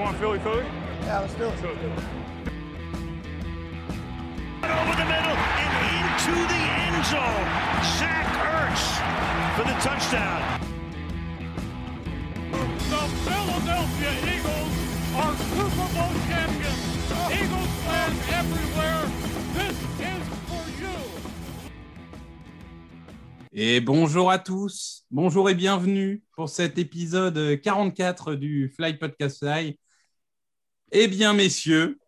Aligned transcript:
want 0.00 0.16
Philly 0.16 0.38
Philly? 0.38 0.64
Yeah, 1.02 1.20
let's 1.20 1.34
do 1.34 1.44
it. 1.44 1.52
Over 4.64 4.96
the 4.96 5.08
middle 5.12 5.36
and 5.60 5.72
into 5.92 6.34
the 6.52 6.62
end 6.80 7.04
zone. 7.04 7.48
Zach 7.98 8.28
Ertz 8.56 8.84
for 9.56 9.64
the 9.68 9.76
touchdown. 9.84 10.40
The 12.90 13.04
Philadelphia 13.26 14.12
Eagles 14.34 14.74
are 15.20 15.34
Super 15.52 15.88
Bowl 15.94 16.14
champions. 16.28 16.82
Eagles 17.30 17.72
fans 17.84 18.20
everywhere, 18.40 19.02
this 19.54 19.76
is 20.00 20.22
for 20.48 20.64
you. 20.80 20.96
Et 23.52 23.80
bonjour 23.80 24.30
à 24.30 24.38
tous, 24.38 25.04
bonjour 25.10 25.50
et 25.50 25.54
bienvenue 25.54 26.22
pour 26.36 26.48
cet 26.48 26.78
épisode 26.78 27.60
44 27.60 28.34
du 28.34 28.72
Fly 28.74 28.94
Podcast 28.94 29.38
Fly. 29.40 29.76
Eh 30.92 31.06
bien, 31.06 31.34
messieurs, 31.34 32.00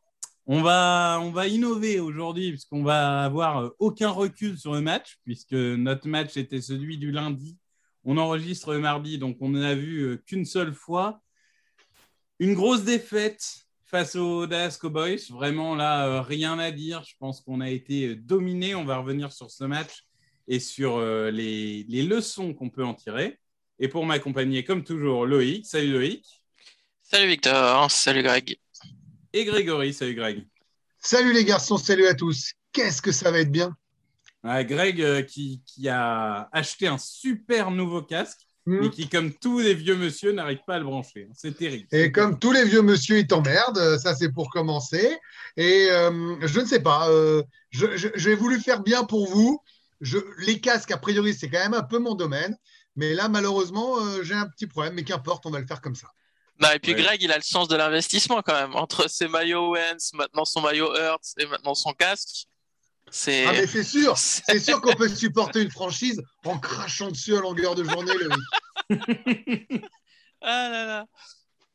on 0.46 0.60
va, 0.60 1.20
on 1.22 1.30
va 1.30 1.46
innover 1.46 2.00
aujourd'hui 2.00 2.50
puisqu'on 2.50 2.82
va 2.82 3.22
avoir 3.22 3.70
aucun 3.78 4.10
recul 4.10 4.58
sur 4.58 4.72
le 4.72 4.80
match 4.80 5.18
puisque 5.24 5.52
notre 5.52 6.08
match 6.08 6.36
était 6.36 6.60
celui 6.60 6.98
du 6.98 7.12
lundi. 7.12 7.56
On 8.04 8.16
enregistre 8.18 8.72
le 8.72 8.80
mardi, 8.80 9.18
donc 9.18 9.36
on 9.40 9.50
n'a 9.50 9.76
vu 9.76 10.20
qu'une 10.26 10.44
seule 10.44 10.74
fois. 10.74 11.20
Une 12.40 12.54
grosse 12.54 12.82
défaite 12.82 13.66
face 13.84 14.16
aux 14.16 14.48
Dallas 14.48 14.78
Cowboys. 14.80 15.20
Vraiment, 15.30 15.76
là, 15.76 16.08
euh, 16.08 16.20
rien 16.22 16.58
à 16.58 16.72
dire. 16.72 17.04
Je 17.06 17.14
pense 17.20 17.40
qu'on 17.40 17.60
a 17.60 17.70
été 17.70 18.16
dominé. 18.16 18.74
On 18.74 18.84
va 18.84 18.96
revenir 18.96 19.32
sur 19.32 19.48
ce 19.48 19.62
match 19.62 20.06
et 20.48 20.58
sur 20.58 20.96
euh, 20.96 21.30
les, 21.30 21.84
les 21.88 22.02
leçons 22.02 22.52
qu'on 22.52 22.70
peut 22.70 22.84
en 22.84 22.94
tirer. 22.94 23.38
Et 23.78 23.86
pour 23.86 24.06
m'accompagner, 24.06 24.64
comme 24.64 24.82
toujours, 24.82 25.24
Loïc. 25.24 25.66
Salut 25.66 25.92
Loïc. 25.92 26.42
Salut 27.02 27.28
Victor, 27.28 27.90
salut 27.90 28.22
Greg. 28.22 28.56
Et 29.32 29.44
Grégory. 29.44 29.92
Salut 29.94 30.14
Greg. 30.14 30.46
Salut 30.98 31.32
les 31.32 31.44
garçons, 31.44 31.76
salut 31.78 32.06
à 32.06 32.14
tous. 32.14 32.52
Qu'est-ce 32.72 33.02
que 33.02 33.12
ça 33.12 33.30
va 33.30 33.40
être 33.40 33.50
bien? 33.52 33.76
Ouais, 34.44 34.64
Greg 34.64 35.00
euh, 35.00 35.22
qui, 35.22 35.62
qui 35.66 35.88
a 35.88 36.48
acheté 36.52 36.86
un 36.86 36.98
super 36.98 37.70
nouveau 37.70 38.02
casque, 38.02 38.40
Hmm. 38.64 38.78
mais 38.78 38.90
qui, 38.90 39.08
comme 39.08 39.34
tous 39.34 39.58
les 39.58 39.74
vieux 39.74 39.96
monsieur, 39.96 40.30
n'arrive 40.30 40.60
pas 40.64 40.76
à 40.76 40.78
le 40.78 40.84
brancher. 40.84 41.28
C'est 41.34 41.56
terrible. 41.56 41.88
Et 41.90 42.12
comme 42.12 42.38
tous 42.38 42.52
les 42.52 42.64
vieux 42.64 42.82
monsieur, 42.82 43.18
ils 43.18 43.26
t'emmerdent. 43.26 43.76
euh, 43.78 43.98
Ça, 43.98 44.14
c'est 44.14 44.30
pour 44.30 44.50
commencer. 44.50 45.18
Et 45.56 45.88
euh, 45.90 46.36
je 46.46 46.60
ne 46.60 46.64
sais 46.64 46.78
pas. 46.78 47.08
euh, 47.10 47.42
J'ai 47.72 48.34
voulu 48.36 48.60
faire 48.60 48.80
bien 48.84 49.02
pour 49.02 49.28
vous. 49.28 49.60
Je, 50.00 50.18
les 50.46 50.60
casques, 50.60 50.92
a 50.92 50.96
priori, 50.96 51.34
c'est 51.34 51.48
quand 51.48 51.58
même 51.58 51.74
un 51.74 51.82
peu 51.82 51.98
mon 51.98 52.14
domaine. 52.14 52.56
Mais 52.94 53.14
là, 53.14 53.28
malheureusement, 53.28 53.98
euh, 53.98 54.22
j'ai 54.22 54.34
un 54.34 54.46
petit 54.46 54.68
problème. 54.68 54.94
Mais 54.94 55.02
qu'importe, 55.02 55.44
on 55.44 55.50
va 55.50 55.58
le 55.58 55.66
faire 55.66 55.80
comme 55.80 55.96
ça. 55.96 56.06
Bah, 56.62 56.74
et 56.76 56.78
puis 56.78 56.92
Ouais. 56.94 57.02
Greg, 57.02 57.20
il 57.22 57.30
a 57.32 57.36
le 57.36 57.42
sens 57.42 57.68
de 57.68 57.76
l'investissement 57.76 58.40
quand 58.40 58.54
même. 58.54 58.74
Entre 58.76 59.10
ses 59.10 59.28
maillots 59.28 59.72
Wentz, 59.74 60.12
maintenant 60.14 60.44
son 60.44 60.60
maillot 60.62 60.94
Hurts 60.96 61.34
et 61.38 61.46
maintenant 61.46 61.74
son 61.74 61.92
casque. 61.92 62.46
C'est. 63.10 63.44
Ah, 63.46 63.52
mais 63.52 63.66
c'est 63.66 63.82
sûr. 63.82 64.16
c'est- 64.18 64.58
sûr 64.60 64.80
qu'on 64.80 64.94
peut 64.94 65.08
supporter 65.08 65.60
une 65.60 65.70
franchise 65.70 66.22
en 66.44 66.58
crachant 66.58 67.10
dessus 67.10 67.36
à 67.36 67.40
longueur 67.40 67.74
de 67.74 67.84
journée. 67.84 68.12
Loïc. 68.14 69.82
Ah 70.44 70.68
là 70.70 70.84
là. 70.86 71.06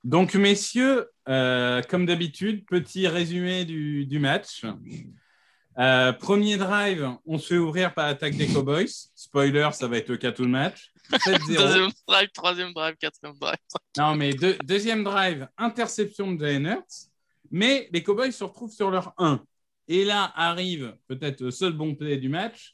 Donc, 0.04 0.34
messieurs, 0.36 1.10
euh, 1.30 1.82
comme 1.84 2.06
d'habitude, 2.06 2.66
petit 2.66 3.08
résumé 3.08 3.64
du, 3.66 4.06
du 4.06 4.20
match. 4.20 4.64
Euh, 5.80 6.11
premier 6.11 6.58
drive, 6.58 7.11
on 7.25 7.38
se 7.38 7.47
fait 7.50 7.58
ouvrir 7.58 7.94
par 7.94 8.08
l'attaque 8.08 8.36
des 8.36 8.47
Cowboys. 8.47 8.89
Spoiler, 9.14 9.70
ça 9.73 9.88
va 9.88 9.97
être 9.97 10.09
le 10.09 10.17
cas 10.17 10.31
tout 10.31 10.44
le 10.44 10.50
match. 10.50 10.92
7-0. 11.11 11.47
Deuxième 11.47 11.89
drive, 12.08 12.30
troisième 12.33 12.73
drive, 12.73 12.95
quatrième 13.00 13.38
drive. 13.38 13.58
Non, 13.98 14.16
mais 14.16 14.33
deux- 14.33 14.58
deuxième 14.64 15.03
drive, 15.03 15.48
interception 15.58 16.33
de 16.33 16.44
Jalen 16.45 16.66
Hurts. 16.66 17.09
Mais 17.52 17.88
les 17.94 18.02
Cowboys 18.03 18.31
se 18.33 18.44
retrouvent 18.44 18.72
sur 18.73 18.89
leur 18.89 19.14
1. 19.17 19.42
Et 19.88 20.03
là 20.03 20.31
arrive 20.36 20.98
peut-être 21.08 21.42
le 21.42 21.52
seul 21.52 21.73
bon 21.73 21.95
play 21.95 22.17
du 22.17 22.27
match. 22.30 22.73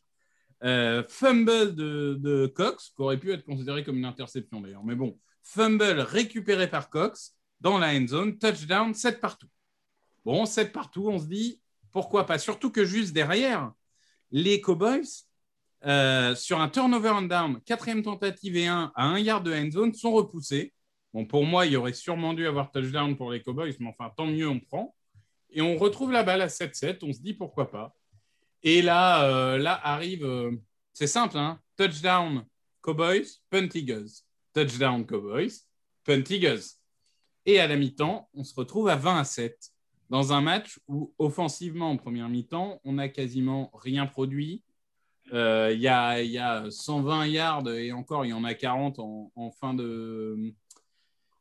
euh, 0.63 1.03
fumble 1.09 1.75
de, 1.75 2.15
de 2.19 2.47
Cox, 2.47 2.93
qui 2.95 3.01
aurait 3.01 3.17
pu 3.19 3.33
être 3.33 3.43
considéré 3.43 3.83
comme 3.83 3.97
une 3.97 4.05
interception 4.05 4.61
d'ailleurs. 4.61 4.83
Mais 4.85 4.95
bon, 4.95 5.19
fumble 5.43 5.99
récupéré 5.99 6.69
par 6.69 6.89
Cox 6.89 7.35
dans 7.59 7.77
la 7.77 7.89
end 7.93 8.07
zone, 8.07 8.37
touchdown, 8.39 8.93
7 8.93 9.19
partout. 9.19 9.47
Bon, 10.23 10.45
7 10.45 10.71
partout, 10.71 11.09
on 11.09 11.19
se 11.19 11.25
dit 11.25 11.59
pourquoi 11.93 12.25
pas? 12.25 12.39
Surtout 12.39 12.71
que 12.71 12.83
juste 12.83 13.13
derrière, 13.13 13.71
les 14.31 14.59
Cowboys, 14.59 15.25
euh, 15.85 16.35
sur 16.35 16.59
un 16.59 16.67
turnover 16.67 17.09
and 17.09 17.21
down, 17.23 17.61
quatrième 17.61 18.01
tentative 18.01 18.57
et 18.57 18.67
1 18.67 18.91
à 18.95 19.05
1 19.05 19.19
yard 19.19 19.45
de 19.45 19.53
end 19.53 19.71
zone, 19.71 19.93
sont 19.93 20.11
repoussés. 20.11 20.73
Bon, 21.13 21.25
pour 21.25 21.45
moi, 21.45 21.67
il 21.67 21.77
aurait 21.77 21.93
sûrement 21.93 22.33
dû 22.33 22.47
avoir 22.47 22.71
touchdown 22.71 23.15
pour 23.15 23.31
les 23.31 23.43
Cowboys, 23.43 23.75
mais 23.79 23.89
enfin, 23.89 24.11
tant 24.17 24.25
mieux, 24.25 24.49
on 24.49 24.59
prend. 24.59 24.95
Et 25.51 25.61
on 25.61 25.77
retrouve 25.77 26.11
la 26.11 26.23
balle 26.23 26.41
à 26.41 26.49
7-7. 26.49 27.03
On 27.03 27.13
se 27.13 27.19
dit 27.19 27.35
pourquoi 27.35 27.69
pas. 27.69 27.95
Et 28.63 28.81
là, 28.81 29.25
euh, 29.25 29.57
là 29.59 29.79
arrive, 29.83 30.25
euh, 30.25 30.51
c'est 30.93 31.07
simple, 31.07 31.37
hein, 31.37 31.59
touchdown 31.77 32.43
Cowboys, 32.81 33.27
punt 33.51 33.69
Eagles. 33.75 34.09
Touchdown 34.53 35.05
Cowboys, 35.05 35.51
punt 36.03 36.23
Eagles. 36.29 36.63
Et 37.45 37.59
à 37.59 37.67
la 37.67 37.75
mi-temps, 37.75 38.29
on 38.33 38.43
se 38.43 38.55
retrouve 38.55 38.89
à 38.89 38.95
20 38.95 39.19
à 39.19 39.23
7 39.23 39.72
dans 40.09 40.33
un 40.33 40.41
match 40.41 40.79
où, 40.87 41.13
offensivement, 41.17 41.89
en 41.91 41.97
première 41.97 42.29
mi-temps, 42.29 42.79
on 42.83 42.93
n'a 42.93 43.09
quasiment 43.09 43.71
rien 43.73 44.05
produit. 44.05 44.63
Euh, 45.33 45.71
Il 45.73 45.81
y, 45.81 45.87
a, 45.87 46.21
il 46.21 46.31
y 46.31 46.37
a 46.37 46.69
120 46.69 47.27
yards 47.27 47.69
et 47.69 47.91
encore, 47.91 48.25
il 48.25 48.29
y 48.29 48.33
en 48.33 48.43
a 48.43 48.53
40 48.53 48.99
en, 48.99 49.51
fin 49.59 49.73
de, 49.73 50.53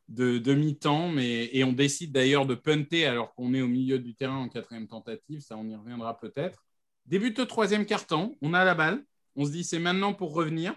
de, 0.09 0.39
de 0.39 0.55
mi-temps. 0.55 1.17
Et 1.19 1.65
on 1.65 1.73
décide 1.73 2.13
d'ailleurs 2.13 2.47
de 2.47 2.55
punter 2.55 3.07
alors 3.07 3.35
qu'on 3.35 3.53
est 3.55 3.61
au 3.61 3.69
milieu 3.69 3.99
du 3.99 4.15
terrain 4.15 4.39
en 4.39 4.49
quatrième 4.49 4.87
tentative. 4.87 5.41
Ça, 5.41 5.57
on 5.57 5.69
y 5.69 5.75
reviendra 5.75 6.17
peut-être. 6.19 6.65
Débute 7.07 7.39
le 7.39 7.47
troisième 7.47 7.85
quart-temps. 7.85 8.33
On 8.41 8.55
a 8.55 8.65
la 8.65 8.75
balle. 8.75 9.05
On 9.35 9.45
se 9.45 9.51
dit 9.51 9.65
c'est 9.65 9.79
maintenant 9.79 10.15
pour 10.15 10.35
revenir. 10.35 10.75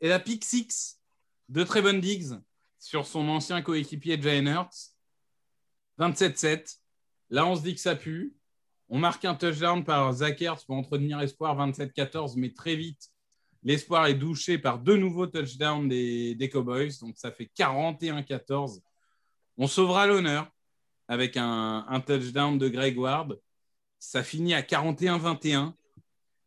Et 0.00 0.08
la 0.08 0.18
pick 0.18 0.44
six 0.44 1.00
de 1.48 1.62
Trevon 1.62 1.98
Diggs 1.98 2.32
sur 2.78 3.06
son 3.06 3.28
ancien 3.28 3.62
coéquipier 3.62 4.20
Jalen 4.20 4.48
Hurts. 4.48 4.92
27-7. 5.98 6.81
Là, 7.32 7.46
on 7.46 7.56
se 7.56 7.62
dit 7.62 7.74
que 7.74 7.80
ça 7.80 7.96
pue. 7.96 8.34
On 8.90 8.98
marque 8.98 9.24
un 9.24 9.34
touchdown 9.34 9.82
par 9.82 10.12
Zach 10.12 10.42
Ertz 10.42 10.64
pour 10.64 10.76
entretenir 10.76 11.18
espoir 11.22 11.56
27-14, 11.56 12.34
mais 12.36 12.52
très 12.52 12.76
vite, 12.76 13.08
l'espoir 13.62 14.06
est 14.06 14.14
douché 14.14 14.58
par 14.58 14.78
deux 14.78 14.98
nouveaux 14.98 15.26
touchdowns 15.26 15.88
des, 15.88 16.50
Cowboys. 16.52 16.90
Donc, 17.00 17.16
ça 17.16 17.32
fait 17.32 17.50
41-14. 17.56 18.82
On 19.56 19.66
sauvera 19.66 20.06
l'honneur 20.06 20.46
avec 21.08 21.38
un, 21.38 21.86
un 21.88 22.00
touchdown 22.00 22.58
de 22.58 22.68
Greg 22.68 22.98
Ward. 22.98 23.40
Ça 23.98 24.22
finit 24.22 24.52
à 24.52 24.60
41-21. 24.60 25.72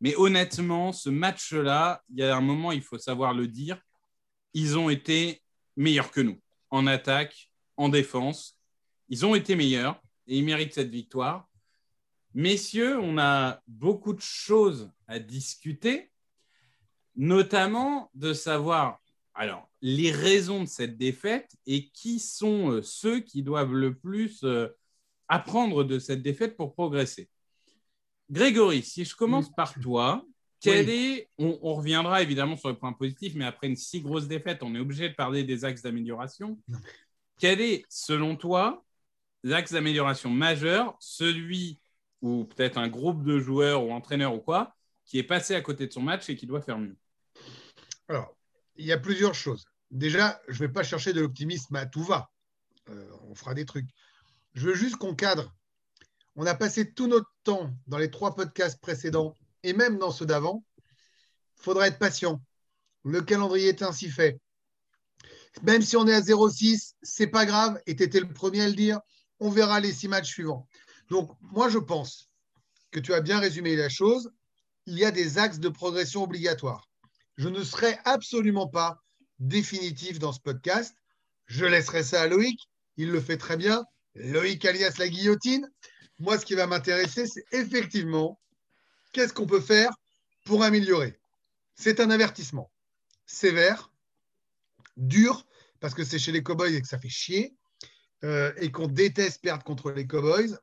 Mais 0.02 0.16
honnêtement, 0.16 0.94
ce 0.94 1.10
match-là, 1.10 2.04
il 2.10 2.20
y 2.20 2.24
a 2.24 2.38
un 2.38 2.42
moment, 2.42 2.72
il 2.72 2.84
faut 2.84 3.00
savoir 3.00 3.34
le 3.34 3.48
dire, 3.48 3.82
ils 4.54 4.78
ont 4.78 4.92
été 4.92 5.42
meilleurs 5.76 6.12
que 6.12 6.22
nous 6.22 6.40
en 6.70 6.86
attaque, 6.86 7.50
en 7.76 7.90
défense. 7.90 8.60
Ils 9.10 9.26
ont 9.26 9.34
été 9.34 9.56
meilleurs 9.56 10.00
et 10.28 10.38
ils 10.38 10.46
méritent 10.46 10.74
cette 10.74 10.90
victoire. 10.90 11.48
Messieurs, 12.34 13.00
on 13.00 13.18
a 13.18 13.62
beaucoup 13.68 14.14
de 14.14 14.22
choses 14.22 14.92
à 15.08 15.20
discuter, 15.20 16.12
notamment 17.16 18.10
de 18.14 18.34
savoir 18.34 19.00
alors 19.34 19.70
les 19.82 20.12
raisons 20.12 20.62
de 20.64 20.68
cette 20.68 20.98
défaite 20.98 21.52
et 21.66 21.90
qui 21.90 22.20
sont 22.20 22.72
euh, 22.72 22.82
ceux 22.82 23.20
qui 23.20 23.44
doivent 23.44 23.74
le 23.74 23.94
plus 23.94 24.44
euh, 24.44 24.70
apprendre 25.28 25.84
de 25.84 26.00
cette 26.00 26.22
défaite 26.22 26.56
pour 26.56 26.74
progresser. 26.74 27.30
Grégory, 28.32 28.82
si 28.82 29.06
je 29.06 29.16
commence 29.16 29.54
par 29.54 29.74
toi, 29.80 30.26
quel 30.62 30.90
est, 30.90 31.30
on, 31.38 31.60
on 31.62 31.76
reviendra 31.76 32.22
évidemment 32.22 32.56
sur 32.56 32.70
le 32.70 32.78
point 32.78 32.94
positif, 32.94 33.36
mais 33.36 33.46
après 33.46 33.68
une 33.68 33.76
si 33.76 34.02
grosse 34.02 34.28
défaite, 34.28 34.64
on 34.64 34.74
est 34.74 34.80
obligé 34.80 35.10
de 35.10 35.14
parler 35.14 35.44
des 35.44 35.64
axes 35.64 35.84
d'amélioration. 35.84 36.58
Quel 37.38 37.60
est, 37.60 37.84
selon 37.90 38.36
toi, 38.36 38.85
l'axe 39.46 39.74
d'amélioration 39.74 40.32
majeur, 40.32 40.98
celui 41.00 41.80
ou 42.22 42.46
peut-être 42.46 42.80
un 42.80 42.88
groupe 42.88 43.24
de 43.24 43.40
joueurs 43.40 43.84
ou 43.84 43.92
entraîneurs 43.92 44.34
ou 44.34 44.40
quoi, 44.40 44.76
qui 45.06 45.20
est 45.20 45.24
passé 45.24 45.54
à 45.54 45.62
côté 45.62 45.86
de 45.86 45.94
son 45.94 46.02
match 46.02 46.28
et 46.30 46.36
qui 46.36 46.48
doit 46.48 46.62
faire 46.62 46.80
mieux 46.80 46.98
Alors, 48.08 48.36
il 48.76 48.86
y 48.88 48.92
a 48.92 48.98
plusieurs 48.98 49.36
choses. 49.36 49.66
Déjà, 49.92 50.42
je 50.48 50.64
ne 50.64 50.68
vais 50.68 50.74
pas 50.74 50.82
chercher 50.82 51.14
de 51.14 51.22
l'optimisme 51.22 51.76
à 51.76 51.86
tout 51.86 52.02
va. 52.02 52.32
Euh, 52.90 53.08
on 53.30 53.36
fera 53.36 53.54
des 53.54 53.66
trucs. 53.66 53.88
Je 54.56 54.68
veux 54.68 54.74
juste 54.74 54.96
qu'on 54.96 55.14
cadre. 55.14 55.54
On 56.36 56.48
a 56.48 56.56
passé 56.56 56.92
tout 56.92 57.06
notre 57.06 57.30
temps 57.44 57.72
dans 57.86 58.00
les 58.00 58.10
trois 58.10 58.34
podcasts 58.34 58.82
précédents 58.82 59.36
et 59.62 59.74
même 59.74 60.00
dans 60.00 60.12
ceux 60.12 60.26
d'avant. 60.26 60.66
Il 61.60 61.64
faudra 61.64 61.88
être 61.88 62.00
patient. 62.00 62.42
Le 63.04 63.22
calendrier 63.22 63.70
est 63.70 63.84
ainsi 63.84 64.10
fait. 64.10 64.40
Même 65.62 65.84
si 65.84 65.96
on 65.98 66.08
est 66.08 66.16
à 66.16 66.22
0-6, 66.22 66.96
c'est 67.04 67.28
pas 67.28 67.46
grave. 67.46 67.80
Et 67.86 67.96
tu 67.96 68.02
étais 68.02 68.20
le 68.20 68.34
premier 68.34 68.64
à 68.64 68.68
le 68.68 68.74
dire. 68.74 69.00
On 69.40 69.50
verra 69.50 69.80
les 69.80 69.94
six 69.94 70.08
matchs 70.08 70.30
suivants. 70.30 70.68
Donc, 71.10 71.32
moi, 71.42 71.70
je 71.70 71.78
pense 71.78 72.30
que 72.92 73.00
tu 73.00 73.14
as 73.14 73.22
bien 73.22 73.40
résumé 73.40 73.76
la 73.76 73.90
chose. 73.90 74.32
Il 74.86 74.98
y 74.98 75.06
a 75.06 75.12
des 75.12 75.38
axes 75.38 75.60
de 75.60 75.70
progression 75.70 76.24
obligatoires. 76.24 76.90
Je 77.38 77.50
ne 77.50 77.64
serai 77.64 77.98
absolument 78.06 78.68
pas 78.68 79.02
définitif 79.40 80.20
dans 80.20 80.32
ce 80.32 80.40
podcast. 80.40 80.96
Je 81.48 81.66
laisserai 81.66 82.04
ça 82.04 82.22
à 82.22 82.28
Loïc. 82.28 82.60
Il 82.98 83.12
le 83.12 83.20
fait 83.20 83.38
très 83.38 83.58
bien. 83.58 83.84
Loïc 84.16 84.64
alias 84.64 84.96
la 84.98 85.10
guillotine. 85.10 85.70
Moi, 86.20 86.40
ce 86.40 86.46
qui 86.46 86.56
va 86.56 86.66
m'intéresser, 86.66 87.28
c'est 87.28 87.44
effectivement 87.52 88.40
qu'est-ce 89.12 89.34
qu'on 89.34 89.46
peut 89.46 89.60
faire 89.62 89.92
pour 90.46 90.64
améliorer? 90.64 91.20
C'est 91.76 92.00
un 92.00 92.10
avertissement 92.10 92.72
sévère, 93.26 93.92
dur, 94.98 95.46
parce 95.80 95.94
que 95.94 96.04
c'est 96.04 96.20
chez 96.20 96.32
les 96.32 96.44
Cowboys 96.44 96.74
et 96.74 96.82
que 96.82 96.88
ça 96.88 97.00
fait 97.00 97.10
chier, 97.10 97.54
euh, 98.24 98.54
et 98.58 98.72
qu'on 98.72 98.88
déteste 98.88 99.42
perdre 99.42 99.64
contre 99.64 99.92
les 99.92 100.08
Cowboys, 100.08 100.58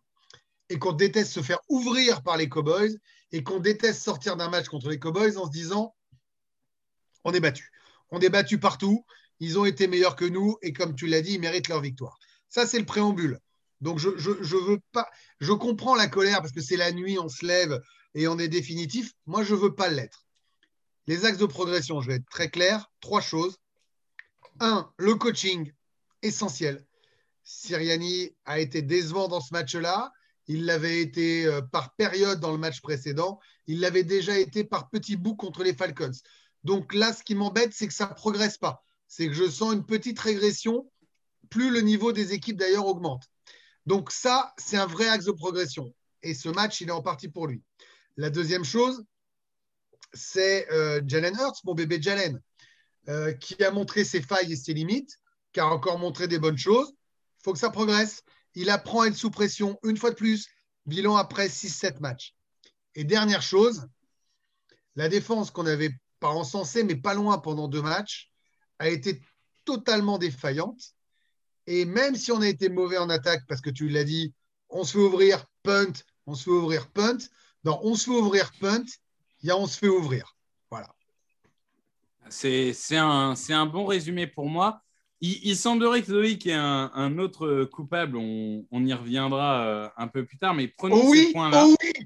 et 0.68 0.78
qu'on 0.78 0.92
déteste 0.92 1.32
se 1.32 1.42
faire 1.42 1.60
ouvrir 1.68 2.22
par 2.22 2.36
les 2.36 2.48
Cowboys, 2.48 2.98
et 3.30 3.42
qu'on 3.42 3.60
déteste 3.60 4.02
sortir 4.02 4.36
d'un 4.36 4.48
match 4.48 4.68
contre 4.68 4.88
les 4.88 4.98
Cowboys 4.98 5.36
en 5.36 5.46
se 5.46 5.52
disant 5.52 5.94
on 7.24 7.32
est 7.32 7.40
battu. 7.40 7.70
On 8.10 8.20
est 8.20 8.28
battu 8.28 8.58
partout, 8.58 9.04
ils 9.40 9.58
ont 9.58 9.64
été 9.64 9.86
meilleurs 9.86 10.16
que 10.16 10.24
nous, 10.24 10.56
et 10.62 10.72
comme 10.72 10.94
tu 10.94 11.06
l'as 11.06 11.22
dit, 11.22 11.34
ils 11.34 11.40
méritent 11.40 11.68
leur 11.68 11.80
victoire. 11.80 12.18
Ça, 12.48 12.66
c'est 12.66 12.78
le 12.78 12.84
préambule. 12.84 13.38
Donc, 13.80 13.98
je, 13.98 14.10
je, 14.16 14.56
veux 14.56 14.78
pas. 14.92 15.08
Je 15.40 15.52
comprends 15.52 15.96
la 15.96 16.06
colère 16.06 16.40
parce 16.40 16.52
que 16.52 16.60
c'est 16.60 16.76
la 16.76 16.92
nuit, 16.92 17.18
on 17.18 17.28
se 17.28 17.44
lève 17.44 17.80
et 18.14 18.28
on 18.28 18.38
est 18.38 18.48
définitif. 18.48 19.12
Moi, 19.26 19.42
je 19.42 19.54
veux 19.54 19.74
pas 19.74 19.88
l'être. 19.88 20.26
Les 21.08 21.24
axes 21.24 21.38
de 21.38 21.46
progression, 21.46 22.00
je 22.00 22.08
vais 22.08 22.14
être 22.16 22.28
très 22.30 22.48
clair. 22.48 22.92
Trois 23.00 23.20
choses. 23.20 23.58
Un, 24.60 24.92
le 24.98 25.16
coaching, 25.16 25.72
essentiel. 26.22 26.84
Siriani 27.44 28.30
a 28.44 28.60
été 28.60 28.82
décevant 28.82 29.28
dans 29.28 29.40
ce 29.40 29.52
match-là. 29.52 30.12
Il 30.46 30.64
l'avait 30.64 31.00
été 31.00 31.46
euh, 31.46 31.60
par 31.60 31.94
période 31.94 32.40
dans 32.40 32.52
le 32.52 32.58
match 32.58 32.80
précédent. 32.80 33.40
Il 33.66 33.80
l'avait 33.80 34.04
déjà 34.04 34.38
été 34.38 34.64
par 34.64 34.90
petits 34.90 35.16
bouts 35.16 35.36
contre 35.36 35.62
les 35.62 35.74
Falcons. 35.74 36.10
Donc 36.64 36.94
là, 36.94 37.12
ce 37.12 37.22
qui 37.22 37.34
m'embête, 37.34 37.72
c'est 37.72 37.88
que 37.88 37.94
ça 37.94 38.08
ne 38.08 38.14
progresse 38.14 38.58
pas. 38.58 38.84
C'est 39.08 39.26
que 39.26 39.34
je 39.34 39.48
sens 39.48 39.74
une 39.74 39.84
petite 39.84 40.18
régression, 40.18 40.90
plus 41.50 41.70
le 41.70 41.80
niveau 41.80 42.12
des 42.12 42.32
équipes 42.32 42.56
d'ailleurs 42.56 42.86
augmente. 42.86 43.24
Donc 43.86 44.10
ça, 44.10 44.52
c'est 44.58 44.76
un 44.76 44.86
vrai 44.86 45.08
axe 45.08 45.24
de 45.24 45.32
progression. 45.32 45.92
Et 46.22 46.34
ce 46.34 46.48
match, 46.48 46.80
il 46.80 46.88
est 46.88 46.92
en 46.92 47.02
partie 47.02 47.28
pour 47.28 47.46
lui. 47.46 47.62
La 48.16 48.30
deuxième 48.30 48.64
chose, 48.64 49.04
c'est 50.12 50.70
euh, 50.70 51.00
Jalen 51.06 51.34
Hurts, 51.34 51.60
mon 51.64 51.74
bébé 51.74 52.00
Jalen, 52.00 52.40
euh, 53.08 53.32
qui 53.32 53.62
a 53.64 53.70
montré 53.70 54.04
ses 54.04 54.22
failles 54.22 54.52
et 54.52 54.56
ses 54.56 54.74
limites, 54.74 55.18
qui 55.52 55.60
a 55.60 55.66
encore 55.66 55.98
montré 55.98 56.28
des 56.28 56.38
bonnes 56.38 56.58
choses. 56.58 56.94
Il 57.42 57.44
faut 57.44 57.52
que 57.52 57.58
ça 57.58 57.70
progresse. 57.70 58.22
Il 58.54 58.70
apprend 58.70 59.00
à 59.00 59.06
être 59.06 59.16
sous 59.16 59.30
pression 59.30 59.78
une 59.82 59.96
fois 59.96 60.10
de 60.10 60.14
plus, 60.14 60.46
bilan 60.86 61.16
après 61.16 61.48
6-7 61.48 62.00
matchs. 62.00 62.34
Et 62.94 63.04
dernière 63.04 63.42
chose, 63.42 63.88
la 64.94 65.08
défense 65.08 65.50
qu'on 65.50 65.66
avait 65.66 65.92
pas 66.20 66.28
encensée, 66.28 66.84
mais 66.84 66.94
pas 66.94 67.14
loin 67.14 67.38
pendant 67.38 67.66
deux 67.66 67.82
matchs, 67.82 68.30
a 68.78 68.88
été 68.88 69.20
totalement 69.64 70.18
défaillante. 70.18 70.94
Et 71.66 71.84
même 71.84 72.14
si 72.14 72.30
on 72.30 72.40
a 72.40 72.48
été 72.48 72.68
mauvais 72.68 72.98
en 72.98 73.10
attaque, 73.10 73.42
parce 73.48 73.60
que 73.60 73.70
tu 73.70 73.88
l'as 73.88 74.04
dit, 74.04 74.34
on 74.68 74.84
se 74.84 74.92
fait 74.92 74.98
ouvrir 74.98 75.44
punt, 75.62 75.92
on 76.26 76.34
se 76.34 76.44
fait 76.44 76.50
ouvrir 76.50 76.90
punt. 76.90 77.18
Non, 77.64 77.80
on 77.82 77.94
se 77.94 78.04
fait 78.04 78.10
ouvrir 78.10 78.52
punt, 78.60 78.84
il 79.40 79.48
y 79.48 79.50
a 79.50 79.56
on 79.56 79.66
se 79.66 79.78
fait 79.78 79.88
ouvrir. 79.88 80.36
Voilà. 80.70 80.94
C'est 82.28 82.96
un, 82.96 83.34
un, 83.48 83.66
bon 83.66 83.84
résumé 83.84 84.26
pour 84.26 84.48
moi. 84.48 84.82
Il, 85.22 85.38
il 85.42 85.56
semblerait 85.56 86.02
que 86.02 86.12
Loïc 86.12 86.46
ait 86.46 86.52
un, 86.52 86.90
un 86.94 87.18
autre 87.18 87.64
coupable. 87.64 88.18
On, 88.18 88.66
on, 88.70 88.84
y 88.84 88.92
reviendra 88.92 89.64
euh, 89.64 89.88
un 89.96 90.08
peu 90.08 90.26
plus 90.26 90.36
tard, 90.36 90.52
mais 90.52 90.68
prenons 90.68 91.00
oh 91.02 91.08
oui, 91.10 91.26
ces 91.26 91.32
points-là. 91.32 91.64
Oh 91.66 91.74
oui 91.82 92.04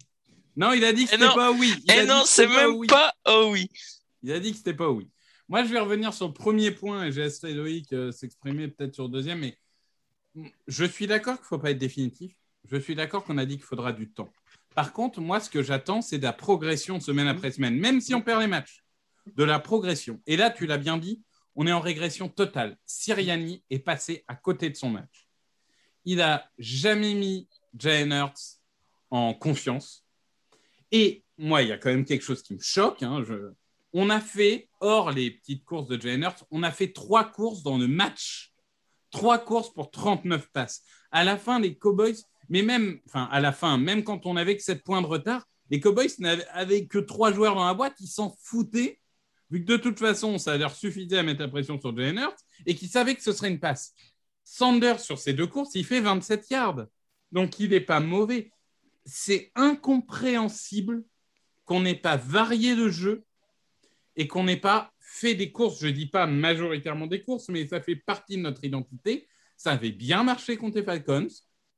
non, 0.57 0.73
il 0.73 0.85
a 0.85 0.93
dit 0.93 1.05
que 1.05 1.11
c'était 1.11 1.27
pas 1.27 1.53
oui. 1.53 1.75
Il 1.87 1.93
Et 1.93 2.07
non, 2.07 2.23
c'est 2.25 2.47
même 2.47 2.77
oui. 2.77 2.87
pas 2.87 3.13
oh 3.27 3.51
oui. 3.53 3.69
Il 4.23 4.33
a 4.33 4.41
dit 4.41 4.53
que 4.53 4.57
c'était 4.57 4.75
pas 4.75 4.91
oui. 4.91 5.09
Moi, 5.49 5.65
je 5.65 5.73
vais 5.73 5.79
revenir 5.79 6.15
sur 6.15 6.27
le 6.27 6.33
premier 6.33 6.71
point 6.71 7.05
et 7.05 7.13
j'ai 7.13 7.23
laissé 7.23 7.53
Loïc 7.53 7.93
euh, 7.93 8.11
s'exprimer 8.11 8.69
peut-être 8.69 8.95
sur 8.95 9.05
le 9.05 9.11
deuxième, 9.11 9.41
mais 9.41 9.59
je 10.67 10.85
suis 10.85 11.07
d'accord 11.07 11.35
qu'il 11.35 11.45
ne 11.45 11.49
faut 11.49 11.59
pas 11.59 11.71
être 11.71 11.79
définitif. 11.79 12.35
Je 12.65 12.77
suis 12.79 12.95
d'accord 12.95 13.23
qu'on 13.25 13.39
a 13.39 13.45
dit 13.45 13.57
qu'il 13.57 13.65
faudra 13.67 13.93
du 13.93 14.11
temps. 14.11 14.31
Par 14.75 14.93
contre, 14.93 15.21
moi, 15.21 15.39
ce 15.41 15.51
que 15.51 15.63
j'attends, 15.63 16.03
c'est 16.03 16.19
de 16.19 16.25
la 16.25 16.33
progression 16.33 17.01
semaine 17.01 17.29
après 17.29 17.53
semaine, 17.53 17.79
même 17.79 18.01
si 18.01 18.15
on 18.15 18.23
perd 18.23 18.41
les 18.41 18.49
matchs. 18.49 18.83
De 19.37 19.45
la 19.45 19.59
progression. 19.59 20.21
Et 20.27 20.37
là, 20.37 20.51
tu 20.51 20.67
l'as 20.67 20.79
bien 20.79 20.99
dit, 20.99 21.23
on 21.57 21.67
est 21.67 21.73
en 21.73 21.81
régression 21.81 22.29
totale. 22.29 22.77
Siriani 22.85 23.65
est 23.71 23.79
passé 23.79 24.25
à 24.29 24.37
côté 24.37 24.71
de 24.71 24.77
son 24.77 24.91
match. 24.91 25.27
Il 26.05 26.19
n'a 26.19 26.49
jamais 26.59 27.15
mis 27.15 27.49
Jalen 27.77 28.13
Hurts 28.13 28.61
en 29.11 29.35
confiance. 29.35 30.05
Et 30.93 31.25
moi, 31.39 31.63
il 31.63 31.69
y 31.69 31.73
a 31.73 31.79
quand 31.79 31.89
même 31.89 32.05
quelque 32.05 32.23
chose 32.23 32.43
qui 32.43 32.55
me 32.55 32.61
choque. 32.61 33.03
Hein. 33.03 33.25
On 33.93 34.11
a 34.11 34.21
fait, 34.21 34.69
hors 34.81 35.11
les 35.11 35.31
petites 35.31 35.65
courses 35.65 35.89
de 35.89 36.01
Jalen 36.01 36.23
Hurts, 36.23 36.45
on 36.51 36.63
a 36.63 36.71
fait 36.71 36.93
trois 36.93 37.25
courses 37.25 37.63
dans 37.63 37.79
le 37.79 37.89
match. 37.89 38.53
Trois 39.11 39.39
courses 39.39 39.73
pour 39.73 39.91
39 39.91 40.51
passes. 40.53 40.83
À 41.11 41.25
la 41.25 41.39
fin, 41.39 41.59
les 41.59 41.77
Cowboys, 41.77 42.17
mais 42.51 42.63
même, 42.63 43.01
enfin, 43.07 43.29
à 43.33 43.41
la 43.41 43.53
fin, 43.53 43.79
même 43.79 44.05
quand 44.05 44.27
on 44.27 44.37
avait 44.37 44.57
que 44.57 44.63
7 44.63 44.85
points 44.85 45.01
de 45.01 45.07
retard, 45.07 45.47
les 45.71 45.81
Cowboys 45.81 46.11
n'avaient 46.19 46.87
que 46.87 46.99
trois 46.99 47.33
joueurs 47.33 47.55
dans 47.55 47.67
la 47.67 47.75
boîte, 47.75 47.95
ils 48.01 48.07
s'en 48.07 48.37
foutaient, 48.43 49.01
vu 49.51 49.65
que 49.65 49.73
de 49.73 49.77
toute 49.77 49.99
façon, 49.99 50.39
ça 50.39 50.57
leur 50.57 50.75
suffisait 50.75 51.19
à 51.19 51.23
mettre 51.23 51.41
la 51.41 51.49
pression 51.49 51.81
sur 51.81 51.97
Jalen 51.97 52.19
Hurts 52.19 52.39
et 52.67 52.75
qu'ils 52.75 52.89
savaient 52.89 53.15
que 53.15 53.23
ce 53.23 53.33
serait 53.33 53.49
une 53.49 53.61
passe. 53.61 53.95
Sanders, 54.45 55.01
sur 55.01 55.19
ces 55.19 55.33
deux 55.33 55.47
courses, 55.47 55.75
il 55.75 55.85
fait 55.85 56.01
27 56.01 56.51
yards. 56.51 56.87
Donc, 57.33 57.59
il 57.59 57.71
n'est 57.71 57.81
pas 57.81 58.01
mauvais. 58.01 58.51
C'est 59.05 59.51
incompréhensible 59.55 61.05
qu'on 61.65 61.81
n'ait 61.81 61.97
pas 61.97 62.17
varié 62.17 62.77
de 62.77 62.89
jeu 62.89 63.25
et 64.15 64.29
qu'on 64.29 64.45
n'ait 64.45 64.57
pas 64.57 64.93
fait 65.01 65.35
des 65.35 65.53
courses. 65.53 65.81
Je 65.81 65.89
ne 65.89 65.93
dis 65.93 66.07
pas 66.07 66.27
majoritairement 66.27 67.07
des 67.07 67.23
courses, 67.23 67.49
mais 67.49 67.67
ça 67.67 67.81
fait 67.81 67.97
partie 67.97 68.37
de 68.37 68.43
notre 68.43 68.65
identité. 68.65 69.29
Ça 69.57 69.73
avait 69.73 69.93
bien 69.93 70.23
marché 70.23 70.57
contre 70.57 70.77
les 70.77 70.85
Falcons. 70.85 71.29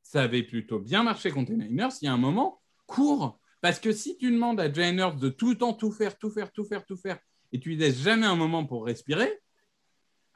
Ça 0.02 0.22
avait 0.22 0.42
plutôt 0.42 0.78
bien 0.78 1.02
marché 1.02 1.30
contre 1.30 1.52
les 1.52 1.68
Niners. 1.68 1.88
Il 2.00 2.06
y 2.06 2.08
a 2.08 2.12
un 2.12 2.18
moment, 2.18 2.60
cours. 2.86 3.38
Parce 3.60 3.80
que 3.80 3.92
si 3.92 4.16
tu 4.16 4.30
demandes 4.30 4.60
à 4.60 4.72
Jalen 4.72 4.98
Hurts 4.98 5.16
de 5.16 5.28
tout 5.28 5.50
le 5.50 5.58
temps 5.58 5.72
tout 5.72 5.90
faire, 5.90 6.16
tout 6.18 6.30
faire, 6.30 6.52
tout 6.52 6.64
faire, 6.64 6.84
tout 6.84 6.96
faire, 6.96 7.18
et 7.52 7.60
tu 7.60 7.70
lui 7.70 7.76
laisses 7.76 8.00
jamais 8.00 8.26
un 8.26 8.36
moment 8.36 8.64
pour 8.64 8.86
respirer, 8.86 9.40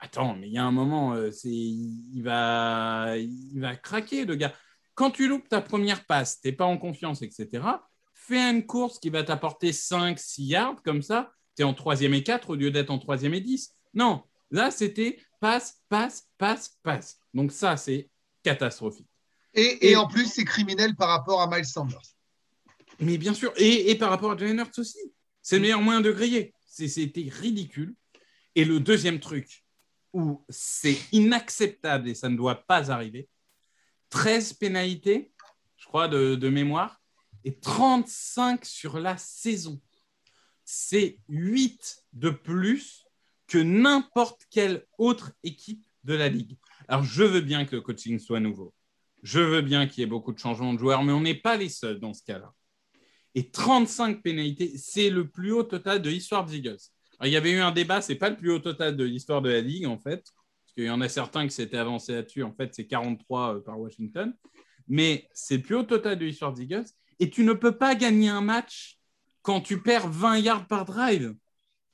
attends, 0.03 0.35
mais 0.35 0.49
il 0.49 0.53
y 0.53 0.59
a 0.59 0.64
un 0.64 0.73
moment, 0.73 1.14
euh, 1.14 1.31
c'est, 1.31 1.49
il, 1.49 2.23
va, 2.23 3.14
il 3.17 3.61
va 3.61 3.76
craquer, 3.76 4.25
le 4.25 4.35
gars. 4.35 4.53
Quand 4.94 5.11
tu 5.11 5.29
loupes 5.29 5.49
ta 5.49 5.61
première 5.61 6.05
passe, 6.05 6.41
tu 6.41 6.49
n'es 6.49 6.53
pas 6.53 6.67
en 6.67 6.76
confiance, 6.76 7.23
etc., 7.23 7.64
fais 8.12 8.50
une 8.50 8.67
course 8.67 8.99
qui 8.99 9.11
va 9.11 9.23
t'apporter 9.23 9.73
5, 9.73 10.19
6 10.19 10.44
yards, 10.44 10.82
comme 10.82 11.03
ça, 11.03 11.32
tu 11.56 11.62
es 11.62 11.64
en 11.64 11.75
troisième 11.75 12.14
et 12.14 12.23
4 12.23 12.50
au 12.50 12.55
lieu 12.56 12.70
d'être 12.70 12.91
en 12.91 12.99
troisième 12.99 13.35
et 13.35 13.41
10. 13.41 13.75
Non, 13.94 14.23
là, 14.50 14.70
c'était 14.70 15.19
passe, 15.41 15.81
passe, 15.88 16.29
passe, 16.37 16.79
passe. 16.82 17.19
Donc 17.32 17.53
ça, 17.53 17.76
c'est 17.76 18.10
catastrophique. 18.43 19.08
Et, 19.55 19.63
et, 19.63 19.91
et, 19.91 19.96
en 19.96 20.08
plus, 20.08 20.27
c'est 20.27 20.44
criminel 20.44 20.96
par 20.96 21.08
rapport 21.08 21.43
à 21.43 21.46
Miles 21.46 21.67
Sanders. 21.67 22.01
Mais 23.01 23.19
bien 23.19 23.34
sûr, 23.34 23.53
et, 23.56 23.91
et 23.91 23.96
par 23.96 24.10
rapport 24.10 24.32
à 24.32 24.36
Jalen 24.36 24.58
Hurts 24.58 24.79
aussi. 24.79 24.98
C'est 25.43 25.56
le 25.56 25.63
meilleur 25.63 25.82
moyen 25.82 26.01
de 26.01 26.10
griller. 26.10 26.55
C'était 26.72 27.29
ridicule. 27.29 27.94
Et 28.55 28.64
le 28.64 28.81
deuxième 28.81 29.20
truc, 29.20 29.64
où 30.14 30.43
c'est 30.48 30.96
inacceptable 31.12 32.08
et 32.08 32.14
ça 32.14 32.29
ne 32.29 32.36
doit 32.36 32.67
pas 32.67 32.91
arriver, 32.91 33.29
13 34.08 34.55
pénalités, 34.55 35.32
je 35.76 35.86
crois, 35.86 36.08
de, 36.08 36.48
mémoire, 36.48 37.00
et 37.44 37.58
35 37.58 38.64
sur 38.64 38.98
la 38.98 39.17
saison. 39.19 39.81
C'est 40.64 41.19
8 41.29 42.05
de 42.14 42.31
plus 42.31 43.05
que 43.46 43.58
n'importe 43.58 44.46
quelle 44.50 44.86
autre 44.96 45.32
équipe 45.43 45.84
de 46.05 46.14
la 46.14 46.29
ligue. 46.29 46.56
Alors, 46.88 47.05
je 47.05 47.22
veux 47.22 47.41
bien 47.41 47.67
que 47.67 47.76
le 47.76 47.82
coaching 47.82 48.19
soit 48.19 48.41
nouveau. 48.41 48.74
Je 49.22 49.41
veux 49.41 49.62
bien 49.62 49.86
qu'il 49.86 50.00
y 50.00 50.05
ait 50.05 50.10
beaucoup 50.10 50.32
de 50.32 50.38
changements 50.38 50.72
de 50.72 50.79
joueurs, 50.79 51.02
mais 51.02 51.12
on 51.12 51.20
n'est 51.20 51.34
pas 51.34 51.56
les 51.56 51.69
seuls 51.69 52.00
dans 52.00 52.14
ce 52.14 52.22
cas-là. 52.24 52.52
Et 53.34 53.51
35 53.51 54.22
pénalités, 54.22 54.72
c'est 54.77 55.10
le 55.10 55.29
plus 55.29 55.53
haut 55.53 55.62
total 55.62 56.03
de 56.03 56.10
l'histoire 56.10 56.44
des 56.44 56.56
Eagles. 56.56 56.79
Il 57.24 57.31
y 57.31 57.36
avait 57.36 57.53
eu 57.53 57.60
un 57.60 57.70
débat, 57.70 58.01
c'est 58.01 58.17
pas 58.17 58.31
le 58.31 58.36
plus 58.36 58.51
haut 58.51 58.58
total 58.58 58.96
de 58.96 59.05
l'histoire 59.05 59.43
de 59.43 59.51
la 59.51 59.60
ligue, 59.60 59.86
en 59.86 59.98
fait, 59.98 60.24
parce 60.24 60.74
qu'il 60.74 60.84
y 60.84 60.91
en 60.91 61.01
a 61.01 61.08
certains 61.08 61.46
qui 61.46 61.55
s'étaient 61.55 61.79
avancés 61.79 62.12
là-dessus. 62.12 62.43
En 62.43 62.53
fait, 62.53 62.74
c'est 62.74 62.86
43 62.86 63.65
par 63.65 63.79
Washington. 63.79 64.34
Mais 64.89 65.29
c'est 65.32 65.58
le 65.58 65.62
plus 65.62 65.77
haut 65.77 65.84
total 65.84 66.19
de 66.19 66.24
l'histoire 66.24 66.53
des 66.53 66.65
Eagles. 66.65 66.86
Et 67.20 67.31
tu 67.31 67.44
ne 67.44 67.53
peux 67.53 67.79
pas 67.79 67.94
gagner 67.94 68.29
un 68.29 68.41
match 68.41 68.98
quand 69.43 69.60
tu 69.60 69.81
perds 69.81 70.08
20 70.08 70.39
yards 70.39 70.67
par 70.67 70.84
drive. 70.84 71.34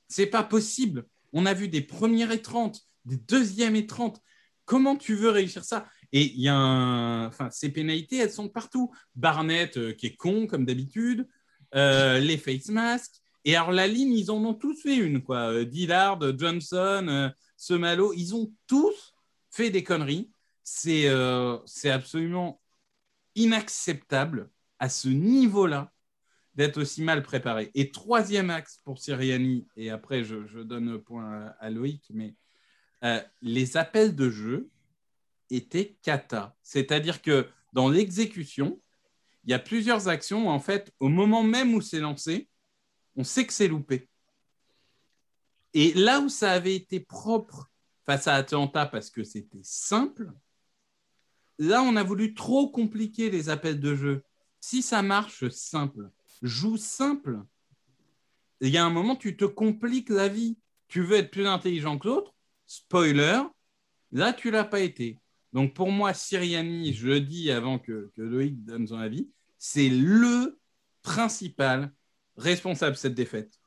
C'est 0.07 0.25
pas 0.25 0.43
possible. 0.43 1.05
On 1.31 1.45
a 1.45 1.53
vu 1.53 1.67
des 1.67 1.81
premières 1.81 2.31
et 2.31 2.41
30, 2.41 2.81
des 3.05 3.17
deuxièmes 3.17 3.75
et 3.75 3.85
30. 3.85 4.19
Comment 4.65 4.95
tu 4.95 5.15
veux 5.15 5.29
réussir 5.29 5.63
ça? 5.63 5.87
Et 6.11 6.23
il 6.23 6.41
y 6.41 6.49
a 6.49 7.27
enfin, 7.27 7.49
ces 7.51 7.69
pénalités, 7.69 8.17
elles 8.17 8.31
sont 8.31 8.49
partout. 8.49 8.91
Barnett, 9.15 9.77
euh, 9.77 9.93
qui 9.93 10.07
est 10.07 10.15
con, 10.15 10.47
comme 10.47 10.65
d'habitude, 10.65 11.27
euh, 11.75 12.19
les 12.19 12.37
face 12.37 12.69
masks. 12.69 13.21
Et 13.45 13.55
alors, 13.55 13.71
la 13.71 13.87
ligne, 13.87 14.13
ils 14.13 14.31
en 14.31 14.43
ont 14.43 14.53
tous 14.53 14.81
fait 14.81 14.95
une. 14.95 15.21
Quoi. 15.21 15.51
Euh, 15.53 15.65
Dillard, 15.65 16.19
Johnson, 16.37 17.31
Semalo, 17.57 18.13
ils 18.13 18.35
ont 18.35 18.51
tous 18.67 19.13
fait 19.51 19.69
des 19.69 19.83
conneries. 19.83 20.31
C'est 20.63 21.07
euh, 21.07 21.57
absolument 21.85 22.61
inacceptable 23.35 24.49
à 24.79 24.89
ce 24.89 25.09
niveau-là 25.09 25.91
d'être 26.55 26.81
aussi 26.81 27.01
mal 27.01 27.23
préparé. 27.23 27.71
Et 27.75 27.91
troisième 27.91 28.49
axe 28.49 28.79
pour 28.83 28.99
Siriani, 28.99 29.67
et 29.77 29.89
après 29.89 30.23
je, 30.23 30.61
donne 30.63 30.91
le 30.91 31.01
point 31.01 31.53
à, 31.59 31.69
Loïc, 31.69 32.11
mais 32.13 32.35
les 33.41 33.77
appels 33.77 34.13
de 34.13 34.29
jeu 34.29 34.69
était 35.49 35.97
cata. 36.01 36.55
C'est-à-dire 36.63 37.21
que 37.21 37.47
dans 37.73 37.89
l'exécution, 37.89 38.81
il 39.43 39.51
y 39.51 39.53
a 39.53 39.59
plusieurs 39.59 40.07
actions 40.07 40.49
en 40.49 40.59
fait, 40.59 40.93
au 40.99 41.09
moment 41.09 41.43
même 41.43 41.73
où 41.73 41.81
c'est 41.81 41.99
lancé, 41.99 42.49
on 43.15 43.23
sait 43.23 43.45
que 43.45 43.53
c'est 43.53 43.67
loupé. 43.67 44.09
Et 45.73 45.93
là 45.93 46.19
où 46.19 46.29
ça 46.29 46.51
avait 46.51 46.75
été 46.75 46.99
propre 46.99 47.69
face 48.05 48.27
à 48.27 48.35
Atlanta 48.35 48.85
parce 48.85 49.09
que 49.09 49.23
c'était 49.23 49.61
simple, 49.63 50.31
là, 51.59 51.83
on 51.83 51.95
a 51.95 52.03
voulu 52.03 52.33
trop 52.33 52.69
compliquer 52.69 53.29
les 53.29 53.49
appels 53.49 53.79
de 53.79 53.93
jeu. 53.93 54.23
Si 54.59 54.81
ça 54.81 55.01
marche 55.01 55.47
simple, 55.49 56.09
joue 56.41 56.77
simple, 56.77 57.39
il 58.61 58.69
y 58.69 58.77
a 58.77 58.85
un 58.85 58.89
moment, 58.89 59.15
tu 59.15 59.37
te 59.37 59.45
compliques 59.45 60.09
la 60.09 60.27
vie. 60.27 60.57
Tu 60.87 61.03
veux 61.03 61.17
être 61.17 61.31
plus 61.31 61.45
intelligent 61.45 61.99
que 61.99 62.07
l'autre? 62.07 62.33
Spoiler, 62.65 63.41
là, 64.11 64.33
tu 64.33 64.51
l'as 64.51 64.63
pas 64.63 64.79
été. 64.79 65.17
Donc 65.53 65.73
pour 65.73 65.91
moi, 65.91 66.13
Siriani, 66.13 66.93
je 66.93 67.07
le 67.07 67.21
dis 67.21 67.51
avant 67.51 67.79
que, 67.79 68.11
que 68.15 68.21
Loïc 68.21 68.63
donne 68.63 68.87
son 68.87 68.99
avis, 68.99 69.29
c'est 69.57 69.89
le 69.89 70.59
principal 71.01 71.91
responsable 72.37 72.93
de 72.95 72.99
cette 72.99 73.15
défaite. 73.15 73.59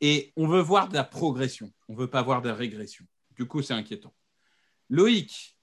Et 0.00 0.32
on 0.36 0.48
veut 0.48 0.60
voir 0.60 0.88
de 0.88 0.94
la 0.94 1.04
progression, 1.04 1.72
on 1.88 1.94
ne 1.94 1.98
veut 1.98 2.10
pas 2.10 2.22
voir 2.22 2.42
de 2.42 2.48
la 2.48 2.54
régression. 2.54 3.04
Du 3.36 3.46
coup, 3.46 3.62
c'est 3.62 3.74
inquiétant. 3.74 4.12
Loïc. 4.90 5.56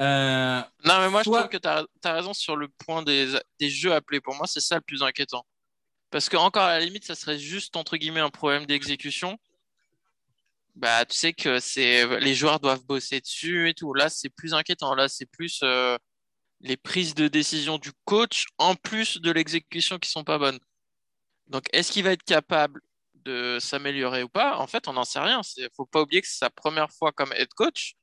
euh, 0.00 0.60
Non, 0.84 0.98
mais 1.00 1.08
moi, 1.08 1.22
je 1.22 1.30
trouve 1.30 1.48
que 1.48 1.56
tu 1.56 1.68
as, 1.68 2.12
raison 2.12 2.34
sur 2.34 2.56
le 2.56 2.68
point 2.68 3.02
des, 3.02 3.38
des 3.60 3.70
jeux 3.70 3.92
appelés. 3.92 4.20
Pour 4.20 4.34
moi, 4.34 4.46
c'est 4.46 4.60
ça 4.60 4.74
le 4.74 4.80
plus 4.80 5.02
inquiétant. 5.02 5.46
Parce 6.10 6.28
que, 6.28 6.36
encore 6.36 6.64
à 6.64 6.78
la 6.78 6.84
limite, 6.84 7.04
ça 7.04 7.14
serait 7.14 7.38
juste, 7.38 7.76
entre 7.76 7.96
guillemets, 7.96 8.20
un 8.20 8.30
problème 8.30 8.66
d'exécution. 8.66 9.38
Bah, 10.74 11.04
tu 11.04 11.16
sais 11.16 11.32
que 11.32 11.60
c'est 11.60 12.18
les 12.20 12.34
joueurs 12.34 12.58
doivent 12.60 12.84
bosser 12.84 13.20
dessus 13.20 13.68
et 13.68 13.74
tout. 13.74 13.94
Là, 13.94 14.08
c'est 14.08 14.28
plus 14.30 14.54
inquiétant. 14.54 14.94
Là, 14.94 15.08
c'est 15.08 15.26
plus 15.26 15.60
euh, 15.62 15.96
les 16.60 16.76
prises 16.76 17.14
de 17.14 17.28
décision 17.28 17.78
du 17.78 17.92
coach 18.04 18.46
en 18.58 18.74
plus 18.74 19.18
de 19.20 19.30
l'exécution 19.30 19.98
qui 19.98 20.10
sont 20.10 20.24
pas 20.24 20.38
bonnes. 20.38 20.58
Donc, 21.46 21.64
est-ce 21.72 21.92
qu'il 21.92 22.02
va 22.04 22.10
être 22.12 22.24
capable 22.24 22.80
de 23.24 23.58
s'améliorer 23.60 24.22
ou 24.24 24.28
pas? 24.28 24.56
En 24.58 24.66
fait, 24.66 24.88
on 24.88 24.94
n'en 24.94 25.04
sait 25.04 25.20
rien. 25.20 25.42
Il 25.58 25.68
faut 25.76 25.86
pas 25.86 26.02
oublier 26.02 26.22
que 26.22 26.26
c'est 26.28 26.38
sa 26.38 26.50
première 26.50 26.90
fois 26.90 27.12
comme 27.12 27.32
head 27.34 27.52
coach. 27.54 27.94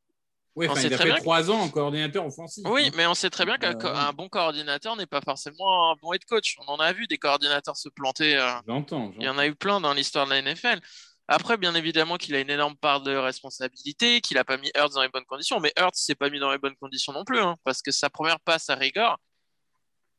oui, 0.56 0.68
On 0.68 0.72
enfin, 0.72 0.82
sait 0.82 0.88
il 0.88 0.94
a 0.94 0.98
très 0.98 1.12
fait 1.12 1.18
trois 1.20 1.52
ans 1.52 1.60
en 1.60 1.70
coordinateur 1.70 2.26
offensif. 2.26 2.64
Oui, 2.68 2.88
hein. 2.88 2.92
mais 2.96 3.06
on 3.08 3.14
sait 3.16 3.30
très 3.30 3.46
bien 3.46 3.58
qu'un 3.58 3.78
Euh, 3.80 4.12
bon 4.14 4.30
coordinateur 4.30 4.96
n'est 4.96 5.08
pas 5.08 5.22
forcément 5.22 5.92
un 5.92 5.96
bon 6.02 6.14
head 6.14 6.24
coach. 6.26 6.56
On 6.66 6.72
en 6.72 6.78
a 6.78 6.94
vu 6.94 7.08
des 7.08 7.18
coordinateurs 7.18 7.76
se 7.78 7.90
planter. 7.90 8.38
euh, 8.38 8.52
J'entends. 8.68 9.12
il 9.18 9.24
y 9.24 9.30
en 9.30 9.38
a 9.38 9.46
eu 9.48 9.56
plein 9.56 9.82
dans 9.82 9.94
l'histoire 9.94 10.26
de 10.26 10.32
la 10.32 10.42
NFL. 10.42 10.80
Après, 11.28 11.58
bien 11.58 11.76
évidemment 11.76 12.18
qu'il 12.18 12.36
a 12.36 12.40
une 12.40 12.50
énorme 12.50 12.76
part 12.76 13.02
de 13.02 13.16
responsabilité, 13.16 14.22
qu'il 14.22 14.36
n'a 14.36 14.44
pas 14.44 14.58
mis 14.58 14.72
Hurts 14.76 14.94
dans 14.96 15.02
les 15.02 15.10
bonnes 15.10 15.26
conditions. 15.26 15.60
Mais 15.60 15.72
Hurts 15.78 15.96
s'est 15.96 16.16
pas 16.16 16.30
mis 16.30 16.40
dans 16.40 16.52
les 16.52 16.58
bonnes 16.58 16.76
conditions 16.76 17.14
non 17.14 17.24
plus, 17.24 17.40
hein, 17.40 17.56
parce 17.64 17.82
que 17.82 17.92
sa 17.92 18.10
première 18.10 18.40
passe 18.40 18.70
à 18.70 18.76
rigueur. 18.76 19.18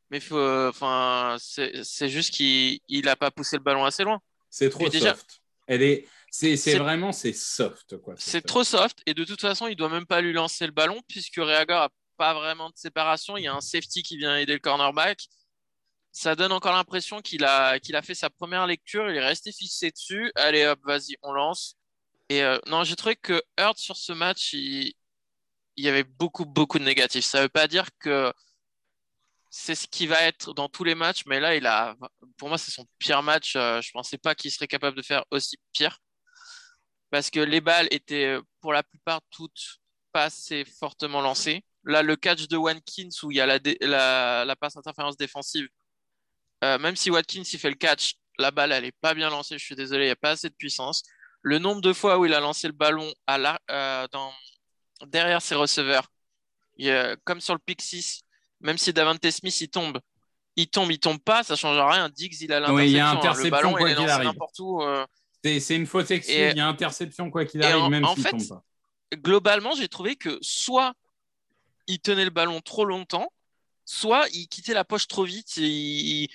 Mais 0.09 0.19
faut, 0.19 0.37
euh, 0.37 0.69
enfin, 0.69 1.37
c'est 1.39 1.83
c'est 1.83 2.09
juste 2.09 2.33
qu'il 2.33 2.79
n'a 3.03 3.15
pas 3.15 3.31
poussé 3.31 3.57
le 3.57 3.63
ballon 3.63 3.85
assez 3.85 4.03
loin. 4.03 4.19
C'est 4.49 4.69
trop 4.69 4.89
déjà- 4.89 5.15
soft. 5.15 5.41
Elle 5.65 5.81
est, 5.81 6.07
c'est, 6.29 6.77
vraiment, 6.77 7.11
c'est 7.11 7.31
soft 7.31 7.97
quoi. 7.97 8.15
C'est 8.17 8.41
trop 8.41 8.63
soft 8.63 8.99
et 9.05 9.13
de 9.13 9.23
toute 9.23 9.39
façon, 9.39 9.67
il 9.67 9.75
doit 9.75 9.89
même 9.89 10.05
pas 10.05 10.19
lui 10.19 10.33
lancer 10.33 10.65
le 10.65 10.71
ballon 10.71 11.01
puisque 11.07 11.37
Reagor 11.37 11.83
a 11.83 11.89
pas 12.17 12.33
vraiment 12.33 12.69
de 12.69 12.75
séparation. 12.75 13.37
Il 13.37 13.43
y 13.43 13.47
a 13.47 13.53
un 13.53 13.61
safety 13.61 14.03
qui 14.03 14.17
vient 14.17 14.37
aider 14.37 14.53
le 14.53 14.59
cornerback. 14.59 15.27
Ça 16.13 16.35
donne 16.35 16.51
encore 16.51 16.73
l'impression 16.73 17.21
qu'il 17.21 17.43
a, 17.43 17.79
qu'il 17.79 17.95
a 17.95 18.03
fait 18.03 18.13
sa 18.13 18.29
première 18.29 18.67
lecture, 18.67 19.09
il 19.09 19.17
est 19.17 19.25
resté 19.25 19.51
fixé 19.51 19.89
dessus. 19.91 20.31
Allez 20.35 20.65
hop, 20.65 20.79
vas-y, 20.85 21.17
on 21.23 21.33
lance. 21.33 21.75
Et 22.29 22.43
euh, 22.43 22.59
non, 22.67 22.83
j'ai 22.83 22.95
trouvé 22.95 23.15
que 23.15 23.41
Hurt 23.59 23.79
sur 23.79 23.97
ce 23.97 24.13
match, 24.13 24.53
il, 24.53 24.93
y 25.77 25.87
avait 25.89 26.03
beaucoup, 26.03 26.45
beaucoup 26.45 26.79
de 26.79 26.83
négatifs. 26.85 27.25
Ça 27.25 27.41
veut 27.41 27.49
pas 27.49 27.67
dire 27.67 27.87
que 27.99 28.31
c'est 29.49 29.75
ce 29.75 29.87
qui 29.87 30.07
va 30.07 30.21
être 30.21 30.53
dans 30.53 30.69
tous 30.69 30.83
les 30.83 30.95
matchs, 30.95 31.23
mais 31.25 31.39
là, 31.39 31.55
il 31.55 31.65
a, 31.67 31.95
pour 32.37 32.49
moi, 32.49 32.57
c'est 32.57 32.71
son 32.71 32.85
pire 32.99 33.23
match. 33.23 33.55
Euh, 33.55 33.81
Je 33.81 33.91
pensais 33.91 34.17
pas 34.17 34.35
qu'il 34.35 34.51
serait 34.51 34.67
capable 34.67 34.97
de 34.97 35.01
faire 35.03 35.25
aussi 35.31 35.57
pire 35.73 35.99
parce 37.11 37.29
que 37.29 37.39
les 37.39 37.61
balles 37.61 37.87
étaient 37.91 38.37
pour 38.61 38.73
la 38.73 38.83
plupart 38.83 39.21
toutes 39.31 39.79
pas 40.11 40.25
assez 40.25 40.65
fortement 40.65 41.21
lancées. 41.21 41.63
Là, 41.83 42.03
le 42.03 42.15
catch 42.15 42.47
de 42.47 42.57
Watkins 42.57 43.09
où 43.23 43.31
il 43.31 43.37
y 43.37 43.41
a 43.41 43.45
la, 43.45 43.59
la, 43.81 44.45
la 44.45 44.55
passe 44.55 44.77
interférence 44.77 45.17
défensive, 45.17 45.67
euh, 46.63 46.77
même 46.79 46.95
si 46.95 47.11
Watkins 47.11 47.43
il 47.51 47.59
fait 47.59 47.69
le 47.69 47.75
catch, 47.75 48.15
la 48.39 48.49
balle 48.51 48.71
elle 48.71 48.85
est 48.85 48.95
pas 49.01 49.13
bien 49.13 49.29
lancée. 49.29 49.57
Je 49.59 49.63
suis 49.63 49.75
désolé, 49.75 50.05
il 50.05 50.07
n'y 50.07 50.11
a 50.11 50.15
pas 50.15 50.31
assez 50.31 50.49
de 50.49 50.55
puissance. 50.55 51.03
Le 51.41 51.59
nombre 51.59 51.81
de 51.81 51.93
fois 51.93 52.17
où 52.17 52.25
il 52.25 52.33
a 52.33 52.39
lancé 52.39 52.67
le 52.67 52.73
ballon 52.73 53.13
à 53.27 53.37
la- 53.37 53.59
euh, 53.69 54.07
dans, 54.11 54.31
derrière 55.07 55.41
ses 55.41 55.55
receveurs, 55.55 56.07
il 56.77 57.17
comme 57.25 57.41
sur 57.41 57.53
le 57.53 57.59
pick 57.59 57.81
6, 57.81 58.21
même 58.61 58.77
si 58.77 58.93
Davante 58.93 59.29
Smith 59.29 59.59
il 59.61 59.69
tombe, 59.69 59.99
il 60.55 60.67
tombe, 60.67 60.91
il 60.91 60.99
tombe 60.99 61.19
pas, 61.19 61.43
ça 61.43 61.55
change 61.55 61.77
rien. 61.77 62.09
Diggs 62.09 62.41
il 62.41 62.53
a 62.53 62.59
l'interception. 62.61 62.75
Oui, 62.85 62.91
il 62.91 62.95
y 62.95 62.99
a 62.99 63.09
hein. 63.09 63.17
interception, 63.17 63.43
le 63.43 63.49
ballon 63.51 63.71
quoi 63.73 63.89
il 63.89 63.91
est 63.91 63.95
lancé 63.95 64.23
n'importe 64.23 64.59
où. 64.59 64.81
euh, 64.81 65.05
C'est, 65.43 65.75
une 65.75 65.83
excuse. 65.83 66.29
Et- 66.29 66.51
Il 66.51 66.57
y 66.57 66.61
a 66.61 66.67
interception 66.67 67.29
quoi 67.29 67.43
qu'il 67.45 67.61
arrive, 67.63 67.75
en- 67.83 67.89
même 67.89 68.05
en 68.05 68.13
s'il 68.15 68.23
fait, 68.23 68.29
tombe 68.31 68.47
pas. 68.47 68.63
globalement, 69.15 69.75
j'ai 69.75 69.89
trouvé 69.89 70.15
que 70.15 70.37
soit 70.41 70.93
il 71.87 71.99
tenait 71.99 72.23
le 72.23 72.31
ballon 72.31 72.61
trop 72.61 72.85
longtemps, 72.85 73.32
soit 73.85 74.27
il 74.33 74.47
quittait 74.47 74.73
la 74.73 74.85
poche 74.85 75.07
trop 75.07 75.23
vite. 75.23 75.57
Il... 75.57 76.27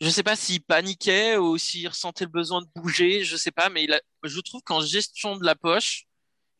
Je 0.00 0.08
sais 0.10 0.22
pas 0.22 0.36
s'il 0.36 0.62
paniquait 0.62 1.36
ou 1.36 1.56
s'il 1.56 1.88
ressentait 1.88 2.24
le 2.24 2.30
besoin 2.30 2.62
de 2.62 2.68
bouger, 2.74 3.24
je 3.24 3.36
sais 3.36 3.52
pas, 3.52 3.68
mais 3.68 3.84
il 3.84 4.00
je 4.24 4.40
trouve 4.40 4.62
qu'en 4.62 4.80
gestion 4.80 5.36
de 5.36 5.44
la 5.44 5.54
poche, 5.54 6.04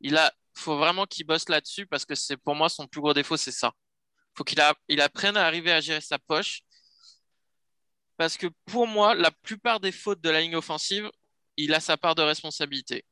il 0.01 0.19
faut 0.55 0.77
vraiment 0.79 1.05
qu'il 1.07 1.27
bosse 1.27 1.49
là-dessus 1.49 1.87
parce 1.87 2.05
que 2.05 2.15
c'est 2.15 2.37
pour 2.37 2.55
moi 2.55 2.69
son 2.69 2.87
plus 2.87 3.01
gros 3.01 3.15
défaut, 3.15 3.37
c'est 3.37 3.53
ça. 3.53 3.73
Faut 4.37 4.45
qu'il 4.45 4.61
il 4.89 5.01
apprenne 5.01 5.37
à 5.37 5.47
arriver 5.47 5.73
à 5.73 5.81
gérer 5.81 6.01
sa 6.01 6.19
poche. 6.19 6.63
Parce 8.17 8.37
que 8.37 8.47
pour 8.67 8.87
moi, 8.87 9.15
la 9.15 9.31
plupart 9.31 9.81
des 9.81 9.93
fautes 9.93 10.21
de 10.21 10.31
la 10.31 10.41
ligne 10.41 10.57
offensive, 10.57 11.11
il 11.57 11.75
a 11.75 11.81
sa 11.81 11.97
part 11.97 12.15
de 12.15 12.23
responsabilité. 12.23 13.05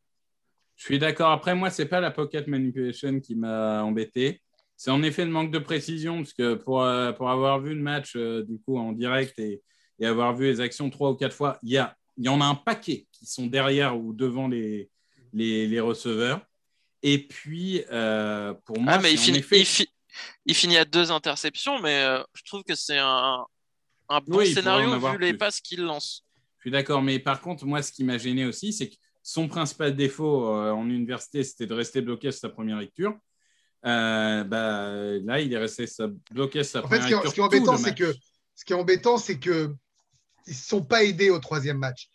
Je 0.77 0.85
suis 0.85 0.99
d'accord. 0.99 1.31
Après, 1.31 1.55
moi, 1.55 1.71
c'est 1.71 1.87
pas 1.87 2.01
la 2.01 2.11
pocket 2.11 2.47
manipulation 2.47 3.21
qui 3.21 3.35
m'a 3.35 3.83
embêté. 3.83 4.43
C'est 4.85 4.91
en 4.91 5.05
effet 5.05 5.25
le 5.25 5.31
manque 5.31 5.53
de 5.53 5.61
précision, 5.61 6.17
parce 6.17 6.33
que 6.33 6.55
pour, 6.55 6.83
euh, 6.83 7.13
pour 7.13 7.31
avoir 7.31 7.61
vu 7.61 7.73
le 7.73 7.81
match 7.81 8.17
euh, 8.17 8.43
du 8.43 8.59
coup 8.59 8.79
en 8.79 8.91
direct 8.91 9.39
et, 9.39 9.63
et 10.01 10.07
avoir 10.07 10.35
vu 10.35 10.47
les 10.47 10.61
actions 10.61 10.91
trois 10.91 11.13
ou 11.13 11.15
quatre 11.15 11.37
fois, 11.37 11.57
il 11.63 11.71
y, 11.71 11.79
a, 11.79 11.97
y 12.19 12.29
en 12.29 12.41
a 12.41 12.45
un 12.47 12.57
paquet 12.57 13.07
qui 13.13 13.25
sont 13.27 13.47
derrière 13.47 13.97
ou 13.97 14.13
devant 14.13 14.49
les, 14.49 14.91
les, 15.33 15.69
les 15.69 15.79
receveurs. 15.79 16.45
Et 17.01 17.29
puis, 17.29 17.85
euh, 17.93 18.55
pour 18.65 18.81
moi, 18.81 18.95
Ah, 18.97 18.99
mais 19.01 19.13
il 19.13 19.19
finit, 19.21 19.39
effet- 19.39 19.61
il, 19.61 19.67
fi- 19.67 19.89
il 20.47 20.55
finit 20.57 20.79
à 20.79 20.85
deux 20.85 21.13
interceptions, 21.13 21.79
mais 21.81 22.05
je 22.35 22.43
trouve 22.43 22.65
que 22.65 22.75
c'est 22.75 22.99
un, 22.99 23.47
un 24.09 24.21
bon 24.21 24.39
Oui, 24.39 24.53
scénario 24.53 24.99
vu 24.99 25.19
les 25.19 25.29
plus. 25.29 25.39
passes 25.39 25.61
qu'il 25.61 25.83
lance. 25.83 26.25
Je 26.57 26.63
suis 26.63 26.71
d'accord, 26.73 27.03
mais 27.03 27.21
par 27.21 27.41
contre, 27.41 27.65
moi, 27.67 27.83
ce 27.83 27.93
qui 27.93 28.03
m'a 28.03 28.19
gêné 28.19 28.47
aussi, 28.47 28.73
c'est 28.73 28.89
que 28.89 28.97
son 29.23 29.47
principal 29.47 29.95
défaut 29.95 30.45
en 30.49 30.91
université, 30.91 31.45
c'était 31.45 31.67
de 31.67 31.75
rester 31.75 32.01
bloqué 32.01 32.33
sur 32.33 32.41
sa 32.41 32.49
première 32.49 32.81
lecture. 32.81 33.17
Euh, 33.85 34.45
bah, 34.45 34.91
là, 35.25 35.41
il 35.41 35.53
est 35.53 35.59
resté 35.59 35.87
bloqué 36.31 36.63
sa 36.63 36.81
En 36.85 36.89
fait, 36.89 36.99
première 37.01 37.23
ce 37.27 37.35
qui, 37.35 37.41
est- 37.41 37.43
embêtant, 37.43 37.77
c'est 37.77 37.95
que 37.95 38.15
ce 38.55 38.65
qui 38.65 38.73
est 38.73 38.77
embêtant, 38.77 39.19
c'est 39.19 39.39
que 39.39 39.75
ils 40.47 40.51
ne 40.51 40.55
se 40.55 40.69
sont 40.69 40.83
pas 40.83 41.05
aidés 41.05 41.31
au 41.31 41.39
troisième 41.39 41.79
match. 41.79 42.09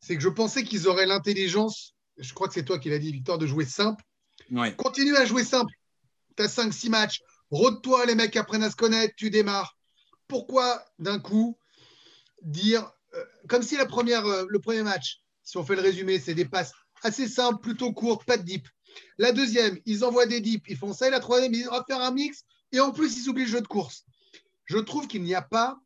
C'est 0.00 0.16
que 0.16 0.22
je 0.22 0.28
pensais 0.28 0.64
qu'ils 0.64 0.86
auraient 0.88 1.06
l'intelligence, 1.06 1.94
je 2.18 2.32
crois 2.34 2.48
que 2.48 2.54
c'est 2.54 2.64
toi 2.64 2.78
qui 2.78 2.90
l'as 2.90 2.98
dit, 2.98 3.12
Victor, 3.12 3.38
de 3.38 3.46
jouer 3.46 3.64
simple. 3.64 4.02
Ouais. 4.50 4.74
Continue 4.74 5.16
à 5.16 5.24
jouer 5.24 5.44
simple. 5.44 5.72
Tu 6.36 6.42
as 6.42 6.48
5-6 6.48 6.88
matchs. 6.90 7.20
Rôde-toi, 7.50 8.04
les 8.06 8.14
mecs 8.14 8.36
apprennent 8.36 8.62
à 8.62 8.70
se 8.70 8.76
connaître, 8.76 9.14
tu 9.16 9.30
démarres. 9.30 9.78
Pourquoi 10.28 10.84
d'un 10.98 11.18
coup 11.18 11.56
dire, 12.42 12.90
euh, 13.14 13.24
comme 13.48 13.62
si 13.62 13.76
la 13.76 13.86
première, 13.86 14.26
euh, 14.26 14.44
le 14.48 14.58
premier 14.58 14.82
match, 14.82 15.20
si 15.42 15.56
on 15.56 15.64
fait 15.64 15.76
le 15.76 15.82
résumé, 15.82 16.18
c'est 16.18 16.34
des 16.34 16.44
passes 16.46 16.72
assez 17.02 17.28
simples, 17.28 17.60
plutôt 17.60 17.92
courtes, 17.92 18.24
pas 18.24 18.36
de 18.36 18.42
dip. 18.42 18.66
La 19.18 19.32
deuxième, 19.32 19.78
ils 19.86 20.04
envoient 20.04 20.26
des 20.26 20.40
dips, 20.40 20.64
ils 20.68 20.76
font 20.76 20.92
ça. 20.92 21.10
La 21.10 21.20
troisième, 21.20 21.54
ils 21.54 21.66
vont 21.66 21.82
faire 21.86 22.00
un 22.00 22.10
mix. 22.10 22.44
Et 22.72 22.80
en 22.80 22.90
plus, 22.90 23.16
ils 23.18 23.28
oublient 23.28 23.44
le 23.44 23.50
jeu 23.50 23.60
de 23.60 23.66
course. 23.66 24.04
Je 24.64 24.78
trouve 24.78 25.06
qu'il 25.06 25.22
n'y 25.22 25.34
a 25.34 25.42
pas 25.42 25.78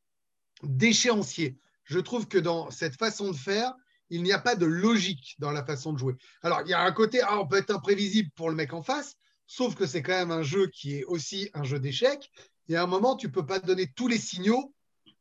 d'échéancier. 0.63 1.59
Je 1.85 1.99
trouve 1.99 2.29
que 2.29 2.39
dans 2.39 2.71
cette 2.71 2.97
façon 2.97 3.31
de 3.31 3.37
faire, 3.37 3.75
il 4.11 4.23
n'y 4.23 4.33
a 4.33 4.39
pas 4.39 4.55
de 4.55 4.67
logique 4.67 5.37
dans 5.39 5.51
la 5.51 5.65
façon 5.65 5.93
de 5.93 5.99
jouer. 5.99 6.15
Alors, 6.43 6.63
il 6.63 6.69
y 6.69 6.75
a 6.75 6.81
un 6.81 6.93
côté, 6.93 7.21
ah, 7.23 7.41
on 7.41 7.47
peut 7.47 7.57
être 7.57 7.71
imprévisible 7.71 8.31
pour 8.35 8.49
le 8.49 8.57
mec 8.57 8.73
en 8.73 8.83
face, 8.83 9.17
sauf 9.47 9.75
que 9.75 9.87
c'est 9.87 10.03
quand 10.03 10.13
même 10.13 10.31
un 10.31 10.43
jeu 10.43 10.69
qui 10.69 10.97
est 10.97 11.05
aussi 11.05 11.51
un 11.55 11.65
jeu 11.65 11.79
d'échecs. 11.79 12.31
Et 12.69 12.77
à 12.77 12.83
un 12.83 12.87
moment, 12.87 13.17
tu 13.17 13.27
ne 13.27 13.33
peux 13.33 13.47
pas 13.47 13.59
donner 13.59 13.91
tous 13.95 14.09
les 14.09 14.19
signaux 14.19 14.75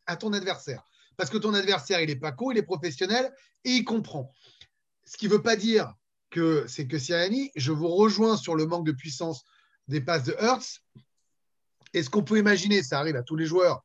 à 0.06 0.15
ton 0.15 0.34
adversaire. 0.34 0.84
Parce 1.17 1.29
que 1.29 1.38
ton 1.38 1.53
adversaire, 1.53 2.01
il 2.01 2.08
n'est 2.08 2.15
pas 2.15 2.32
con, 2.32 2.51
il 2.51 2.58
est 2.58 2.63
professionnel 2.63 3.34
et 3.63 3.72
il 3.72 3.84
comprend. 3.84 4.34
Ce 5.06 5.17
qui 5.17 5.27
ne 5.27 5.32
veut 5.32 5.41
pas 5.41 5.56
dire 5.56 5.94
que 6.29 6.65
c'est 6.67 6.88
que 6.88 6.98
Siriani, 7.00 7.51
je 7.55 7.72
vous 7.72 7.88
rejoins 7.88 8.38
sur 8.38 8.55
le 8.55 8.65
manque 8.65 8.86
de 8.86 8.91
puissance 8.91 9.43
des 9.88 10.01
passes 10.01 10.24
de 10.25 10.36
Hertz. 10.39 10.81
Est-ce 11.93 12.10
qu'on 12.10 12.24
peut 12.24 12.38
imaginer, 12.38 12.84
ça 12.84 13.00
arrive 13.00 13.15
à 13.15 13.24
tous 13.24 13.36
les 13.36 13.46
joueurs, 13.46 13.84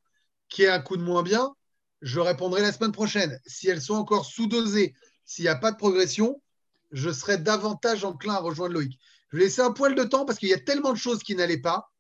qui 0.49 0.63
ait 0.63 0.69
un 0.69 0.81
coup 0.81 0.97
de 0.97 1.03
moins 1.03 1.23
bien 1.23 1.55
Je 2.01 2.19
répondrai 2.21 2.61
la 2.63 2.73
semaine 2.73 2.93
prochaine. 2.93 3.39
Si 3.47 3.69
elles 3.69 3.81
sont 3.81 3.95
encore 3.95 4.25
sous-dosées, 4.27 4.95
s'il 5.25 5.45
n'y 5.45 5.49
a 5.49 5.55
pas 5.57 5.71
de 5.71 5.77
progression, 5.77 6.43
je 6.91 7.11
serais 7.11 7.39
davantage 7.39 8.05
enclin 8.05 8.35
à 8.35 8.41
rejoindre 8.41 8.75
Loïc. 8.75 8.99
Je 9.31 9.37
vais 9.39 9.45
laisser 9.45 9.63
un 9.63 9.71
poil 9.73 9.95
de 9.95 10.03
temps 10.05 10.25
parce 10.27 10.39
qu'il 10.39 10.49
y 10.49 10.55
a 10.55 10.59
tellement 10.59 10.93
de 10.93 10.99
choses 10.99 11.23
qui 11.23 11.35
n'allaient 11.37 11.61
pas 11.63 11.91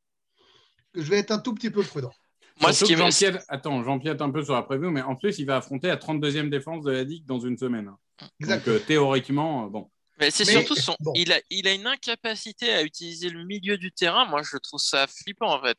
que 0.92 1.00
je 1.00 1.08
vais 1.08 1.18
être 1.18 1.30
un 1.30 1.38
tout 1.38 1.54
petit 1.54 1.70
peu 1.70 1.82
prudent. 1.82 2.12
Moi, 2.60 2.72
ce 2.74 2.84
qui 2.84 2.92
me... 2.92 2.98
j'empiète- 2.98 3.42
Attends, 3.48 3.82
j'empiète 3.82 4.20
un 4.20 4.30
peu 4.30 4.44
sur 4.44 4.52
la 4.54 4.62
preview, 4.62 4.90
mais 4.90 5.00
en 5.00 5.16
plus, 5.16 5.38
il 5.38 5.46
va 5.46 5.56
affronter 5.56 5.86
la 5.88 5.96
32e 5.96 6.50
défense 6.50 6.84
de 6.84 6.90
la 6.90 7.04
Ligue 7.04 7.24
dans 7.24 7.40
une 7.40 7.56
semaine. 7.56 7.88
hein. 7.88 7.98
Donc, 8.20 8.30
Exactement. 8.40 8.76
euh, 8.76 8.78
théoriquement, 8.80 9.66
euh, 9.66 9.68
bon. 9.70 9.90
Mais 10.18 10.30
c'est 10.30 10.44
surtout 10.44 10.74
son. 10.76 10.96
bon. 11.00 11.12
Il, 11.16 11.32
a, 11.32 11.40
il 11.50 11.66
a 11.66 11.72
une 11.72 11.86
incapacité 11.86 12.72
à 12.72 12.82
utiliser 12.82 13.28
le 13.30 13.44
milieu 13.44 13.76
du 13.78 13.90
terrain. 13.92 14.24
Moi, 14.26 14.42
je 14.42 14.56
trouve 14.58 14.80
ça 14.80 15.06
flippant, 15.06 15.52
en 15.52 15.62
fait. 15.62 15.78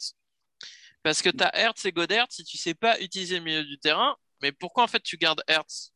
Parce 1.04 1.22
que 1.22 1.30
tu 1.30 1.44
as 1.44 1.56
Hertz 1.58 1.86
et 1.86 1.92
Godert, 1.92 2.28
si 2.30 2.44
tu 2.44 2.58
sais 2.58 2.74
pas 2.74 3.00
utiliser 3.02 3.38
le 3.38 3.44
milieu 3.44 3.63
du 3.63 3.78
terrain, 3.78 4.16
mais 4.42 4.52
pourquoi 4.52 4.84
en 4.84 4.88
fait 4.88 5.02
tu 5.04 5.18
gardes 5.18 5.44
Hertz? 5.48 5.92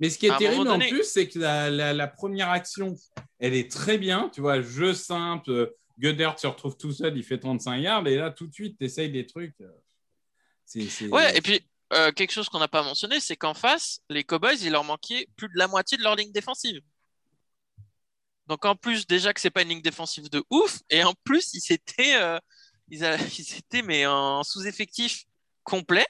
Mais 0.00 0.08
ce 0.10 0.18
qui 0.18 0.26
est 0.26 0.30
À 0.30 0.38
terrible 0.38 0.68
en 0.68 0.78
plus, 0.78 1.04
c'est 1.04 1.28
que 1.28 1.38
la, 1.38 1.70
la- 1.70 1.92
la 1.92 2.06
première 2.08 2.50
action, 2.50 2.96
elle 3.38 3.54
est 3.54 3.70
très 3.70 3.98
bien. 3.98 4.28
Tu 4.32 4.40
vois, 4.40 4.60
jeu 4.60 4.94
simple, 4.94 5.72
Goddard 5.98 6.38
se 6.38 6.46
retrouve 6.46 6.76
tout 6.76 6.92
seul, 6.92 7.16
il 7.16 7.22
fait 7.24 7.38
35 7.38 7.76
yards, 7.78 8.06
et 8.06 8.16
là, 8.16 8.30
tout 8.30 8.46
de 8.46 8.52
suite, 8.54 8.76
tu 8.78 8.84
essayes 8.84 9.10
des 9.10 9.26
trucs. 9.26 9.54
c'est- 10.64 11.08
Ouais, 11.08 11.36
et 11.36 11.40
puis 11.40 11.60
euh, 11.92 12.10
quelque 12.12 12.32
chose 12.32 12.48
qu'on 12.48 12.58
n'a 12.58 12.68
pas 12.68 12.82
mentionné, 12.82 13.20
c'est 13.20 13.36
qu'en 13.36 13.54
face, 13.54 14.00
les 14.08 14.24
Cowboys, 14.24 14.56
il 14.62 14.72
leur 14.72 14.84
manquait 14.84 15.28
plus 15.36 15.48
de 15.48 15.56
la 15.58 15.68
moitié 15.68 15.96
de 15.98 16.02
leur 16.02 16.16
ligne 16.16 16.32
défensive. 16.32 16.80
Donc 18.46 18.64
en 18.64 18.74
plus, 18.76 19.06
déjà 19.06 19.32
que 19.32 19.40
c'est 19.40 19.50
pas 19.50 19.62
une 19.62 19.68
ligne 19.70 19.82
défensive 19.82 20.28
de 20.30 20.42
ouf, 20.50 20.80
et 20.90 21.02
en 21.04 21.14
plus, 21.24 21.54
ils 21.54 21.72
étaient, 21.72 22.16
euh, 22.16 22.38
ils, 22.88 23.04
a- 23.04 23.16
ils 23.38 23.56
étaient 23.58 23.82
mais 23.82 24.06
en 24.06 24.42
sous-effectif 24.42 25.24
complet. 25.62 26.06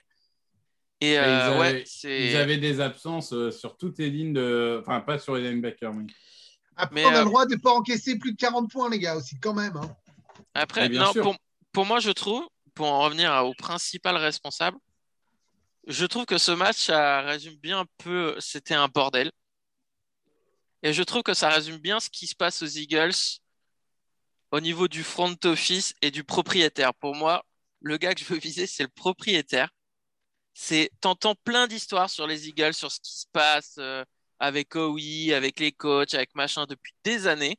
Et 1.01 1.19
euh, 1.19 1.27
ils, 1.27 1.41
avaient, 1.41 1.59
ouais, 1.59 1.85
c'est. 1.87 2.27
ils 2.31 2.37
avaient 2.37 2.57
des 2.59 2.81
absences 2.81 3.33
euh, 3.33 3.51
sur 3.51 3.77
toutes 3.77 3.99
les 3.99 4.11
lignes 4.11 4.33
de. 4.33 4.79
Enfin, 4.81 5.01
pas 5.01 5.19
sur 5.19 5.35
les 5.37 5.51
linebackers, 5.51 5.93
mais. 5.93 6.07
Après, 6.77 6.95
Mais, 6.95 7.05
on 7.05 7.11
a 7.11 7.17
euh, 7.17 7.19
le 7.21 7.25
droit 7.27 7.47
de 7.47 7.55
ne 7.55 7.61
pas 7.61 7.71
encaisser 7.73 8.19
plus 8.19 8.33
de 8.33 8.37
40 8.37 8.69
points, 8.71 8.91
les 8.91 8.99
gars, 8.99 9.17
aussi, 9.17 9.39
quand 9.39 9.55
même. 9.55 9.77
hein. 9.77 9.97
Après, 10.55 10.83
Mais 10.83 10.89
bien 10.89 11.05
non, 11.05 11.13
sûr. 11.13 11.23
pour, 11.23 11.37
pour 11.73 11.87
moi, 11.87 12.01
je 12.01 12.11
trouve, 12.11 12.45
pour 12.75 12.87
en 12.87 13.01
revenir 13.03 13.31
à- 13.33 13.45
au 13.45 13.55
principal 13.55 14.17
responsable, 14.17 14.77
je 15.87 16.05
trouve 16.07 16.25
que 16.25 16.39
ce 16.39 16.51
match, 16.51 16.79
ça 16.79 17.21
résume 17.23 17.55
bien 17.57 17.81
un 17.81 17.87
peu, 17.99 18.35
c'était 18.41 18.75
un 18.75 18.89
bordel. 18.89 19.31
Et 20.85 20.93
je 20.93 21.03
trouve 21.03 21.23
que 21.23 21.35
ça 21.35 21.49
résume 21.49 21.79
bien 21.79 21.99
ce 21.99 22.11
qui 22.11 22.27
se 22.27 22.37
passe 22.37 22.63
aux 22.63 22.67
Eagles 22.67 23.15
au 24.53 24.61
niveau 24.61 24.87
du 24.87 25.03
front 25.03 25.35
office 25.45 25.95
et 26.03 26.11
du 26.11 26.25
propriétaire. 26.25 26.95
Pour 26.95 27.15
moi, 27.15 27.45
le 27.81 27.97
gars 27.97 28.15
que 28.15 28.21
je 28.21 28.27
veux 28.27 28.39
viser, 28.39 28.67
c'est 28.67 28.83
le 28.83 28.91
propriétaire. 28.91 29.71
C'est, 30.53 30.91
t'entends 31.01 31.35
plein 31.35 31.67
d'histoires 31.69 32.11
sur 32.11 32.27
les 32.27 32.49
Eagles, 32.49 32.75
sur 32.75 32.93
ce 32.93 33.01
qui 33.01 33.19
se 33.19 33.27
passe 33.33 33.77
euh, 33.79 34.05
avec 34.39 34.77
OI, 34.77 35.33
avec 35.35 35.59
les 35.59 35.73
coachs, 35.73 36.15
avec 36.15 36.35
machin 36.35 36.67
depuis 36.67 36.93
des 37.03 37.27
années. 37.27 37.59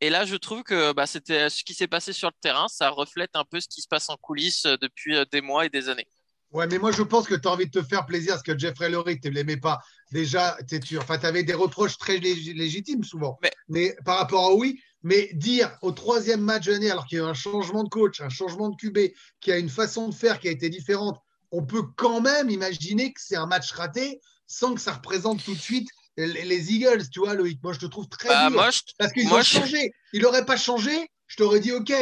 Et 0.00 0.08
là, 0.08 0.24
je 0.24 0.36
trouve 0.36 0.62
que 0.62 0.92
bah, 0.92 1.06
c'était 1.06 1.50
ce 1.50 1.64
qui 1.64 1.74
s'est 1.74 1.88
passé 1.88 2.12
sur 2.12 2.28
le 2.28 2.34
terrain, 2.40 2.68
ça 2.68 2.90
reflète 2.90 3.30
un 3.34 3.44
peu 3.44 3.60
ce 3.60 3.68
qui 3.68 3.82
se 3.82 3.88
passe 3.88 4.08
en 4.10 4.16
coulisses 4.16 4.66
euh, 4.66 4.76
depuis 4.80 5.16
euh, 5.16 5.24
des 5.32 5.40
mois 5.40 5.66
et 5.66 5.70
des 5.70 5.88
années. 5.88 6.06
Ouais, 6.52 6.66
mais 6.66 6.78
moi, 6.78 6.92
je 6.92 7.02
pense 7.02 7.26
que 7.26 7.34
tu 7.34 7.48
as 7.48 7.50
envie 7.50 7.66
de 7.66 7.70
te 7.80 7.82
faire 7.82 8.04
plaisir 8.06 8.34
parce 8.34 8.42
que 8.42 8.56
Jeffrey 8.58 8.90
Lurie, 8.90 9.18
tu 9.20 9.28
ne 9.28 9.34
l'aimais 9.34 9.56
pas. 9.56 9.80
Déjà, 10.12 10.56
tu 10.82 10.98
enfin, 10.98 11.18
avais 11.22 11.42
des 11.44 11.54
reproches 11.54 11.96
très 11.96 12.18
lég- 12.18 12.54
légitimes 12.54 13.04
souvent. 13.04 13.38
Mais- 13.68 13.96
par 14.04 14.18
rapport 14.18 14.44
à 14.44 14.54
oui, 14.54 14.78
mais 15.02 15.30
dire 15.32 15.76
au 15.80 15.92
troisième 15.92 16.42
match 16.42 16.66
de 16.66 16.72
l'année, 16.72 16.90
alors 16.90 17.06
qu'il 17.06 17.18
y 17.18 17.20
a 17.20 17.24
eu 17.24 17.26
un 17.28 17.32
changement 17.34 17.84
de 17.84 17.88
coach, 17.88 18.20
un 18.20 18.28
changement 18.28 18.68
de 18.68 18.76
QB, 18.76 19.14
qui 19.40 19.50
a 19.50 19.56
une 19.58 19.70
façon 19.70 20.08
de 20.08 20.14
faire 20.14 20.38
qui 20.38 20.48
a 20.48 20.50
été 20.50 20.68
différente, 20.68 21.18
on 21.50 21.64
peut 21.64 21.82
quand 21.96 22.20
même 22.20 22.50
imaginer 22.50 23.12
que 23.12 23.20
c'est 23.22 23.36
un 23.36 23.46
match 23.46 23.72
raté 23.72 24.20
sans 24.46 24.74
que 24.74 24.80
ça 24.80 24.92
représente 24.92 25.42
tout 25.42 25.54
de 25.54 25.60
suite 25.60 25.88
les, 26.18 26.26
les 26.44 26.72
Eagles, 26.74 27.08
tu 27.10 27.20
vois, 27.20 27.32
Loïc. 27.34 27.62
Moi, 27.62 27.72
je 27.72 27.78
te 27.78 27.86
trouve 27.86 28.06
très 28.08 28.28
Bah, 28.28 28.48
dur. 28.48 28.56
moi, 28.58 28.70
je- 28.70 28.80
Parce 28.98 29.12
qu'ils 29.14 29.26
ont 29.32 29.38
je- 29.38 29.42
changé. 29.44 29.92
Il 30.12 30.20
n'aurait 30.20 30.44
pas 30.44 30.58
changé, 30.58 31.08
je 31.26 31.36
t'aurais 31.36 31.60
dit 31.60 31.72
OK. 31.72 31.92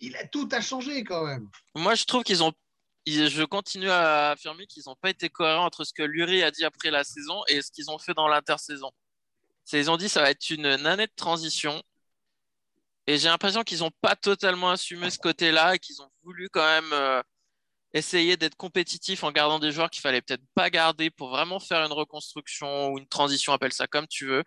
Il 0.00 0.16
a 0.16 0.26
tout 0.26 0.48
à 0.50 0.60
changer 0.60 1.04
quand 1.04 1.24
même. 1.24 1.48
moi, 1.76 1.94
je 1.94 2.04
trouve 2.04 2.24
qu'ils 2.24 2.42
ont. 2.42 2.52
Je 3.06 3.44
continue 3.44 3.90
à 3.90 4.30
affirmer 4.30 4.66
qu'ils 4.66 4.84
n'ont 4.86 4.96
pas 4.96 5.10
été 5.10 5.28
cohérents 5.28 5.64
entre 5.64 5.84
ce 5.84 5.92
que 5.92 6.02
Lurie 6.02 6.42
a 6.42 6.50
dit 6.50 6.64
après 6.64 6.90
la 6.90 7.04
saison 7.04 7.42
et 7.48 7.62
ce 7.62 7.70
qu'ils 7.70 7.90
ont 7.90 7.98
fait 7.98 8.14
dans 8.14 8.28
l'intersaison. 8.28 8.90
Ils 9.72 9.90
ont 9.90 9.96
dit 9.96 10.08
ça 10.08 10.22
va 10.22 10.30
être 10.30 10.50
une, 10.50 10.66
année 10.66 11.06
de 11.06 11.12
transition. 11.16 11.82
Et 13.06 13.18
j'ai 13.18 13.28
l'impression 13.28 13.62
qu'ils 13.64 13.80
n'ont 13.80 13.90
pas 14.00 14.14
totalement 14.14 14.70
assumé 14.70 15.10
ce 15.10 15.18
côté-là 15.18 15.74
et 15.74 15.78
qu'ils 15.78 16.00
ont 16.02 16.10
voulu 16.22 16.48
quand 16.50 16.64
même 16.64 16.92
euh, 16.92 17.22
essayer 17.92 18.36
d'être 18.36 18.56
compétitifs 18.56 19.24
en 19.24 19.32
gardant 19.32 19.58
des 19.58 19.72
joueurs 19.72 19.90
qu'il 19.90 20.02
fallait 20.02 20.22
peut-être 20.22 20.44
pas 20.54 20.70
garder 20.70 21.10
pour 21.10 21.30
vraiment 21.30 21.58
faire 21.58 21.84
une 21.84 21.92
reconstruction 21.92 22.90
ou 22.90 22.98
une 22.98 23.08
transition, 23.08 23.52
appelle 23.52 23.72
ça 23.72 23.86
comme 23.88 24.06
tu 24.06 24.26
veux. 24.26 24.44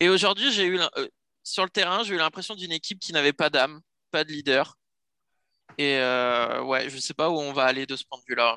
Et 0.00 0.08
aujourd'hui, 0.08 0.50
j'ai 0.52 0.64
eu 0.64 0.80
euh, 0.80 1.08
sur 1.42 1.64
le 1.64 1.70
terrain, 1.70 2.02
j'ai 2.02 2.14
eu 2.14 2.18
l'impression 2.18 2.54
d'une 2.54 2.72
équipe 2.72 3.00
qui 3.00 3.12
n'avait 3.12 3.34
pas 3.34 3.50
d'âme, 3.50 3.80
pas 4.10 4.24
de 4.24 4.32
leader. 4.32 4.78
Et 5.80 5.96
euh, 5.98 6.62
ouais, 6.64 6.90
je 6.90 6.98
sais 6.98 7.14
pas 7.14 7.30
où 7.30 7.38
on 7.38 7.52
va 7.52 7.64
aller 7.64 7.86
de 7.86 7.96
ce 7.96 8.04
point 8.04 8.18
de 8.18 8.24
vue-là. 8.28 8.56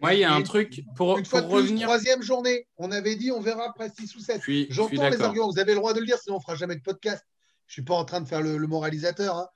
Moi, 0.00 0.12
il 0.14 0.20
y 0.20 0.24
a 0.24 0.32
un 0.34 0.40
Et 0.40 0.42
truc 0.42 0.82
pour, 0.96 1.16
Une 1.16 1.24
fois 1.24 1.40
pour 1.40 1.48
de 1.50 1.54
plus, 1.54 1.62
revenir. 1.62 1.86
troisième 1.86 2.22
journée. 2.22 2.66
On 2.76 2.90
avait 2.92 3.16
dit, 3.16 3.30
on 3.32 3.40
verra 3.40 3.64
après 3.70 3.88
6 3.88 4.14
ou 4.16 4.20
7. 4.20 4.36
Je 4.38 4.42
suis, 4.42 4.66
je 4.68 4.82
suis 4.82 4.96
J'entends 4.96 5.08
les 5.08 5.22
arguments. 5.22 5.50
Vous 5.50 5.58
avez 5.58 5.72
le 5.72 5.78
droit 5.78 5.94
de 5.94 6.00
le 6.00 6.06
dire, 6.06 6.18
sinon 6.18 6.36
on 6.36 6.40
fera 6.40 6.56
jamais 6.56 6.76
de 6.76 6.82
podcast. 6.82 7.24
Je 7.66 7.72
suis 7.72 7.82
pas 7.82 7.94
en 7.94 8.04
train 8.04 8.20
de 8.20 8.28
faire 8.28 8.42
le, 8.42 8.58
le 8.58 8.66
moralisateur. 8.66 9.36
hein. 9.36 9.48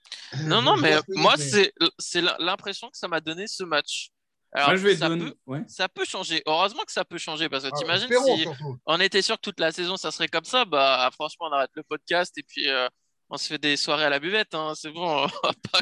Non, 0.44 0.62
non, 0.62 0.76
mais 0.80 0.96
moi, 1.08 1.34
mais- 1.36 1.44
c'est 1.44 1.72
c'est 1.98 2.22
l'impression 2.38 2.88
que 2.88 2.96
ça 2.96 3.08
m'a 3.08 3.20
donné 3.20 3.46
ce 3.46 3.64
match. 3.64 4.08
Alors, 4.52 4.68
Moi, 4.70 4.76
je 4.76 4.82
vais 4.82 4.96
ça, 4.96 5.08
donner. 5.08 5.24
peut, 5.26 5.34
ouais. 5.46 5.62
ça 5.68 5.88
peut 5.90 6.06
changer. 6.06 6.42
Heureusement 6.46 6.82
que 6.84 6.92
ça 6.92 7.04
peut 7.04 7.18
changer 7.18 7.50
parce 7.50 7.64
que 7.64 7.70
Ah, 7.70 7.76
t'imagines 7.78 8.08
si 8.08 8.42
surtout. 8.44 8.78
on 8.86 8.98
était 9.00 9.20
sûr 9.20 9.36
que 9.36 9.42
toute 9.42 9.60
la 9.60 9.72
saison 9.72 9.98
ça 9.98 10.10
serait 10.10 10.28
comme 10.28 10.44
ça, 10.44 10.64
bah 10.64 11.10
franchement, 11.12 11.48
on 11.50 11.52
arrête 11.52 11.70
le 11.74 11.82
podcast 11.82 12.32
et 12.38 12.42
puis 12.42 12.66
euh, 12.70 12.88
on 13.30 13.36
se 13.36 13.48
fait 13.48 13.58
des 13.58 13.76
soirées 13.76 14.04
à 14.04 14.10
la 14.10 14.18
buvette. 14.18 14.54
hein, 14.54 14.72
c'est 14.74 14.90
bon. 14.90 15.26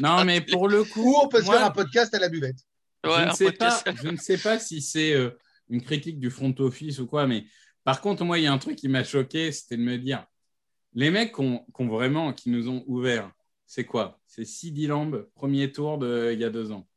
Non, 0.01 0.23
mais 0.25 0.41
pour 0.41 0.67
le 0.67 0.81
Ou 0.81 0.85
coup, 0.85 1.15
on 1.21 1.27
peut 1.27 1.39
se 1.39 1.45
moi, 1.45 1.55
faire 1.57 1.65
un 1.65 1.71
podcast 1.71 2.13
à 2.13 2.19
la 2.19 2.29
buvette. 2.29 2.57
Ouais, 3.05 3.11
je, 3.23 3.27
ne 3.29 3.33
sais 3.33 3.51
pas, 3.51 3.71
podcast. 3.71 4.03
je 4.03 4.09
ne 4.09 4.17
sais 4.17 4.37
pas 4.37 4.59
si 4.59 4.81
c'est 4.81 5.13
euh, 5.13 5.31
une 5.69 5.81
critique 5.81 6.19
du 6.19 6.29
front 6.29 6.53
office 6.59 6.99
ou 6.99 7.07
quoi, 7.07 7.25
mais 7.27 7.45
par 7.83 8.01
contre, 8.01 8.25
moi, 8.25 8.37
il 8.37 8.43
y 8.43 8.47
a 8.47 8.53
un 8.53 8.57
truc 8.57 8.75
qui 8.75 8.89
m'a 8.89 9.03
choqué, 9.03 9.51
c'était 9.51 9.77
de 9.77 9.81
me 9.81 9.97
dire, 9.97 10.25
les 10.93 11.09
mecs 11.09 11.35
vraiment, 11.79 12.33
qui 12.33 12.49
nous 12.49 12.69
ont 12.69 12.83
ouvert, 12.87 13.31
c'est 13.65 13.85
quoi? 13.85 14.19
C'est 14.25 14.45
CD 14.45 14.87
Lamb, 14.87 15.25
premier 15.35 15.71
tour 15.71 15.97
de, 15.97 16.31
il 16.33 16.39
y 16.39 16.43
a 16.43 16.49
deux 16.49 16.71
ans. 16.71 16.87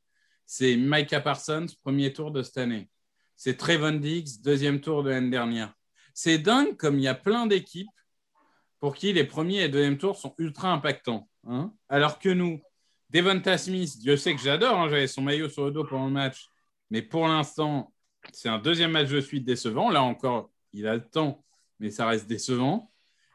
C'est 0.46 0.76
Micah 0.76 1.20
Parsons, 1.20 1.66
premier 1.82 2.12
tour 2.12 2.32
de 2.32 2.42
cette 2.42 2.58
année. 2.58 2.88
C'est 3.36 3.56
Trevon 3.56 3.92
Diggs, 3.92 4.40
deuxième 4.42 4.80
tour 4.80 5.02
de 5.04 5.10
l'année 5.10 5.30
dernière. 5.30 5.72
C'est 6.12 6.38
dingue 6.38 6.76
comme 6.76 6.98
il 6.98 7.02
y 7.02 7.08
a 7.08 7.14
plein 7.14 7.46
d'équipes 7.46 7.88
pour 8.80 8.94
qui 8.94 9.12
les 9.12 9.24
premiers 9.24 9.62
et 9.62 9.68
deuxième 9.68 9.98
tours 9.98 10.16
sont 10.16 10.34
ultra 10.38 10.72
impactants. 10.72 11.28
hein. 11.46 11.72
Alors 11.88 12.18
que 12.18 12.28
nous, 12.30 12.60
Devonta 13.10 13.58
Smith, 13.58 13.98
Dieu 13.98 14.16
sait 14.16 14.34
que 14.34 14.40
j'adore, 14.40 14.78
hein, 14.78 14.88
j'avais 14.88 15.06
son 15.06 15.22
maillot 15.22 15.48
sur 15.48 15.64
le 15.66 15.70
dos 15.70 15.84
pendant 15.84 16.06
le 16.06 16.12
match, 16.12 16.46
mais 16.90 17.02
pour 17.02 17.26
l'instant, 17.28 17.92
c'est 18.32 18.48
un 18.48 18.58
deuxième 18.58 18.90
match 18.92 19.08
de 19.08 19.20
suite 19.20 19.44
décevant. 19.44 19.90
Là 19.90 20.02
encore, 20.02 20.50
il 20.72 20.86
a 20.86 20.94
le 20.94 21.06
temps, 21.06 21.44
mais 21.78 21.90
ça 21.90 22.06
reste 22.06 22.26
décevant. 22.26 22.90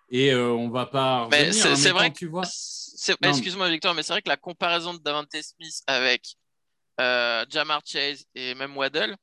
Et 0.10 0.32
euh, 0.32 0.52
on 0.52 0.70
va 0.70 0.86
pas 0.86 1.28
Mais 1.32 1.52
c'est- 1.52 1.68
hein, 1.68 1.76
c'est 1.76 1.90
mais 1.90 2.00
vrai 2.00 2.08
quand 2.10 2.14
tu 2.16 2.28
vois. 2.28 2.44
C'est- 2.46 3.20
Non, 3.22 3.30
Excuse-moi, 3.30 3.70
Victor, 3.70 3.94
mais 3.96 4.04
c'est 4.04 4.14
vrai 4.14 4.22
que 4.22 4.30
la 4.30 4.38
comparaison 4.38 4.94
de 4.94 5.00
Davante 5.00 5.32
Smith 5.42 5.82
avec 5.88 6.36
euh, 7.02 7.44
Jamar 7.50 7.82
Chase 7.86 8.26
et 8.36 8.56
même 8.56 8.76
Waddle, 8.78 9.16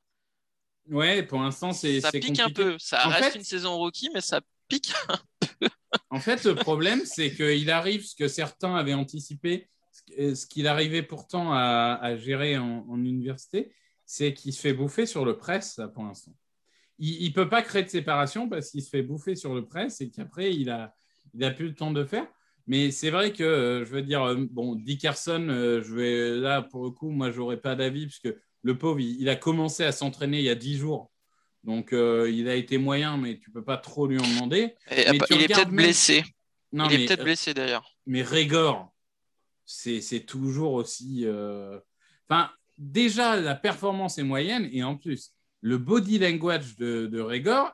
Ouais, 0.90 1.22
pour 1.22 1.40
l'instant, 1.40 1.72
c'est 1.72 2.00
ça 2.00 2.10
c'est 2.10 2.18
pique 2.18 2.40
un 2.40 2.50
peu. 2.50 2.76
Ça 2.80 3.06
En 3.06 3.10
reste 3.10 3.32
fait- 3.32 3.38
une 3.38 3.44
saison 3.44 3.76
rookie, 3.78 4.10
mais 4.12 4.20
ça 4.20 4.40
pique. 4.68 4.92
En 6.10 6.20
fait, 6.20 6.44
le 6.44 6.54
problème, 6.54 7.02
c'est 7.04 7.32
qu'il 7.34 7.70
arrive 7.70 8.04
ce 8.04 8.14
que 8.14 8.28
certains 8.28 8.74
avaient 8.74 8.94
anticipé, 8.94 9.68
ce 10.16 10.46
qu'il 10.46 10.66
arrivait 10.66 11.02
pourtant 11.02 11.52
à, 11.52 12.16
gérer 12.16 12.56
en, 12.58 13.04
université, 13.04 13.74
c'est 14.04 14.34
qu'il 14.34 14.52
se 14.52 14.60
fait 14.60 14.72
bouffer 14.72 15.06
sur 15.06 15.24
le 15.24 15.36
press 15.36 15.78
là, 15.78 15.88
pour 15.88 16.04
l'instant. 16.04 16.34
Il 16.98 17.28
ne 17.28 17.34
peut 17.34 17.48
pas 17.48 17.62
créer 17.62 17.82
de 17.82 17.88
séparation 17.88 18.48
parce 18.48 18.70
qu'il 18.70 18.82
se 18.82 18.90
fait 18.90 19.02
bouffer 19.02 19.34
sur 19.34 19.54
le 19.54 19.66
press 19.66 20.00
et 20.00 20.10
qu'après, 20.10 20.54
il 20.54 20.66
n'a 20.66 20.94
il 21.34 21.44
a 21.44 21.50
plus 21.50 21.68
le 21.68 21.74
temps 21.74 21.92
de 21.92 22.04
faire. 22.04 22.26
Mais 22.66 22.90
c'est 22.90 23.10
vrai 23.10 23.32
que, 23.32 23.42
euh, 23.42 23.84
je 23.84 23.90
veux 23.90 24.02
dire, 24.02 24.22
euh, 24.22 24.46
bon, 24.50 24.76
Dickerson, 24.76 25.48
euh, 25.48 25.82
je 25.82 25.94
vais, 25.94 26.30
là, 26.36 26.62
pour 26.62 26.84
le 26.84 26.90
coup, 26.90 27.10
moi, 27.10 27.30
je 27.30 27.38
n'aurais 27.38 27.60
pas 27.60 27.74
d'avis 27.74 28.06
parce 28.06 28.20
que 28.20 28.38
le 28.62 28.78
pauvre, 28.78 29.00
il, 29.00 29.20
il 29.20 29.28
a 29.28 29.36
commencé 29.36 29.84
à 29.84 29.92
s'entraîner 29.92 30.38
il 30.38 30.44
y 30.44 30.50
a 30.50 30.54
10 30.54 30.76
jours. 30.76 31.10
Donc, 31.64 31.92
euh, 31.92 32.28
il 32.30 32.48
a 32.48 32.54
été 32.56 32.76
moyen, 32.78 33.16
mais 33.16 33.38
tu 33.38 33.50
ne 33.50 33.54
peux 33.54 33.64
pas 33.64 33.76
trop 33.76 34.06
lui 34.06 34.18
en 34.18 34.26
demander. 34.26 34.74
Et, 34.90 35.10
Mais 35.12 35.18
il 35.30 35.42
est 35.42 35.46
peut-être 35.46 35.66
même- 35.66 35.76
blessé. 35.76 36.24
Non, 36.72 36.88
il 36.90 37.02
est 37.02 37.06
peut-être 37.06 37.20
euh, 37.20 37.24
blessé 37.24 37.54
d'ailleurs. 37.54 37.86
mais 38.06 38.22
Régor, 38.22 38.92
c'est 39.64 40.00
c'est 40.00 40.20
toujours 40.20 40.72
aussi. 40.72 41.22
euh, 41.24 41.78
Enfin, 42.28 42.50
déjà, 42.78 43.36
la 43.36 43.54
performance 43.54 44.18
est 44.18 44.22
moyenne 44.22 44.68
et 44.72 44.82
en 44.82 44.96
plus, 44.96 45.32
le 45.60 45.76
body 45.78 46.18
language 46.18 46.76
de, 46.76 47.06
de 47.06 47.20
Régor, 47.20 47.70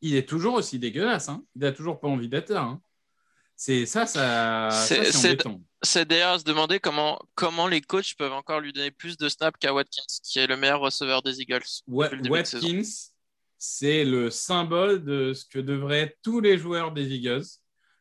il 0.00 0.16
est 0.16 0.28
toujours 0.28 0.54
aussi 0.54 0.78
dégueulasse. 0.78 1.28
hein. 1.28 1.44
Il 1.54 1.60
n'a 1.62 1.72
toujours 1.72 2.00
pas 2.00 2.08
envie 2.08 2.28
d'être 2.28 2.50
là. 2.50 2.62
hein. 2.62 2.80
C'est 3.54 3.86
ça, 3.86 4.06
ça, 4.06 4.70
C'est- 4.72 6.04
d'ailleurs 6.06 6.32
à 6.32 6.38
se 6.38 6.44
demander 6.44 6.80
comment, 6.80 7.20
comment 7.36 7.68
les 7.68 7.80
coachs 7.80 8.14
peuvent 8.16 8.32
encore 8.32 8.58
lui 8.60 8.72
donner 8.72 8.90
plus 8.90 9.16
de 9.16 9.28
snaps 9.28 9.56
qu'à 9.60 9.72
Watkins, 9.74 10.02
qui 10.24 10.38
est 10.40 10.46
le 10.48 10.56
meilleur 10.56 10.80
receveur 10.80 11.22
des 11.22 11.40
Eagles. 11.40 11.62
Wa-. 11.86 12.10
Watkins, 12.28 12.82
c'est 13.64 14.04
le 14.04 14.28
symbole 14.28 15.04
de 15.04 15.32
ce 15.34 15.44
que 15.44 15.60
devraient 15.60 16.00
être 16.00 16.16
tous 16.24 16.40
les 16.40 16.58
joueurs 16.58 16.90
des 16.90 17.14
Eagles, 17.14 17.44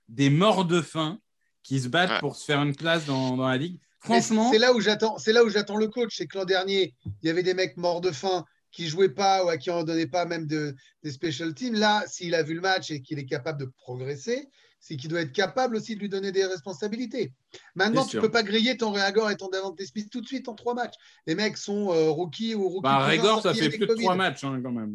des 0.10 0.32
morts 0.32 0.66
de 0.66 0.82
faim 0.82 1.20
qui 1.62 1.80
se 1.80 1.88
battent 1.88 2.10
Ouais. 2.10 2.20
pour 2.20 2.36
se 2.36 2.46
faire 2.46 2.64
une 2.64 2.76
place 2.76 3.06
dans, 3.06 3.38
dans 3.38 3.48
la 3.48 3.58
ligue. 3.58 3.80
Franchement, 4.00 4.52
c'est 4.52 4.58
là 4.58 4.74
où 4.74 4.82
j'attends, 4.82 5.20
c'est 5.20 5.32
là 5.32 5.44
où 5.44 5.50
j'attends 5.50 5.76
le 5.78 5.88
coach. 5.88 6.16
C'est 6.18 6.26
que 6.26 6.36
l'an 6.40 6.46
dernier, 6.46 6.96
il 7.22 7.28
y 7.28 7.30
avait 7.30 7.44
des 7.44 7.54
mecs 7.54 7.78
morts 7.78 8.02
de 8.02 8.10
faim 8.10 8.44
qui 8.72 8.88
jouaient 8.88 9.10
pas 9.14 9.46
ou 9.46 9.50
à 9.50 9.58
qui 9.58 9.70
on 9.70 9.82
ne 9.82 9.86
donnait 9.86 10.08
pas 10.08 10.26
même 10.26 10.48
de, 10.48 10.74
des 11.04 11.12
special 11.12 11.54
teams. 11.54 11.76
Là, 11.76 12.04
s'il 12.08 12.34
a 12.34 12.42
vu 12.42 12.56
le 12.56 12.62
match 12.62 12.90
et 12.90 13.04
qu'il 13.04 13.20
est 13.20 13.28
capable 13.28 13.60
de 13.60 13.66
progresser, 13.78 14.48
c'est 14.84 14.98
qu'il 14.98 15.10
doit 15.10 15.22
être 15.22 15.32
capable 15.32 15.76
aussi 15.76 15.96
de 15.96 16.02
lui 16.02 16.10
donner 16.10 16.32
des 16.32 16.44
responsabilités. 16.44 17.32
Maintenant, 17.76 18.04
tu 18.04 18.10
sûr. 18.12 18.22
peux 18.22 18.32
pas 18.32 18.42
griller 18.44 18.76
ton 18.78 18.92
Réagor 18.92 19.30
et 19.30 19.38
ton 19.38 19.48
Davante 19.48 19.80
Smith 19.82 20.10
tout 20.12 20.22
de 20.22 20.28
suite 20.28 20.50
en 20.50 20.56
trois 20.56 20.74
matchs. 20.74 20.96
Les 21.28 21.36
mecs 21.36 21.56
sont 21.58 21.92
euh, 21.94 22.10
rookies 22.10 22.56
ou 22.56 22.68
rookies. 22.68 22.82
bah, 22.82 23.06
Régor, 23.06 23.42
ça 23.44 23.54
fait 23.54 23.70
plus 23.70 23.86
de 23.86 23.94
trois 23.94 24.16
matchs 24.16 24.44
hein, 24.44 24.60
quand 24.64 24.72
même. 24.72 24.92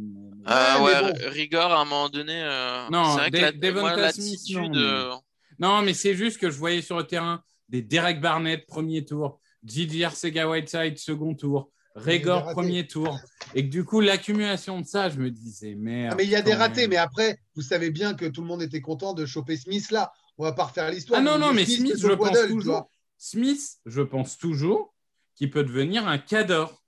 Euh, 0.48 0.78
Ouais, 0.80 0.84
ouais, 0.84 1.02
mais 1.04 1.12
bon. 1.12 1.30
Rigor, 1.30 1.72
à 1.72 1.80
un 1.80 1.84
moment 1.84 2.08
donné, 2.08 2.42
euh, 2.42 2.88
Non, 2.90 3.04
c'est 3.12 3.18
vrai 3.20 3.30
que 3.30 3.36
Da- 3.36 3.42
la, 3.42 3.52
Devonta 3.52 3.96
moi, 3.96 4.12
Smith, 4.12 4.26
l'attitude. 4.32 4.56
non, 4.58 4.68
mais- 4.70 4.78
euh, 4.78 5.14
Non, 5.60 5.82
mais 5.82 5.94
c'est 5.94 6.14
juste 6.14 6.38
que 6.38 6.50
je 6.50 6.58
voyais 6.58 6.82
sur 6.82 6.96
le 6.98 7.04
terrain 7.06 7.42
des 7.68 7.80
Derek 7.80 8.20
Barnett, 8.20 8.66
premier 8.66 9.04
tour, 9.04 9.40
Gigi 9.64 10.04
Arcega 10.04 10.48
Whiteside, 10.48 10.98
second 10.98 11.34
tour, 11.34 11.70
Régor, 11.96 12.50
premier 12.52 12.86
tour. 12.86 13.18
Et 13.54 13.64
que 13.64 13.70
du 13.70 13.84
coup, 13.84 14.00
l'accumulation 14.00 14.80
de 14.80 14.86
ça, 14.86 15.08
je 15.08 15.18
me 15.18 15.30
disais, 15.30 15.74
merde. 15.74 16.12
Ah, 16.12 16.16
mais 16.16 16.24
il 16.24 16.30
y 16.30 16.36
a 16.36 16.42
des 16.42 16.52
ratés, 16.52 16.82
même. 16.82 16.90
mais 16.90 16.96
après, 16.96 17.38
vous 17.54 17.62
savez 17.62 17.90
bien 17.90 18.14
que 18.14 18.26
tout 18.26 18.42
le 18.42 18.46
monde 18.46 18.62
était 18.62 18.82
content 18.82 19.14
de 19.14 19.24
choper 19.24 19.56
Smith 19.56 19.90
là. 19.90 20.12
On 20.38 20.44
va 20.44 20.52
pas 20.52 20.64
refaire 20.64 20.90
l'histoire. 20.90 21.20
Ah 21.20 21.22
non, 21.22 21.38
non, 21.38 21.54
mais 21.54 21.64
Smith, 21.64 21.96
je 21.98 22.08
pense 22.08 22.28
Waddle, 22.28 22.48
toujours. 22.48 22.90
Smith, 23.16 23.78
je 23.86 24.02
pense 24.02 24.36
toujours 24.36 24.94
qu'il 25.34 25.50
peut 25.50 25.64
devenir 25.64 26.06
un 26.06 26.18
cador. 26.18 26.82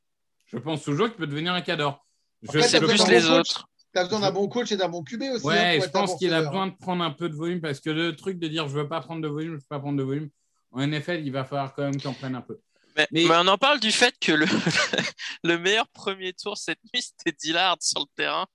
Je 0.47 0.59
pense 0.59 0.83
toujours 0.83 1.09
qu'il 1.09 1.17
peut 1.17 1.27
devenir 1.27 1.55
un 1.55 1.63
cador. 1.63 2.07
Je, 2.43 2.53
besoin 2.53 2.81
plus 2.81 3.09
les 3.09 3.21
bon 3.23 3.39
autres. 3.41 3.69
Tu 3.95 3.99
as 3.99 4.05
besoin 4.05 4.21
d'un 4.21 4.33
bon 4.33 4.49
coach 4.49 4.71
et 4.71 4.77
d'un 4.77 4.89
bon 4.89 5.03
QB 5.03 5.23
aussi. 5.23 5.47
hein, 5.47 5.49
Ouais, 5.49 5.81
je 5.83 5.89
pense 5.89 6.17
qu'il 6.17 6.35
a 6.35 6.43
besoin 6.43 6.67
de 6.67 6.77
prendre 6.77 7.03
un 7.03 7.11
peu 7.11 7.31
de 7.31 7.35
volume 7.35 7.63
parce 7.63 7.81
que 7.81 7.89
le 7.89 8.15
truc 8.15 8.39
de 8.39 8.47
dire 8.47 8.69
je 8.69 8.75
veux 8.75 8.89
pas 8.89 9.01
prendre 9.01 9.23
de 9.23 9.29
volume, 9.29 9.53
je 9.53 9.57
veux 9.57 9.67
pas 9.69 9.81
prendre 9.81 9.97
de 9.97 10.03
volume, 10.03 10.29
en 10.71 10.87
NFL, 10.87 11.23
il 11.25 11.33
va 11.33 11.45
falloir 11.45 11.75
quand 11.75 11.83
même 11.85 11.97
qu'il 11.97 12.09
en 12.09 12.13
prenne 12.13 12.35
un 12.35 12.43
peu. 12.43 12.61
Mais, 12.99 13.07
Mais- 13.13 13.25
mais 13.29 13.35
on 13.37 13.47
en 13.47 13.57
parle 13.59 13.81
du 13.81 13.93
fait 13.93 14.15
que 14.21 14.33
le, 14.33 14.45
le 15.45 15.59
meilleur 15.59 15.89
premier 15.89 16.33
tour 16.33 16.57
cette 16.59 16.81
nuit, 16.93 17.01
c'était 17.03 17.37
Dillard 17.41 17.77
sur 17.81 18.01
le 18.01 18.07
terrain. 18.17 18.47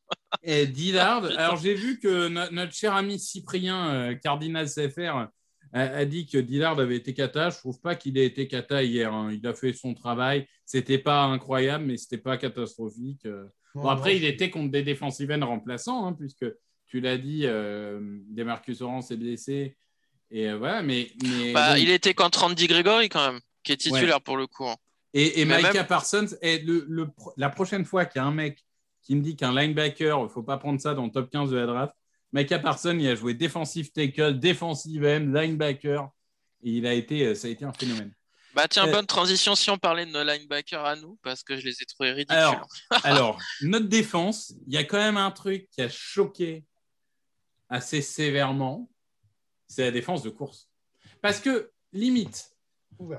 Et 0.43 0.67
Dillard, 0.67 1.23
alors 1.37 1.57
j'ai 1.57 1.73
vu 1.73 1.99
que 1.99 2.27
no- 2.27 2.49
notre 2.51 2.73
cher 2.73 2.93
ami 2.93 3.19
Cyprien 3.19 3.89
euh, 3.89 4.15
Cardinal 4.15 4.67
CFR 4.67 5.27
a, 5.75 5.81
a 5.81 6.05
dit 6.05 6.27
que 6.27 6.37
Dillard 6.37 6.77
avait 6.79 6.97
été 6.97 7.13
cata. 7.13 7.49
Je 7.49 7.57
trouve 7.57 7.79
pas 7.81 7.95
qu'il 7.95 8.17
ait 8.17 8.25
été 8.25 8.47
cata 8.47 8.83
hier. 8.83 9.11
hein. 9.13 9.31
Il 9.31 9.45
a 9.47 9.53
fait 9.53 9.73
son 9.73 9.93
travail. 9.93 10.47
C'était 10.65 10.97
pas 10.99 11.23
incroyable, 11.23 11.85
mais 11.85 11.97
c'était 11.97 12.17
pas 12.17 12.37
catastrophique. 12.37 13.25
Euh, 13.25 13.45
Bon, 13.75 13.87
après, 13.89 14.15
il 14.15 14.23
était 14.23 14.51
contre 14.51 14.69
des 14.69 14.83
défensive 14.83 15.31
ends 15.31 15.47
remplaçants, 15.47 16.05
hein, 16.05 16.13
puisque 16.13 16.45
tu 16.85 16.99
l'as 17.01 17.17
dit, 17.17 17.41
euh, 17.45 17.99
Demarcus 18.29 18.81
Orange 18.81 19.05
est 19.09 19.17
blessé. 19.17 19.75
Et 20.29 20.53
voilà, 20.53 20.83
mais. 20.83 21.09
mais 21.23 21.53
Bah, 21.53 21.79
il 21.79 21.89
était 21.89 22.13
contre 22.13 22.43
Andy 22.43 22.67
Gregory 22.67 23.09
quand 23.09 23.31
même, 23.31 23.41
qui 23.63 23.71
est 23.71 23.77
titulaire 23.77 24.21
pour 24.21 24.37
le 24.37 24.47
coup. 24.47 24.67
hein. 24.67 24.75
Et, 25.13 25.41
et 25.41 25.45
Micah 25.45 25.73
même- 25.73 25.87
Parsons, 25.87 26.27
et 26.41 26.59
le, 26.59 27.07
la 27.37 27.49
prochaine 27.49 27.85
fois 27.85 28.05
qu'il 28.05 28.19
y 28.19 28.23
a 28.23 28.27
un 28.27 28.31
mec 28.33 28.63
qui 29.03 29.15
me 29.15 29.21
dit 29.21 29.35
qu'un 29.35 29.53
linebacker, 29.53 30.17
il 30.19 30.23
ne 30.23 30.27
faut 30.29 30.43
pas 30.43 30.57
prendre 30.57 30.79
ça 30.81 30.93
dans 30.93 31.05
le 31.05 31.11
top 31.11 31.29
15 31.29 31.51
de 31.51 31.57
la 31.57 31.65
draft, 31.65 31.93
Micah 32.31 32.57
Parsons, 32.59 32.97
il 32.99 33.07
a 33.07 33.15
joué 33.15 33.33
defensive 33.35 33.91
tackle, 33.91 34.39
defensive 34.39 35.03
end, 35.05 35.31
linebacker, 35.33 36.09
et 36.63 36.69
il 36.71 36.87
a 36.87 36.93
été, 36.93 37.25
euh, 37.27 37.35
ça 37.35 37.47
a 37.47 37.51
été 37.51 37.63
un 37.63 37.73
phénomène. 37.73 38.11
Bah 38.55 38.67
tiens, 38.67 38.87
Euh, 38.87 38.91
bonne 38.91 39.05
transition 39.05 39.55
si 39.55 39.69
on 39.69 39.77
parlait 39.77 40.05
de 40.05 40.11
nos 40.11 40.23
linebackers 40.23 40.83
à 40.85 40.95
nous, 40.95 41.17
parce 41.21 41.43
que 41.43 41.57
je 41.57 41.65
les 41.65 41.73
ai 41.81 41.85
trouvés 41.85 42.11
ridicules. 42.11 42.35
Alors, 42.35 42.67
alors, 43.03 43.39
notre 43.61 43.87
défense, 43.87 44.53
il 44.67 44.73
y 44.73 44.77
a 44.77 44.83
quand 44.83 44.97
même 44.97 45.17
un 45.17 45.31
truc 45.31 45.69
qui 45.69 45.81
a 45.81 45.89
choqué 45.89 46.63
assez 47.69 48.01
sévèrement, 48.01 48.89
c'est 49.67 49.83
la 49.85 49.91
défense 49.91 50.23
de 50.23 50.29
course. 50.29 50.69
Parce 51.21 51.39
que, 51.39 51.71
limite, 51.91 52.51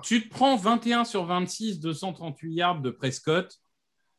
Tu 0.02 0.28
te 0.28 0.28
prends 0.28 0.56
21 0.56 1.04
sur 1.04 1.24
26, 1.24 1.80
238 1.80 2.54
yards 2.54 2.80
de 2.80 2.90
Prescott. 2.90 3.60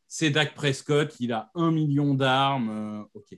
C'est 0.08 0.30
Dak 0.30 0.54
Prescott, 0.56 1.16
il 1.20 1.34
a 1.34 1.52
un 1.56 1.72
million 1.72 2.14
d'armes. 2.14 3.08
euh. 3.16 3.36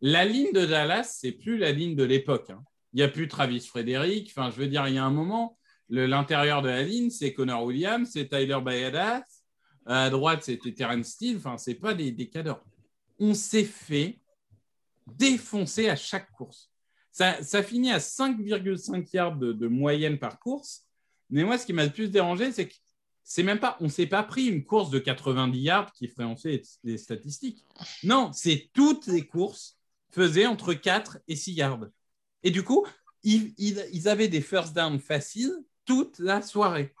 La 0.00 0.24
ligne 0.24 0.52
de 0.52 0.64
Dallas, 0.64 1.16
c'est 1.20 1.32
plus 1.32 1.58
la 1.58 1.72
ligne 1.72 1.96
de 1.96 2.04
l'époque. 2.04 2.50
hein. 2.50 2.62
Il 2.92 2.96
n'y 2.96 3.02
a 3.02 3.08
plus 3.08 3.28
Travis 3.28 3.60
Frédéric. 3.60 4.32
Je 4.34 4.56
veux 4.56 4.66
dire, 4.66 4.88
il 4.88 4.94
y 4.94 4.98
a 4.98 5.04
un 5.04 5.10
moment, 5.10 5.58
l'intérieur 5.88 6.62
de 6.62 6.68
la 6.68 6.82
ligne, 6.82 7.10
c'est 7.10 7.32
Connor 7.32 7.64
Williams, 7.64 8.08
c'est 8.12 8.28
Tyler 8.28 8.58
Bayadas. 8.64 9.22
À 9.86 10.10
droite, 10.10 10.42
c'était 10.44 10.72
Terrence 10.72 11.08
Steele. 11.08 11.36
Enfin, 11.38 11.56
c'est 11.58 11.74
pas 11.74 11.94
des, 11.94 12.28
cadors. 12.28 12.64
On 13.18 13.34
s'est 13.34 13.64
fait 13.64 14.20
défoncer 15.06 15.88
à 15.88 15.96
chaque 15.96 16.30
course. 16.32 16.70
Ça, 17.12 17.62
finit 17.62 17.90
à 17.90 17.98
5,5 17.98 19.08
yards 19.12 19.36
de 19.36 19.66
moyenne 19.66 20.18
par 20.18 20.38
course. 20.38 20.89
Mais 21.30 21.44
moi, 21.44 21.58
ce 21.58 21.66
qui 21.66 21.72
m'a 21.72 21.84
le 21.84 21.92
plus 21.92 22.10
dérangé, 22.10 22.52
c'est 22.52 22.68
que 22.68 22.74
c'est 23.22 23.42
même 23.42 23.60
pas, 23.60 23.76
on 23.80 23.88
s'est 23.88 24.06
pas 24.06 24.22
pris 24.22 24.46
une 24.46 24.64
course 24.64 24.90
de 24.90 24.98
90 24.98 25.58
yards 25.60 25.92
qui 25.92 26.08
ferait 26.08 26.24
en 26.24 26.36
fait 26.36 26.64
les 26.82 26.98
statistiques. 26.98 27.64
Non, 28.02 28.32
c'est 28.32 28.70
toutes 28.74 29.06
les 29.06 29.26
courses 29.26 29.78
faisaient 30.10 30.46
entre 30.46 30.74
4 30.74 31.18
et 31.28 31.36
6 31.36 31.52
yards. 31.52 31.86
Et 32.42 32.50
du 32.50 32.64
coup, 32.64 32.86
ils, 33.22 34.08
avaient 34.08 34.28
des 34.28 34.40
first 34.40 34.74
down 34.74 34.98
faciles 34.98 35.54
toute 35.84 36.18
la 36.18 36.42
soirée. 36.42 36.94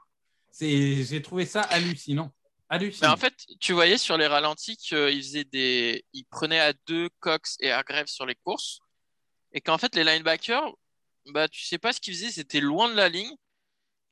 J'ai 0.58 1.22
trouvé 1.22 1.46
ça 1.46 1.62
hallucinant. 1.62 2.32
Mais 2.70 2.76
Hallucinant. 2.76 3.12
en 3.12 3.16
fait, 3.16 3.34
tu 3.58 3.72
voyais 3.72 3.98
sur 3.98 4.16
les 4.16 4.28
ralentis 4.28 4.76
qu'ils 4.76 5.22
faisaient 5.22 5.44
des, 5.44 6.04
ils 6.12 6.24
prenaient 6.24 6.60
à 6.60 6.72
deux 6.86 7.08
Cox 7.18 7.56
et 7.58 7.72
à 7.72 7.82
Grève 7.82 8.06
sur 8.06 8.26
les 8.26 8.36
courses, 8.36 8.78
et 9.52 9.60
qu'en 9.60 9.76
fait 9.76 9.96
les 9.96 10.04
linebackers, 10.04 10.72
bah 11.26 11.48
tu 11.48 11.64
sais 11.64 11.78
pas 11.78 11.92
ce 11.92 12.00
qu'ils 12.00 12.14
faisaient, 12.14 12.30
c'était 12.30 12.60
loin 12.60 12.88
de 12.88 12.94
la 12.94 13.08
ligne, 13.08 13.34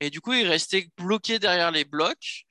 et 0.01 0.11
du 0.11 0.21
coup 0.21 0.33
ils 0.33 0.47
restaient 0.47 0.89
bloqués 0.97 1.39
derrière 1.39 1.71
les 1.71 1.85
blocs, 1.85 2.47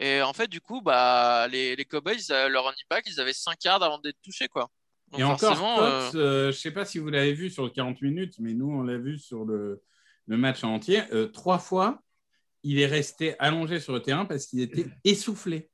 et 0.00 0.22
en 0.22 0.32
fait 0.32 0.48
du 0.48 0.60
coup 0.60 0.80
bah 0.80 1.48
les, 1.48 1.76
les 1.76 1.84
Cowboys 1.84 2.30
euh, 2.30 2.48
leur 2.48 2.64
running 2.64 2.84
back 2.90 3.04
ils 3.06 3.20
avaient 3.20 3.32
5 3.32 3.62
yards 3.64 3.82
avant 3.82 3.98
d'être 3.98 4.20
touchés 4.22 4.48
quoi. 4.48 4.70
Donc 5.12 5.20
Et 5.20 5.24
encore, 5.24 5.80
euh, 5.80 6.10
euh, 6.14 6.42
je 6.44 6.46
ne 6.48 6.52
sais 6.52 6.72
pas 6.72 6.84
si 6.84 6.98
vous 6.98 7.08
l'avez 7.10 7.32
vu 7.32 7.48
sur 7.48 7.62
le 7.62 7.70
40 7.70 8.02
minutes, 8.02 8.34
mais 8.40 8.54
nous, 8.54 8.68
on 8.68 8.82
l'a 8.82 8.98
vu 8.98 9.20
sur 9.20 9.44
le, 9.44 9.80
le 10.26 10.36
match 10.36 10.64
en 10.64 10.74
entier. 10.74 11.00
Trois 11.32 11.60
fois, 11.60 12.02
il 12.64 12.80
est 12.80 12.86
resté 12.86 13.36
allongé 13.38 13.78
sur 13.78 13.92
le 13.92 14.02
terrain 14.02 14.24
parce 14.24 14.46
qu'il 14.46 14.60
était 14.60 14.86
essoufflé. 15.04 15.70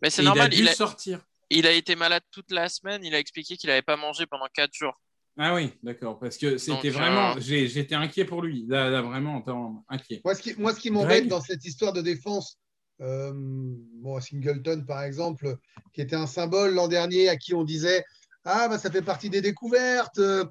mais 0.00 0.08
c'est 0.08 0.22
normal, 0.22 0.48
il 0.54 0.54
a 0.54 0.56
dû 0.56 0.62
il 0.62 0.68
a, 0.70 0.74
sortir. 0.74 1.20
il 1.50 1.66
a 1.66 1.72
été 1.72 1.96
malade 1.96 2.22
toute 2.30 2.50
la 2.50 2.70
semaine, 2.70 3.04
il 3.04 3.14
a 3.14 3.18
expliqué 3.18 3.58
qu'il 3.58 3.68
avait 3.68 3.82
pas 3.82 3.98
mangé 3.98 4.24
pendant 4.24 4.48
4 4.54 4.72
jours. 4.72 4.98
Ah 5.38 5.54
oui, 5.54 5.72
d'accord. 5.82 6.18
Parce 6.18 6.36
que 6.36 6.58
c'était 6.58 6.90
Donc, 6.90 6.98
vraiment. 6.98 7.36
euh, 7.36 7.40
j'ai- 7.40 7.66
J'étais 7.66 7.94
inquiet 7.94 8.24
pour 8.24 8.42
lui. 8.42 8.66
Là, 8.68 8.90
là, 8.90 9.02
vraiment, 9.02 9.38
attends, 9.40 9.84
inquiet. 9.88 10.20
Moi, 10.24 10.34
ce 10.34 10.42
qui, 10.42 10.54
moi, 10.58 10.74
ce 10.74 10.80
qui 10.80 10.90
m'embête 10.90 11.20
Greg 11.20 11.28
dans 11.28 11.40
cette 11.40 11.64
histoire 11.64 11.92
de 11.92 12.02
défense, 12.02 12.58
euh, 13.00 13.32
bon, 13.34 14.20
Singleton, 14.20 14.84
par 14.84 15.02
exemple, 15.02 15.56
qui 15.92 16.00
était 16.02 16.16
un 16.16 16.26
symbole 16.26 16.74
l'an 16.74 16.88
dernier, 16.88 17.28
à 17.28 17.36
qui 17.36 17.54
on 17.54 17.64
disait 17.64 18.04
Ah, 18.44 18.68
bah, 18.68 18.78
ça 18.78 18.90
fait 18.90 19.02
partie 19.02 19.30
des 19.30 19.40
découvertes, 19.40 20.18
euh, 20.18 20.44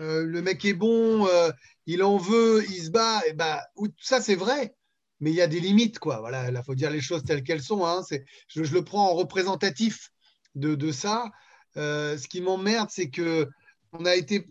euh, 0.00 0.24
le 0.24 0.42
mec 0.42 0.64
est 0.64 0.74
bon, 0.74 1.26
euh, 1.28 1.50
il 1.86 2.02
en 2.02 2.16
veut, 2.16 2.64
il 2.70 2.84
se 2.84 2.90
bat. 2.90 3.22
Et 3.28 3.32
bah, 3.34 3.62
ou- 3.76 3.88
ça, 4.00 4.20
c'est 4.20 4.34
vrai, 4.34 4.74
mais 5.20 5.30
il 5.30 5.36
y 5.36 5.42
a 5.42 5.46
des 5.46 5.60
limites, 5.60 5.98
quoi. 5.98 6.20
Voilà, 6.20 6.50
il 6.50 6.62
faut 6.64 6.74
dire 6.74 6.90
les 6.90 7.00
choses 7.00 7.24
telles 7.24 7.42
qu'elles 7.42 7.62
sont. 7.62 7.84
hein. 7.86 8.02
C'est- 8.08 8.24
Je, 8.48 8.64
je 8.64 8.72
le 8.74 8.84
prends 8.84 9.10
en 9.10 9.14
représentatif 9.14 10.10
de, 10.54 10.74
de 10.74 10.92
ça. 10.92 11.30
Euh, 11.76 12.16
ce 12.18 12.28
qui 12.28 12.40
m'emmerde, 12.40 12.88
c'est 12.90 13.10
que 13.10 13.48
on 13.94 14.04
a 14.04 14.14
été, 14.16 14.46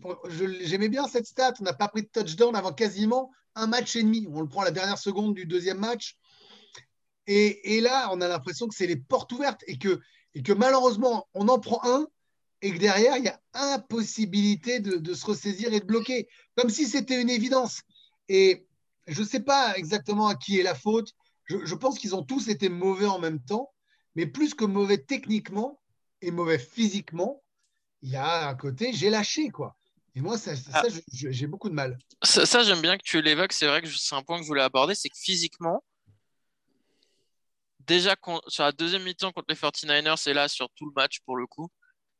j'aimais 0.62 0.88
bien 0.88 1.06
cette 1.06 1.26
stat, 1.26 1.52
on 1.60 1.64
n'a 1.64 1.74
pas 1.74 1.88
pris 1.88 2.02
de 2.02 2.08
touchdown 2.08 2.56
avant 2.56 2.72
quasiment 2.72 3.30
un 3.54 3.66
match 3.66 3.94
et 3.96 4.02
demi. 4.02 4.26
On 4.32 4.40
le 4.40 4.48
prend 4.48 4.62
à 4.62 4.64
la 4.64 4.70
dernière 4.70 4.98
seconde 4.98 5.34
du 5.34 5.46
deuxième 5.46 5.78
match. 5.78 6.16
Et, 7.26 7.80
là, 7.80 8.10
on 8.12 8.20
a 8.20 8.28
l'impression 8.28 8.68
que 8.68 8.74
c'est 8.74 8.86
les 8.86 8.96
portes 8.96 9.32
ouvertes 9.32 9.62
et 9.66 9.78
que, 9.78 10.52
malheureusement, 10.52 11.28
on 11.34 11.48
en 11.48 11.58
prend 11.58 11.80
un 11.84 12.06
et 12.62 12.72
que 12.72 12.78
derrière, 12.78 13.18
il 13.18 13.24
y 13.24 13.28
a 13.28 13.40
impossibilité 13.52 14.80
de, 14.80 15.14
se 15.14 15.26
ressaisir 15.26 15.72
et 15.72 15.80
de 15.80 15.84
bloquer, 15.84 16.28
comme 16.56 16.70
si 16.70 16.86
c'était 16.86 17.20
une 17.20 17.30
évidence. 17.30 17.82
Et 18.28 18.66
je 19.06 19.20
ne 19.20 19.26
sais 19.26 19.40
pas 19.40 19.76
exactement 19.76 20.28
à 20.28 20.34
qui 20.34 20.58
est 20.58 20.62
la 20.62 20.74
faute. 20.74 21.12
Je 21.46 21.74
pense 21.74 21.98
qu'ils 21.98 22.14
ont 22.14 22.22
tous 22.22 22.48
été 22.48 22.70
mauvais 22.70 23.06
en 23.06 23.18
même 23.18 23.40
temps, 23.40 23.70
mais 24.14 24.26
plus 24.26 24.54
que 24.54 24.64
mauvais 24.64 24.98
techniquement 24.98 25.78
et 26.22 26.30
mauvais 26.30 26.58
physiquement, 26.58 27.43
il 28.04 28.10
y 28.10 28.16
a 28.16 28.48
un 28.48 28.54
côté, 28.54 28.92
j'ai 28.92 29.08
lâché, 29.10 29.48
quoi. 29.48 29.74
Et 30.14 30.20
moi, 30.20 30.38
ça, 30.38 30.54
ça, 30.54 30.70
Ah. 30.74 30.82
j'ai 31.10 31.46
beaucoup 31.48 31.68
de 31.68 31.74
mal. 31.74 31.98
Ça, 32.22 32.46
ça, 32.46 32.62
j'aime 32.62 32.80
bien 32.82 32.96
que 32.96 33.02
tu 33.02 33.20
l'évoques. 33.20 33.52
C'est 33.52 33.66
vrai 33.66 33.82
que 33.82 33.88
c'est 33.88 34.14
un 34.14 34.22
point 34.22 34.36
que 34.36 34.42
je 34.44 34.46
voulais 34.48 34.62
aborder. 34.62 34.94
C'est 34.94 35.08
que 35.08 35.16
physiquement, 35.18 35.82
déjà 37.80 38.14
sur 38.48 38.62
la 38.62 38.72
deuxième 38.72 39.02
mi-temps 39.02 39.32
contre 39.32 39.46
les 39.48 39.56
49ers 39.56 40.28
et 40.28 40.32
là 40.34 40.48
sur 40.48 40.68
tout 40.76 40.86
le 40.86 40.92
match 40.94 41.20
pour 41.26 41.36
le 41.36 41.46
coup, 41.46 41.68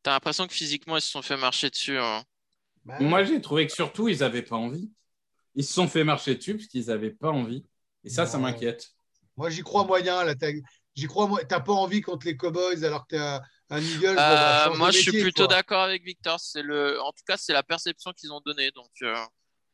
tu 0.03 0.11
as 0.11 0.13
l'impression 0.15 0.47
que 0.47 0.53
physiquement 0.53 0.97
ils 0.97 1.03
se 1.03 1.11
sont 1.11 1.23
fait 1.23 1.37
marcher 1.37 1.71
dessus. 1.71 1.99
hein. 1.99 2.25
Bah, 2.85 2.99
Moi, 3.01 3.25
j'ai 3.25 3.41
trouvé 3.41 3.67
que 3.67 3.73
surtout, 3.73 4.09
ils 4.09 4.19
n'avaient 4.19 4.43
pas 4.43 4.57
envie. 4.57 4.91
Ils 5.55 5.65
se 5.65 5.73
sont 5.73 5.89
fait 5.89 6.05
marcher 6.05 6.35
dessus 6.35 6.57
parce 6.57 6.67
qu'ils 6.67 6.87
n'avaient 6.87 7.13
pas 7.13 7.31
envie. 7.31 7.65
Et 8.03 8.11
ça, 8.11 8.27
ça 8.27 8.37
Non. 8.37 8.43
m'inquiète. 8.45 8.91
Moi, 9.37 9.49
j'y 9.51 9.63
crois 9.63 9.85
moyen. 9.85 10.23
Là, 10.25 10.35
j'y 10.95 11.07
crois. 11.07 11.27
mo- 11.27 11.39
T'as 11.49 11.61
pas 11.61 11.73
envie 11.73 12.03
contre 12.03 12.27
les 12.27 12.37
Cowboys 12.37 12.85
alors 12.85 13.07
que 13.07 13.17
t'es 13.17 13.45
un, 13.71 13.81
bah, 13.81 14.67
Euh, 14.69 14.77
moi, 14.77 14.91
je 14.91 14.99
suis 14.99 15.21
plutôt 15.21 15.47
d'accord 15.47 15.83
avec 15.83 16.05
Victor. 16.05 16.39
C'est 16.41 16.63
le, 16.63 17.01
en 17.01 17.13
tout 17.13 17.25
cas, 17.27 17.37
c'est 17.37 17.53
la 17.53 17.63
perception 17.63 18.13
qu'ils 18.13 18.33
ont 18.33 18.41
donnée. 18.45 18.71
Donc, 18.73 18.91
euh, 19.03 19.15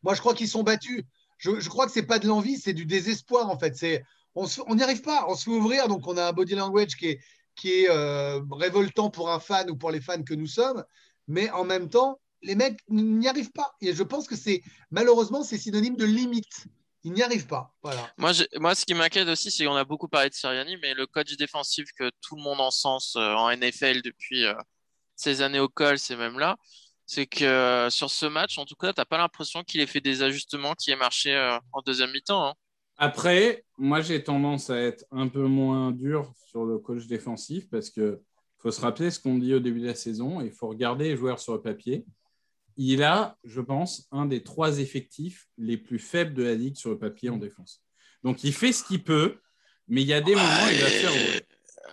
Moi, 0.02 0.14
je 0.14 0.20
crois 0.20 0.34
qu'ils 0.34 0.48
sont 0.48 0.62
battus. 0.62 1.02
je, 1.38 1.60
je 1.60 1.68
crois 1.68 1.86
que 1.86 1.92
c'est 1.92 2.06
pas 2.06 2.18
de 2.18 2.28
l'envie, 2.28 2.58
c'est 2.58 2.72
du 2.72 2.86
désespoir 2.86 3.48
en 3.50 3.58
fait. 3.58 3.76
C'est 3.76 4.04
on 4.34 4.74
n'y 4.74 4.82
arrive 4.82 5.02
pas, 5.02 5.26
on 5.28 5.34
se 5.34 5.44
fait 5.44 5.50
ouvrir, 5.50 5.88
donc 5.88 6.06
on 6.06 6.16
a 6.16 6.28
un 6.28 6.32
body 6.32 6.54
language 6.54 6.94
qui 6.96 7.08
est, 7.08 7.20
qui 7.56 7.72
est 7.72 7.90
euh, 7.90 8.40
révoltant 8.52 9.10
pour 9.10 9.30
un 9.30 9.40
fan 9.40 9.70
ou 9.70 9.76
pour 9.76 9.90
les 9.90 10.00
fans 10.00 10.22
que 10.22 10.34
nous 10.34 10.46
sommes, 10.46 10.84
mais 11.26 11.50
en 11.50 11.64
même 11.64 11.88
temps, 11.88 12.20
les 12.42 12.54
mecs 12.54 12.80
n'y 12.88 13.28
arrivent 13.28 13.52
pas. 13.52 13.74
Et 13.80 13.92
je 13.92 14.02
pense 14.02 14.26
que 14.26 14.36
c'est 14.36 14.62
malheureusement 14.90 15.42
c'est 15.42 15.58
synonyme 15.58 15.96
de 15.96 16.04
limite. 16.04 16.66
Ils 17.02 17.12
n'y 17.12 17.22
arrivent 17.22 17.46
pas. 17.46 17.74
Voilà. 17.82 18.12
Moi, 18.18 18.74
ce 18.74 18.84
qui 18.84 18.94
m'inquiète 18.94 19.28
aussi, 19.28 19.50
c'est 19.50 19.64
qu'on 19.64 19.74
a 19.74 19.84
beaucoup 19.84 20.08
parlé 20.08 20.28
de 20.28 20.34
Sirianni, 20.34 20.76
mais 20.82 20.94
le 20.94 21.06
coach 21.06 21.36
défensif 21.36 21.88
que 21.98 22.10
tout 22.20 22.36
le 22.36 22.42
monde 22.42 22.60
encense 22.60 23.16
euh, 23.16 23.34
en 23.34 23.50
NFL 23.50 24.02
depuis 24.02 24.44
euh, 24.44 24.54
ces 25.16 25.40
années 25.42 25.60
au 25.60 25.68
col, 25.68 25.98
c'est 25.98 26.16
même 26.16 26.38
là, 26.38 26.56
c'est 27.06 27.26
que 27.26 27.44
euh, 27.44 27.90
sur 27.90 28.10
ce 28.10 28.26
match, 28.26 28.58
en 28.58 28.66
tout 28.66 28.76
cas, 28.76 28.92
t'as 28.92 29.04
pas 29.04 29.18
l'impression 29.18 29.64
qu'il 29.64 29.80
ait 29.80 29.86
fait 29.86 30.00
des 30.00 30.22
ajustements 30.22 30.74
qui 30.74 30.90
aient 30.90 30.96
marché 30.96 31.34
euh, 31.34 31.58
en 31.72 31.80
deuxième 31.82 32.10
mi-temps. 32.12 32.48
hein. 32.48 32.54
Après, 32.98 33.64
moi, 33.78 34.02
j'ai 34.02 34.22
tendance 34.22 34.68
à 34.68 34.78
être 34.78 35.04
un 35.10 35.26
peu 35.26 35.46
moins 35.46 35.90
dur 35.90 36.30
sur 36.46 36.66
le 36.66 36.78
coach 36.78 37.06
défensif 37.06 37.68
parce 37.70 37.88
que 37.88 38.20
faut 38.58 38.70
se 38.70 38.80
rappeler 38.80 39.10
ce 39.10 39.18
qu'on 39.18 39.38
dit 39.38 39.54
au 39.54 39.60
début 39.60 39.80
de 39.80 39.86
la 39.86 39.94
saison 39.94 40.42
et 40.42 40.46
il 40.46 40.52
faut 40.52 40.68
regarder 40.68 41.04
les 41.08 41.16
joueurs 41.16 41.38
sur 41.38 41.54
le 41.54 41.62
papier. 41.62 42.04
Il 42.82 43.02
a, 43.02 43.36
je 43.44 43.60
pense, 43.60 44.06
un 44.10 44.24
des 44.24 44.42
trois 44.42 44.78
effectifs 44.78 45.48
les 45.58 45.76
plus 45.76 45.98
faibles 45.98 46.32
de 46.32 46.42
la 46.42 46.54
ligue 46.54 46.76
sur 46.76 46.88
le 46.88 46.98
papier 46.98 47.28
en 47.28 47.36
défense. 47.36 47.82
Donc, 48.24 48.42
il 48.42 48.54
fait 48.54 48.72
ce 48.72 48.82
qu'il 48.82 49.04
peut, 49.04 49.36
mais 49.86 50.00
il 50.00 50.06
y 50.08 50.14
a 50.14 50.22
des 50.22 50.34
moments 50.34 50.64
où 50.66 50.70
il 50.72 50.80
va 50.80 50.86
faire. 50.86 51.12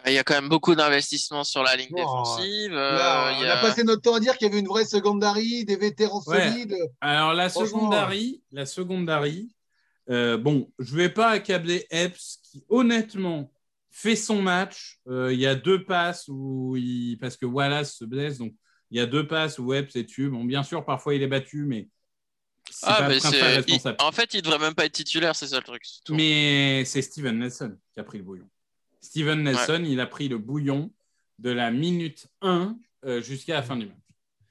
Il 0.05 0.13
y 0.13 0.17
a 0.17 0.23
quand 0.23 0.35
même 0.35 0.47
beaucoup 0.47 0.75
d'investissements 0.75 1.43
sur 1.43 1.61
la 1.63 1.75
ligne 1.75 1.89
Oh, 1.91 1.95
défensive. 1.97 2.71
euh, 2.71 2.97
Là, 2.97 3.31
il 3.33 3.41
y 3.41 3.45
On 3.45 3.49
a 3.49 3.53
a- 3.55 3.61
passé 3.61 3.83
notre 3.83 4.01
temps 4.01 4.15
à 4.15 4.21
dire 4.21 4.37
qu'il 4.37 4.47
y 4.47 4.49
avait 4.49 4.59
une 4.61 4.67
vraie 4.67 4.85
secondary, 4.85 5.65
des 5.65 5.75
vétérans 5.75 6.23
Ouais. 6.25 6.49
solides. 6.51 6.77
Alors, 7.01 7.33
la 7.33 7.49
secondary, 7.49 8.41
la 8.53 8.65
secondary 8.65 9.49
euh, 10.09 10.37
bon, 10.37 10.71
je 10.79 10.93
ne 10.93 10.97
vais 11.01 11.09
pas 11.09 11.27
accabler 11.31 11.85
Epps 11.89 12.39
qui, 12.49 12.63
honnêtement, 12.69 13.51
fait 13.91 14.15
son 14.15 14.41
match. 14.41 14.99
Euh, 15.09 15.33
il 15.33 15.39
y 15.41 15.45
a 15.45 15.53
deux 15.55 15.83
passes 15.83 16.29
où 16.29 16.77
il. 16.77 17.17
Parce 17.19 17.35
que 17.35 17.45
Wallace 17.45 17.93
se 17.97 18.05
blesse, 18.05 18.37
donc 18.37 18.53
il 18.91 18.97
y 18.97 18.99
a 19.01 19.05
deux 19.05 19.27
passes 19.27 19.59
où 19.59 19.73
Epps 19.73 19.95
est 19.95 20.05
tué. 20.05 20.27
Bon, 20.29 20.43
bien 20.45 20.63
sûr, 20.63 20.83
parfois 20.85 21.15
il 21.15 21.21
est 21.21 21.27
battu, 21.27 21.65
mais. 21.65 21.87
C'est 22.69 22.85
Ah, 22.89 22.95
pas 22.95 23.07
le 23.07 23.13
responsable. 23.13 23.95
il- 23.99 24.05
En 24.05 24.11
fait, 24.11 24.33
il 24.33 24.41
devrait 24.41 24.59
même 24.59 24.75
pas 24.75 24.85
être 24.85 24.91
titulaire, 24.93 25.35
c'est 25.35 25.47
ça 25.47 25.57
le 25.57 25.63
truc. 25.63 25.83
tout. 26.03 26.13
Mais 26.13 26.83
c'est 26.85 27.01
Steven 27.01 27.39
Nelson 27.39 27.77
qui 27.93 27.99
a 27.99 28.03
pris 28.03 28.17
le 28.17 28.25
bouillon. 28.25 28.49
Steven 28.99 29.41
Nelson, 29.41 29.83
il 29.85 29.99
a 30.01 30.05
pris 30.05 30.27
le 30.27 30.37
bouillon 30.37 30.91
de 31.39 31.49
la 31.49 31.71
minute 31.71 32.27
1 32.41 32.77
euh, 33.05 33.21
jusqu'à 33.21 33.53
la 33.53 33.63
fin 33.63 33.77
du 33.77 33.85
match. 33.85 33.95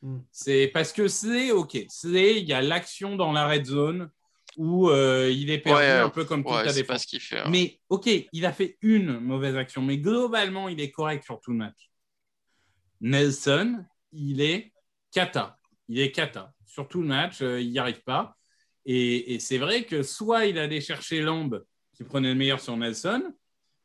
Mm. 0.01 0.19
C'est 0.33 0.69
parce 0.69 0.93
que 0.95 1.09
c'est 1.09 1.51
OK. 1.53 1.77
C'est 1.91 2.37
il 2.41 2.47
y 2.49 2.55
a 2.55 2.63
l'action 2.63 3.17
dans 3.17 3.33
la 3.33 3.47
red 3.49 3.67
zone 3.67 4.09
où 4.57 4.89
euh, 4.89 5.31
il 5.31 5.51
est 5.51 5.59
perdu 5.59 5.79
Ouais, 5.81 5.91
un 5.91 6.09
peu 6.09 6.25
comme 6.25 6.43
toute 6.43 6.53
Ouais, 6.55 6.65
la 6.65 6.73
défense. 6.73 7.03
ce 7.03 7.07
qu'il 7.07 7.21
fait. 7.21 7.41
hein. 7.41 7.49
Mais 7.51 7.81
OK, 7.91 8.09
il 8.33 8.47
a 8.47 8.53
fait 8.53 8.79
une 8.81 9.19
mauvaise 9.21 9.57
action, 9.57 9.83
mais 9.83 9.99
globalement, 9.99 10.71
il 10.71 10.81
est 10.81 10.91
correct 10.91 11.23
sur 11.25 11.39
tout 11.41 11.51
le 11.51 11.59
match. 11.59 11.91
Nelson, 13.01 13.85
il 14.17 14.41
est 14.41 14.73
cata. 15.13 15.59
Il 15.89 16.01
est 16.01 16.13
cata. 16.13 16.53
Sur 16.65 16.89
tout 16.89 17.01
le 17.01 17.07
match, 17.09 17.43
euh, 17.43 17.61
il 17.61 17.71
n'y 17.71 17.79
arrive 17.79 18.03
pas. 18.03 18.37
Et, 18.85 19.35
et 19.35 19.39
c'est 19.41 19.59
vrai 19.59 19.85
que 19.85 20.03
soit 20.03 20.47
il 20.47 20.59
allait 20.59 20.81
chercher 20.81 21.21
Lamb, 21.23 21.63
qui 21.95 22.05
prenait 22.05 22.29
le 22.29 22.35
meilleur 22.35 22.61
sur 22.61 22.77
Nelson, 22.77 23.23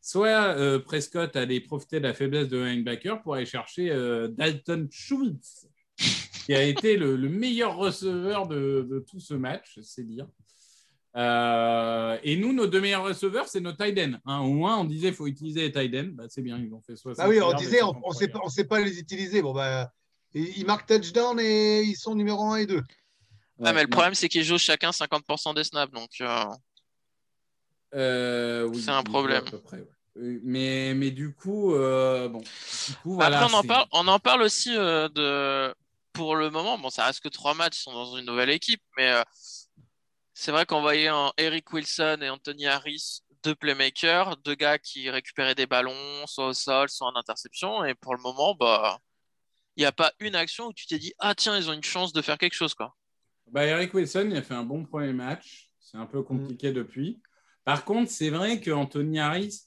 soit 0.02 0.56
euh, 0.58 0.80
Prescott 0.80 1.36
allait 1.36 1.60
profiter 1.62 2.00
de 2.00 2.08
la 2.08 2.14
faiblesse 2.14 2.48
de 2.50 2.58
linebacker 2.58 3.22
pour 3.22 3.36
aller 3.36 3.46
chercher 3.46 3.92
euh, 3.92 4.28
Dalton 4.28 4.88
Schultz, 4.92 5.68
qui 6.46 6.54
a 6.54 6.64
été 6.64 6.98
le, 6.98 7.16
le 7.16 7.30
meilleur 7.30 7.78
receveur 7.78 8.48
de, 8.48 8.88
de 8.90 9.00
tout 9.00 9.20
ce 9.20 9.34
match, 9.34 9.80
c'est 9.82 10.04
dire. 10.04 10.28
Euh, 11.18 12.18
et 12.24 12.38
nous, 12.38 12.54
nos 12.54 12.68
deux 12.68 12.80
meilleurs 12.80 13.04
receveurs, 13.04 13.48
c'est 13.48 13.60
nos 13.60 13.74
tight 13.74 13.98
ends. 14.00 14.18
hein. 14.26 14.40
Au 14.40 14.54
moins, 14.54 14.78
on 14.80 14.86
disait 14.86 15.08
qu'il 15.08 15.16
faut 15.16 15.28
utiliser 15.28 15.62
les 15.62 15.72
tight 15.72 15.94
ends. 15.96 16.12
Bah, 16.14 16.24
c'est 16.30 16.42
bien, 16.42 16.58
ils 16.58 16.74
ont 16.74 16.82
fait 16.82 16.96
60. 16.96 17.24
Ah 17.24 17.30
oui, 17.30 17.42
on 17.42 17.54
disait, 17.54 17.82
on 17.84 17.94
53 18.12 18.46
ne 18.46 18.50
sait 18.50 18.64
pas 18.66 18.80
les 18.80 19.00
utiliser. 19.00 19.42
Bon, 19.42 19.54
bah, 19.54 19.92
ils 20.34 20.58
ils 20.60 20.66
marquent 20.66 20.88
touchdown 20.88 21.40
et 21.40 21.82
ils 21.84 21.96
sont 21.96 22.16
numéro 22.16 22.44
1 22.52 22.58
et 22.58 22.66
2. 22.66 22.82
Ah, 22.84 23.64
Ouais, 23.64 23.74
mais 23.74 23.82
le 23.84 23.88
non. 23.88 23.92
problème, 23.92 24.16
c'est 24.16 24.28
qu'ils 24.30 24.44
jouent 24.44 24.58
chacun 24.58 24.92
50% 24.92 25.54
des 25.54 25.64
snaps. 25.64 25.94
Donc, 25.94 26.10
euh, 26.22 26.46
Euh, 27.94 28.64
oui, 28.64 28.82
C'est 28.82 28.92
un 28.92 29.04
problème. 29.04 29.46
à 29.46 29.52
peu 29.52 29.60
près, 29.60 29.78
ouais. 29.78 29.88
Euh, 30.18 30.40
Mais, 30.44 30.94
mais 30.96 31.12
du 31.12 31.34
coup, 31.34 31.74
euh, 31.74 32.28
bon, 32.30 32.40
du 32.40 32.94
coup, 33.04 33.14
voilà, 33.16 33.42
Après, 33.42 33.54
on 33.54 33.58
en, 33.58 33.64
parle, 33.64 33.86
on 33.92 34.08
en 34.08 34.20
parle 34.20 34.42
aussi 34.42 34.76
euh, 34.76 35.08
de. 35.10 35.74
Pour 36.14 36.36
le 36.36 36.50
moment, 36.50 36.78
bon, 36.78 36.90
ça 36.90 37.06
reste 37.06 37.22
que 37.22 37.30
trois 37.30 37.54
matchs, 37.54 37.80
ils 37.80 37.84
sont 37.84 37.94
dans 37.94 38.18
une 38.18 38.26
nouvelle 38.26 38.50
équipe, 38.50 38.82
mais 38.98 39.10
euh, 39.12 39.24
c'est 40.34 40.52
vrai 40.52 40.66
qu'on 40.66 40.82
voyait 40.82 41.10
en 41.10 41.32
Eric 41.38 41.72
Wilson 41.72 42.18
et 42.22 42.30
Anthony 42.30 42.68
Harris 42.68 43.22
deux 43.44 43.56
playmakers, 43.56 44.36
deux 44.38 44.56
gars 44.56 44.78
qui 44.78 45.10
récupéraient 45.10 45.56
des 45.56 45.68
ballons, 45.68 46.28
soit 46.28 46.48
au 46.48 46.54
sol, 46.54 46.90
soit 46.90 47.08
en 47.08 47.16
interception, 47.16 47.86
et 47.86 47.96
pour 47.96 48.14
le 48.14 48.22
moment, 48.22 48.54
bah, 48.56 49.00
il 49.76 49.82
n'y 49.82 49.86
a 49.86 49.92
pas 49.92 50.12
une 50.20 50.36
action 50.36 50.68
où 50.68 50.74
tu 50.74 50.86
t'es 50.86 51.00
dit, 51.00 51.14
ah 51.20 51.34
tiens, 51.36 51.58
ils 51.58 51.70
ont 51.70 51.74
une 51.74 51.84
chance 51.84 52.14
de 52.14 52.22
faire 52.22 52.38
quelque 52.38 52.54
chose, 52.54 52.74
quoi. 52.74 52.96
Bah, 53.52 53.66
Eric 53.66 53.94
Wilson, 53.94 54.28
il 54.32 54.38
a 54.38 54.42
fait 54.42 54.54
un 54.54 54.64
bon 54.64 54.86
premier 54.86 55.14
match. 55.14 55.70
C'est 55.80 55.98
un 55.98 56.06
peu 56.06 56.22
compliqué 56.24 56.72
depuis. 56.72 57.22
Par 57.66 57.84
contre, 57.86 58.10
c'est 58.12 58.30
vrai 58.30 58.60
qu'Anthony 58.62 59.20
Harris, 59.20 59.62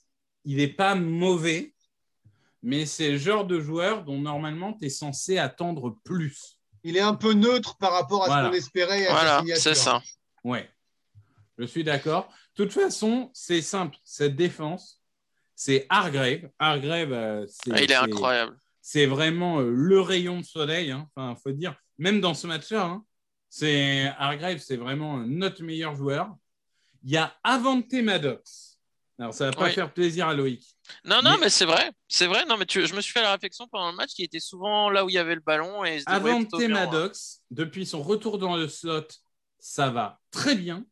il 0.44 0.56
n'est 0.56 0.68
pas 0.68 0.94
mauvais, 0.94 1.74
mais 2.62 2.86
c'est 2.86 3.10
le 3.12 3.18
genre 3.18 3.44
de 3.46 3.60
joueur 3.60 4.04
dont 4.04 4.18
normalement 4.18 4.72
tu 4.72 4.86
es 4.86 4.88
censé 4.88 5.36
attendre 5.38 5.98
plus. 6.04 6.58
Il 6.82 6.96
est 6.96 7.00
un 7.00 7.14
peu 7.14 7.32
neutre 7.34 7.76
par 7.78 7.92
rapport 7.92 8.24
à 8.24 8.26
Voilà. 8.26 8.44
ce 8.44 8.48
qu'on 8.50 8.56
espérait 8.56 9.06
à 9.06 9.10
Voilà, 9.12 9.42
c'est 9.56 9.74
ça. 9.74 10.02
Ouais, 10.44 10.70
je 11.58 11.64
suis 11.64 11.84
d'accord. 11.84 12.28
De 12.56 12.64
toute 12.64 12.72
façon, 12.72 13.30
c'est 13.34 13.62
simple. 13.62 13.96
Cette 14.04 14.36
défense, 14.36 15.02
c'est 15.54 15.86
Hargrave. 15.88 16.50
Hargrave, 16.58 17.12
euh, 17.12 17.46
c'est 17.48 17.72
Ah, 17.72 17.78
il 17.78 17.84
est 17.84 17.88
c'est- 17.88 17.94
incroyable. 17.94 18.58
C'est 18.86 19.06
vraiment 19.06 19.60
euh, 19.60 19.70
le 19.70 19.98
rayon 20.02 20.40
de 20.40 20.44
soleil. 20.44 20.90
hein. 20.90 21.08
Enfin, 21.16 21.34
faut 21.42 21.52
dire, 21.52 21.74
même 21.96 22.20
dans 22.20 22.34
ce 22.34 22.46
match-là, 22.46 22.84
hein, 22.84 23.04
c'est 23.48 24.12
Hargrave, 24.18 24.58
c'est 24.58 24.76
vraiment 24.76 25.16
notre 25.18 25.62
meilleur 25.62 25.96
joueur. 25.96 26.36
Il 27.02 27.10
y 27.10 27.16
a 27.16 27.34
Avante 27.42 27.92
Maddox. 27.94 28.78
Alors, 29.18 29.32
ça 29.32 29.46
va 29.46 29.52
pas 29.52 29.64
Oui. 29.66 29.72
faire 29.72 29.90
plaisir 29.94 30.28
à 30.28 30.34
Loïc. 30.34 30.66
Non, 31.04 31.22
non, 31.22 31.32
Mais- 31.32 31.38
mais, 31.44 31.48
c'est 31.48 31.64
vrai. 31.64 31.92
C'est 32.08 32.26
vrai. 32.26 32.44
Non, 32.46 32.56
mais 32.58 32.66
tu- 32.66 32.86
je 32.86 32.94
me 32.94 33.00
suis 33.00 33.12
fait 33.12 33.22
la 33.22 33.32
réflexion 33.32 33.66
pendant 33.68 33.90
le 33.90 33.96
match 33.96 34.10
qu'il 34.10 34.24
était 34.26 34.40
souvent 34.40 34.90
là 34.90 35.04
où 35.04 35.08
il 35.08 35.14
y 35.14 35.18
avait 35.18 35.34
le 35.36 35.40
ballon 35.40 35.82
et 35.84 36.02
Avante 36.06 36.52
hein. 36.52 36.68
Maddox, 36.68 37.40
depuis 37.50 37.86
son 37.86 38.02
retour 38.02 38.36
dans 38.38 38.56
le 38.56 38.68
slot, 38.68 39.06
ça 39.58 39.88
va 39.90 40.20
très 40.30 40.56
bien. 40.56 40.84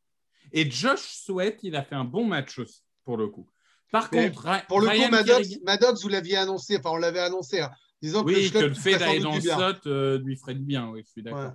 Et 0.52 0.70
Josh 0.70 1.00
Sweat, 1.26 1.58
il 1.62 1.76
a 1.76 1.82
fait 1.82 1.96
un 1.96 2.04
bon 2.04 2.24
match 2.24 2.58
aussi, 2.58 2.80
pour 3.04 3.16
le 3.18 3.26
coup. 3.28 3.50
Par 3.92 4.08
Mais 4.12 4.28
contre, 4.30 4.42
Ra- 4.44 4.62
Pour 4.66 4.80
le 4.80 4.88
Ryan 4.88 5.04
coup, 5.04 5.10
Maddox, 5.12 5.38
Kerrigan- 5.48 5.60
Maddox, 5.64 6.02
vous 6.02 6.08
l'aviez 6.08 6.36
annoncé, 6.38 6.76
enfin, 6.78 6.90
on 6.90 6.96
l'avait 6.96 7.20
annoncé, 7.20 7.60
hein, 7.60 7.70
disant 8.02 8.22
que 8.24 8.28
Oui, 8.28 8.50
le 8.52 8.60
que 8.60 8.64
le 8.64 8.74
fait 8.74 8.96
d'aller 8.98 9.20
dans 9.20 9.38
du 9.38 9.46
le 9.46 9.52
slot 9.52 9.86
euh, 9.86 10.18
lui 10.18 10.36
ferait 10.36 10.54
du 10.54 10.64
bien, 10.64 10.88
oui, 10.88 11.02
je 11.06 11.10
suis 11.10 11.22
d'accord. 11.22 11.40
Ouais. 11.42 11.50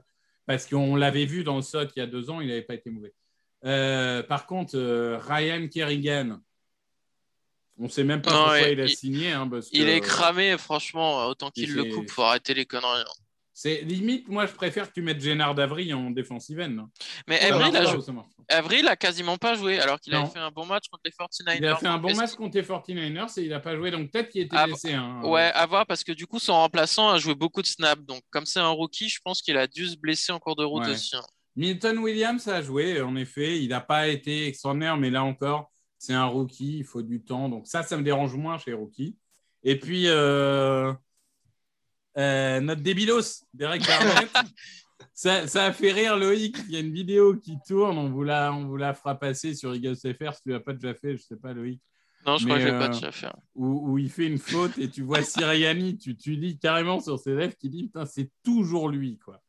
Parce 0.45 0.65
qu'on 0.65 0.95
l'avait 0.95 1.25
vu 1.25 1.43
dans 1.43 1.55
le 1.57 1.61
slot 1.61 1.85
il 1.95 1.99
y 1.99 2.01
a 2.01 2.07
deux 2.07 2.29
ans, 2.29 2.39
il 2.39 2.47
n'avait 2.47 2.61
pas 2.61 2.75
été 2.75 2.89
mauvais. 2.89 3.13
Euh, 3.65 4.21
par 4.23 4.45
contre, 4.45 4.77
euh, 4.77 5.17
Ryan 5.19 5.67
Kerrigan, 5.67 6.39
on 7.79 7.83
ne 7.85 7.89
sait 7.89 8.03
même 8.03 8.21
pas 8.21 8.31
Non, 8.31 8.37
pourquoi 8.37 8.59
il 8.69 8.79
a 8.81 8.85
il- 8.85 8.95
signé. 8.95 9.31
hein, 9.33 9.47
parce 9.49 9.69
Il 9.73 9.83
que, 9.85 9.89
est 9.89 9.99
cramé, 9.99 10.57
franchement, 10.57 11.25
autant 11.27 11.49
qu'il 11.51 11.63
il 11.69 11.73
le 11.75 11.85
coupe, 11.85 12.09
faut 12.09 12.21
arrêter 12.21 12.53
les 12.53 12.65
conneries. 12.65 13.03
C'est 13.59 13.81
limite, 13.81 14.27
moi 14.27 14.45
je 14.45 14.51
préfère 14.53 14.87
que 14.87 14.93
tu 14.93 15.01
mettes 15.01 15.19
Gennard 15.19 15.55
Davry 15.55 15.91
en 15.91 16.11
défensive 16.11 16.59
end. 16.59 16.77
hein. 16.77 16.89
Mais 17.27 17.39
Avril 17.39 17.75
a, 17.75 17.85
jou- 17.85 18.03
Avril 18.49 18.87
quasiment 18.99 19.37
pas 19.37 19.55
joué, 19.55 19.79
alors 19.79 19.99
qu'il 19.99 20.13
avait 20.13 20.29
fait 20.29 20.37
un 20.37 20.51
bon 20.51 20.67
match 20.67 20.83
contre 20.91 21.01
les 21.05 21.09
49ers. 21.09 21.57
Il 21.57 21.65
a 21.65 21.75
fait 21.75 21.87
un 21.87 21.97
bon 21.97 22.13
match 22.15 22.35
contre 22.35 22.55
les 22.55 22.61
49ers 22.61 23.39
et 23.39 23.41
il 23.45 23.49
n'a 23.49 23.59
pas 23.59 23.75
joué, 23.75 23.89
donc 23.89 24.11
peut-être 24.11 24.29
qu'il 24.29 24.41
était 24.41 24.55
Ah, 24.55 24.67
blessé. 24.67 24.93
hein. 24.93 25.21
Ouais, 25.23 25.51
à 25.55 25.65
voir, 25.65 25.87
parce 25.87 26.03
que 26.03 26.11
du 26.11 26.27
coup, 26.27 26.37
son 26.37 26.53
remplaçant 26.53 27.09
a 27.09 27.17
joué 27.17 27.33
beaucoup 27.33 27.63
de 27.63 27.67
snaps. 27.67 28.03
Donc, 28.05 28.21
comme 28.29 28.45
c'est 28.45 28.59
un 28.59 28.69
rookie, 28.69 29.09
je 29.09 29.19
pense 29.25 29.41
qu'il 29.41 29.57
a 29.57 29.65
dû 29.65 29.87
se 29.87 29.97
blesser 29.97 30.31
en 30.31 30.37
cours 30.37 30.55
de 30.55 30.63
route 30.63 30.83
Ouais. 30.85 30.91
aussi. 30.91 31.15
hein. 31.15 31.23
Milton 31.55 31.97
Williams 31.97 32.47
a 32.47 32.61
joué, 32.61 33.01
en 33.01 33.15
effet. 33.15 33.59
Il 33.59 33.69
n'a 33.69 33.81
pas 33.81 34.07
été 34.07 34.45
extraordinaire, 34.45 34.97
mais 34.97 35.09
là 35.09 35.23
encore, 35.23 35.71
c'est 35.97 36.13
un 36.13 36.25
rookie, 36.25 36.77
il 36.77 36.85
faut 36.85 37.01
du 37.01 37.23
temps. 37.23 37.49
Donc 37.49 37.65
ça, 37.65 37.81
ça 37.81 37.97
me 37.97 38.03
dérange 38.03 38.35
moins 38.35 38.59
chez 38.59 38.69
les 38.69 38.77
rookies. 38.77 39.17
Et 39.63 39.79
puis, 39.79 40.03
euh, 40.05 40.93
euh, 42.17 42.59
notre 42.61 42.81
débilos, 42.81 43.43
Derek 43.53 43.85
Barnett, 43.85 44.29
ça, 45.13 45.47
ça 45.47 45.65
a 45.65 45.73
fait 45.73 45.91
rire 45.91 46.17
Loïc. 46.17 46.57
Il 46.67 46.73
y 46.73 46.77
a 46.77 46.79
une 46.79 46.93
vidéo 46.93 47.35
qui 47.37 47.57
tourne, 47.67 47.97
on 47.97 48.09
vous 48.09 48.23
la, 48.23 48.53
on 48.53 48.65
vous 48.65 48.77
la 48.77 48.93
fera 48.93 49.15
passer 49.19 49.53
sur 49.53 49.73
Eagles 49.75 49.95
FR. 49.97 50.33
Si 50.33 50.41
tu 50.43 50.49
l'as 50.51 50.59
pas 50.59 50.73
déjà 50.73 50.93
fait, 50.93 51.17
je 51.17 51.23
sais 51.23 51.35
pas, 51.37 51.53
Loïc. 51.53 51.81
Non, 52.25 52.37
je 52.37 52.45
Mais, 52.45 52.55
crois 52.55 52.57
que 52.57 52.61
je 52.63 52.67
l'ai 52.67 52.73
euh, 52.75 52.79
pas 52.79 52.87
déjà 52.89 53.11
fait. 53.11 53.27
Où, 53.55 53.91
où 53.91 53.97
il 53.97 54.09
fait 54.09 54.25
une 54.27 54.37
faute 54.39 54.77
et 54.77 54.89
tu 54.89 55.01
vois 55.03 55.21
Siriani, 55.23 55.97
tu, 55.97 56.15
tu 56.17 56.31
lis 56.35 56.57
carrément 56.57 56.99
sur 56.99 57.19
ses 57.19 57.35
lèvres 57.35 57.55
qui 57.55 57.69
dit 57.69 57.83
Putain, 57.85 58.05
c'est 58.05 58.29
toujours 58.43 58.89
lui. 58.89 59.17
quoi. 59.19 59.41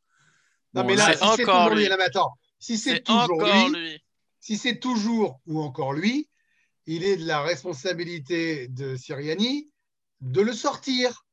Non, 0.73 0.83
Bon, 0.83 0.87
mais 0.87 0.95
là, 0.95 1.07
c'est 1.07 1.13
si 1.13 1.17
c'est 1.19 1.23
encore 1.23 1.63
toujours 1.63 1.75
lui, 1.75 1.83
lui. 1.83 1.89
là, 1.89 1.97
mais 1.97 2.03
attends, 2.03 2.31
si 2.59 2.77
c'est 2.77 2.91
C'est 2.95 3.03
toujours 3.03 3.21
encore 3.23 3.69
lui, 3.69 3.79
lui. 3.79 3.99
si 4.39 4.57
c'est 4.57 4.79
toujours 4.79 5.41
ou 5.47 5.59
encore 5.61 5.93
lui, 5.93 6.29
il 6.85 7.03
est 7.03 7.17
de 7.17 7.25
la 7.25 7.41
responsabilité 7.41 8.67
de 8.69 8.95
Siriani 8.95 9.69
de 10.21 10.41
le 10.41 10.53
sortir. 10.53 11.25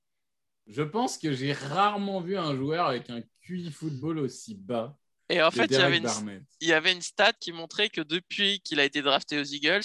Je 0.66 0.82
pense 0.82 1.18
que 1.18 1.32
j'ai 1.32 1.52
rarement 1.52 2.20
vu 2.20 2.36
un 2.36 2.54
joueur 2.56 2.86
avec 2.86 3.08
un 3.10 3.20
QI 3.42 3.70
football 3.70 4.18
aussi 4.18 4.54
bas. 4.54 4.96
Et 5.28 5.42
en 5.42 5.50
fait, 5.50 5.66
il 5.66 5.72
y, 5.72 5.76
avait 5.76 5.96
une, 5.98 6.04
Barnett. 6.04 6.42
il 6.60 6.68
y 6.68 6.72
avait 6.72 6.92
une 6.92 7.02
stat 7.02 7.32
qui 7.34 7.52
montrait 7.52 7.88
que 7.88 8.00
depuis 8.00 8.60
qu'il 8.60 8.78
a 8.78 8.84
été 8.84 9.02
drafté 9.02 9.38
aux 9.40 9.44
Eagles, 9.44 9.84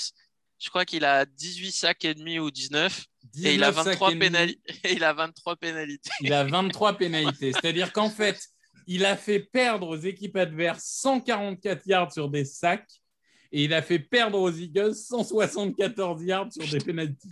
je 0.60 0.70
crois 0.70 0.86
qu'il 0.86 1.04
a 1.06 1.26
18 1.26 1.72
sacs 1.72 2.06
et 2.06 2.14
demi 2.14 2.38
ou 2.38 2.52
19 2.52 3.06
et 3.44 3.56
il 3.56 3.64
a 3.64 3.72
19 3.72 3.76
sacs 3.86 3.86
23 4.00 4.10
et 4.12 4.14
demi. 4.14 4.26
pénali- 4.28 4.60
et 4.84 4.94
il 4.94 5.04
a 5.04 5.14
23 5.14 5.56
pénalités. 5.56 6.12
Il 6.22 6.34
a 6.34 6.44
23 6.44 6.94
pénalités. 6.98 7.52
C'est-à-dire 7.54 7.92
qu'en 7.92 8.10
fait, 8.12 8.40
il 8.86 9.04
a 9.06 9.18
fait 9.18 9.40
perdre 9.40 9.88
aux 9.88 9.98
équipes 9.98 10.36
adverses 10.38 10.84
144 10.86 11.88
yards 11.88 12.14
sur 12.14 12.30
des 12.30 12.46
sacs 12.46 12.92
et 13.52 13.64
il 13.64 13.74
a 13.74 13.82
fait 13.82 14.00
perdre 14.00 14.40
aux 14.40 14.52
Eagles 14.52 14.94
174 14.96 16.24
yards 16.24 16.52
sur 16.54 16.68
des 16.68 16.80
pénalités. 16.84 17.30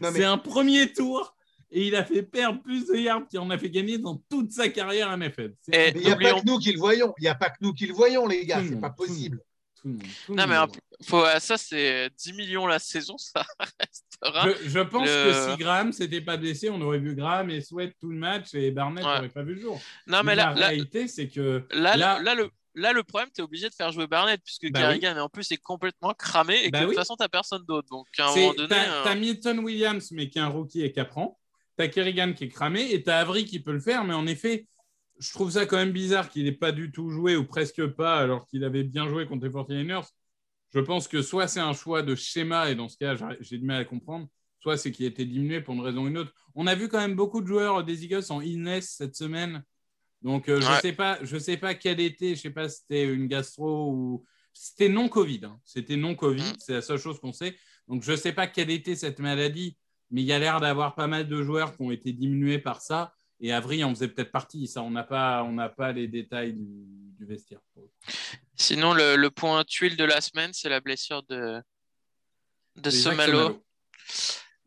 Mais- 0.00 0.12
C'est 0.12 0.24
un 0.24 0.38
premier 0.38 0.92
tour 0.92 1.34
et 1.72 1.86
il 1.86 1.94
a 1.96 2.04
fait 2.04 2.22
perdre 2.22 2.60
plus 2.62 2.86
de 2.88 2.96
yards 2.96 3.26
qu'il 3.28 3.38
en 3.38 3.50
a 3.50 3.58
fait 3.58 3.70
gagner 3.70 3.98
dans 3.98 4.16
toute 4.30 4.50
sa 4.52 4.68
carrière 4.68 5.16
NFL. 5.16 5.54
Mais 5.68 5.92
il 5.94 6.02
n'y 6.02 6.10
a 6.10 6.16
pas 6.16 6.40
que 6.40 6.46
nous 6.46 6.58
qui 6.58 6.72
le 6.72 6.78
voyons. 6.78 7.14
Il 7.18 7.22
n'y 7.22 7.28
a 7.28 7.34
pas 7.34 7.50
que 7.50 7.58
nous 7.60 7.72
qui 7.72 7.86
le 7.86 7.94
voyons, 7.94 8.26
les 8.26 8.44
gars. 8.46 8.62
C'est 8.66 8.80
pas 8.80 8.90
tout 8.90 9.02
le 9.04 9.08
monde. 9.08 9.16
possible. 9.16 9.40
tout 9.80 9.88
le 9.88 9.92
monde, 9.94 10.02
tout 10.26 10.32
le 10.32 10.36
Non, 10.36 10.46
mais 10.46 10.58
monde. 10.58 10.70
en- 10.70 11.04
Faut, 11.04 11.24
euh, 11.24 11.38
ça, 11.38 11.56
c'est 11.56 12.10
10 12.18 12.32
millions 12.34 12.66
la 12.66 12.78
saison, 12.78 13.16
ça 13.16 13.42
restera. 13.80 14.48
Je, 14.50 14.68
je 14.68 14.80
pense 14.80 15.08
Le- 15.08 15.32
que 15.46 15.52
si 15.52 15.56
Graham 15.58 15.92
s'était 15.92 16.20
pas 16.20 16.36
blessé, 16.36 16.68
on 16.70 16.80
aurait 16.82 16.98
vu 16.98 17.14
Graham 17.14 17.48
et 17.50 17.60
Sweat 17.62 17.94
tout 17.98 18.10
le 18.10 18.18
match 18.18 18.52
et 18.54 18.70
Barnett 18.70 19.04
Ouais. 19.04 19.14
n'aurait 19.14 19.28
pas 19.30 19.42
vu 19.42 19.54
le 19.54 19.60
jour. 19.62 19.80
Non, 20.06 20.20
mais 20.24 20.34
la 20.34 20.46
là, 20.52 20.54
là, 20.60 20.66
réalité, 20.68 21.08
c'est 21.08 21.28
que 21.28 21.64
là, 21.70 21.96
là- 21.96 22.20
là, 22.20 22.34
le, 22.34 22.50
là, 22.74 22.92
le 22.92 23.02
problème, 23.04 23.30
tu 23.34 23.40
es 23.40 23.44
obligé 23.44 23.70
de 23.70 23.74
faire 23.74 23.90
jouer 23.92 24.06
Barnett 24.06 24.42
puisque 24.44 24.70
Bah 24.70 24.80
Kerrigan, 24.80 25.16
en 25.16 25.28
plus, 25.30 25.50
est 25.52 25.56
complètement 25.56 26.12
cramé 26.12 26.56
et 26.64 26.66
que 26.66 26.72
Bah 26.72 26.80
de 26.80 26.84
oui. 26.84 26.90
toute 26.90 26.98
façon, 26.98 27.16
tu 27.18 27.26
personne 27.30 27.64
d'autre. 27.64 27.88
Donc, 27.90 28.06
à 28.18 28.28
un 28.30 28.36
moment 28.36 28.52
donné. 28.52 28.68
T'as 28.68 28.90
euh, 28.92 29.04
t'as 29.04 29.14
Milton 29.14 29.58
Williams, 29.60 30.10
mais 30.12 30.28
qui 30.28 30.38
est 30.38 30.42
un 30.42 30.48
rookie 30.48 30.82
et 30.82 30.92
qui 30.92 31.00
apprend. 31.00 31.39
T'as 31.76 31.88
Kerrigan 31.88 32.32
qui 32.32 32.44
est 32.44 32.48
cramé 32.48 32.92
et 32.92 33.02
t'as 33.02 33.18
Avery 33.18 33.44
qui 33.44 33.60
peut 33.60 33.72
le 33.72 33.80
faire. 33.80 34.04
Mais 34.04 34.14
en 34.14 34.26
effet, 34.26 34.66
je 35.18 35.32
trouve 35.32 35.50
ça 35.50 35.66
quand 35.66 35.76
même 35.76 35.92
bizarre 35.92 36.28
qu'il 36.30 36.44
n'ait 36.44 36.52
pas 36.52 36.72
du 36.72 36.90
tout 36.92 37.10
joué 37.10 37.36
ou 37.36 37.44
presque 37.44 37.86
pas, 37.88 38.18
alors 38.18 38.46
qu'il 38.46 38.64
avait 38.64 38.84
bien 38.84 39.08
joué 39.08 39.26
contre 39.26 39.44
les 39.44 39.50
49ers. 39.50 40.08
Je 40.72 40.80
pense 40.80 41.08
que 41.08 41.20
soit 41.22 41.48
c'est 41.48 41.60
un 41.60 41.72
choix 41.72 42.02
de 42.02 42.14
schéma, 42.14 42.70
et 42.70 42.74
dans 42.74 42.88
ce 42.88 42.96
cas, 42.96 43.16
j'ai- 43.40 43.58
du 43.58 43.64
mal 43.64 43.80
à 43.80 43.84
comprendre, 43.84 44.28
soit 44.60 44.76
c'est 44.76 44.92
qu'il 44.92 45.04
a 45.04 45.08
été 45.08 45.24
diminué 45.24 45.60
pour 45.60 45.74
une 45.74 45.80
raison 45.80 46.04
ou 46.04 46.08
une 46.08 46.18
autre. 46.18 46.32
On 46.54 46.66
a 46.66 46.74
vu 46.74 46.88
quand 46.88 46.98
même 47.00 47.16
beaucoup 47.16 47.40
de 47.40 47.46
joueurs 47.46 47.82
des 47.84 48.04
Eagles 48.04 48.24
en 48.30 48.40
illness 48.40 48.94
cette 48.96 49.16
semaine. 49.16 49.64
Donc, 50.22 50.48
euh, 50.48 50.60
je 50.60 50.70
ne 50.70 50.80
sais 50.80 50.92
pas, 50.92 51.18
je 51.22 51.38
sais 51.38 51.56
pas 51.56 51.74
quelle 51.74 51.98
était, 51.98 52.34
je 52.34 52.40
sais 52.42 52.50
pas 52.50 52.68
si 52.68 52.80
c'était 52.82 53.04
une 53.12 53.26
gastro 53.26 53.90
ou. 53.92 54.24
C'était 54.52 54.88
non 54.88 55.08
Covid. 55.08 55.40
hein. 55.44 55.58
C'était 55.64 55.96
non 55.96 56.14
Covid, 56.14 56.42
Mm. 56.42 56.56
c'est 56.58 56.72
la 56.74 56.82
seule 56.82 56.98
chose 56.98 57.18
qu'on 57.20 57.32
sait. 57.32 57.56
Donc, 57.88 58.02
je 58.02 58.12
ne 58.12 58.16
sais 58.16 58.32
pas 58.32 58.46
quelle 58.46 58.70
était 58.70 58.96
cette 58.96 59.18
maladie, 59.20 59.76
mais 60.10 60.22
il 60.22 60.26
y 60.26 60.32
a 60.32 60.38
l'air 60.38 60.60
d'avoir 60.60 60.94
pas 60.94 61.06
mal 61.06 61.28
de 61.28 61.42
joueurs 61.42 61.76
qui 61.76 61.82
ont 61.82 61.90
été 61.90 62.12
diminués 62.12 62.58
par 62.58 62.80
ça. 62.80 63.12
Et 63.42 63.52
Avry 63.52 63.82
en 63.84 63.94
faisait 63.94 64.08
peut-être 64.08 64.32
partie. 64.32 64.66
Ça, 64.66 64.82
on 64.82 64.90
n'a 64.90 65.02
pas, 65.02 65.42
on 65.44 65.52
n'a 65.52 65.70
pas 65.70 65.92
les 65.92 66.08
détails 66.08 66.52
du, 66.52 66.66
du 67.18 67.24
vestiaire. 67.24 67.60
Sinon, 68.54 68.92
le, 68.92 69.16
le 69.16 69.30
point 69.30 69.64
tuile 69.64 69.96
de 69.96 70.04
la 70.04 70.20
semaine, 70.20 70.50
c'est 70.52 70.68
la 70.68 70.80
blessure 70.80 71.22
de, 71.22 71.62
de 72.76 72.90
Somalo. 72.90 73.32
Somalo. 73.32 73.64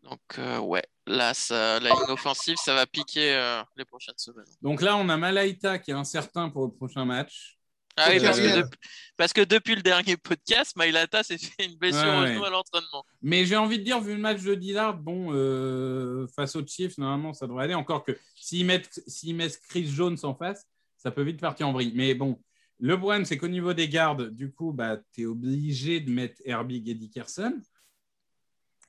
Donc, 0.02 0.22
euh, 0.40 0.58
ouais, 0.60 0.84
là, 1.06 1.34
ça, 1.34 1.80
la 1.80 1.92
ligne 1.92 2.10
offensive, 2.10 2.58
ça 2.58 2.74
va 2.74 2.88
piquer 2.88 3.36
euh, 3.36 3.62
les 3.78 3.86
prochaines 3.86 4.18
semaines. 4.18 4.46
Donc 4.62 4.82
là, 4.82 4.98
on 4.98 5.08
a 5.10 5.18
Malaita 5.18 5.78
qui 5.78 5.92
est 5.92 5.94
incertain 5.94 6.50
pour 6.50 6.66
le 6.66 6.72
prochain 6.72 7.06
match. 7.06 7.60
Ah 7.96 8.08
oui, 8.10 8.20
parce 8.20 8.40
que, 8.40 8.56
depuis- 8.62 8.80
parce 9.18 9.34
que 9.34 9.42
depuis 9.42 9.76
le 9.76 9.82
dernier 9.84 10.18
podcast, 10.18 10.76
Mailata 10.76 11.22
s'est 11.22 11.38
fait 11.38 11.66
une 11.66 11.76
blessure 11.76 12.02
Ouais, 12.02 12.18
au 12.18 12.22
ouais. 12.22 12.34
genou 12.34 12.44
à 12.46 12.50
l'entraînement. 12.50 13.06
Mais 13.22 13.46
j'ai 13.46 13.56
envie 13.56 13.78
de 13.78 13.84
dire, 13.84 14.02
vu 14.02 14.14
le 14.14 14.20
match 14.20 14.42
de 14.42 14.56
Dillard, 14.56 14.96
bon, 14.98 15.32
euh, 15.34 16.26
face 16.36 16.56
aux 16.56 16.66
Chiefs, 16.66 16.98
normalement, 16.98 17.34
ça 17.34 17.46
devrait 17.46 17.66
aller. 17.66 17.76
Encore 17.76 18.04
que 18.04 18.18
s'ils 18.36 18.66
mettent, 18.66 19.00
s'ils 19.06 19.36
mettent 19.36 19.62
Chris 19.70 19.88
Jones 19.88 20.18
en 20.24 20.34
face, 20.34 20.66
ça 20.98 21.12
peut 21.12 21.22
vite 21.22 21.40
partir 21.40 21.68
en 21.68 21.74
vrille. 21.74 21.92
Mais 21.94 22.16
bon, 22.16 22.42
le 22.80 22.98
problème, 22.98 23.26
c'est 23.26 23.38
qu'au 23.38 23.48
niveau 23.48 23.74
des 23.74 23.88
gardes, 23.88 24.32
du 24.32 24.52
coup, 24.52 24.72
bah, 24.74 24.98
tu 25.14 25.22
es 25.22 25.26
obligé 25.26 26.00
de 26.00 26.10
mettre 26.10 26.42
Herbig 26.46 26.90
et 26.90 26.96
Dickerson. 26.96 27.54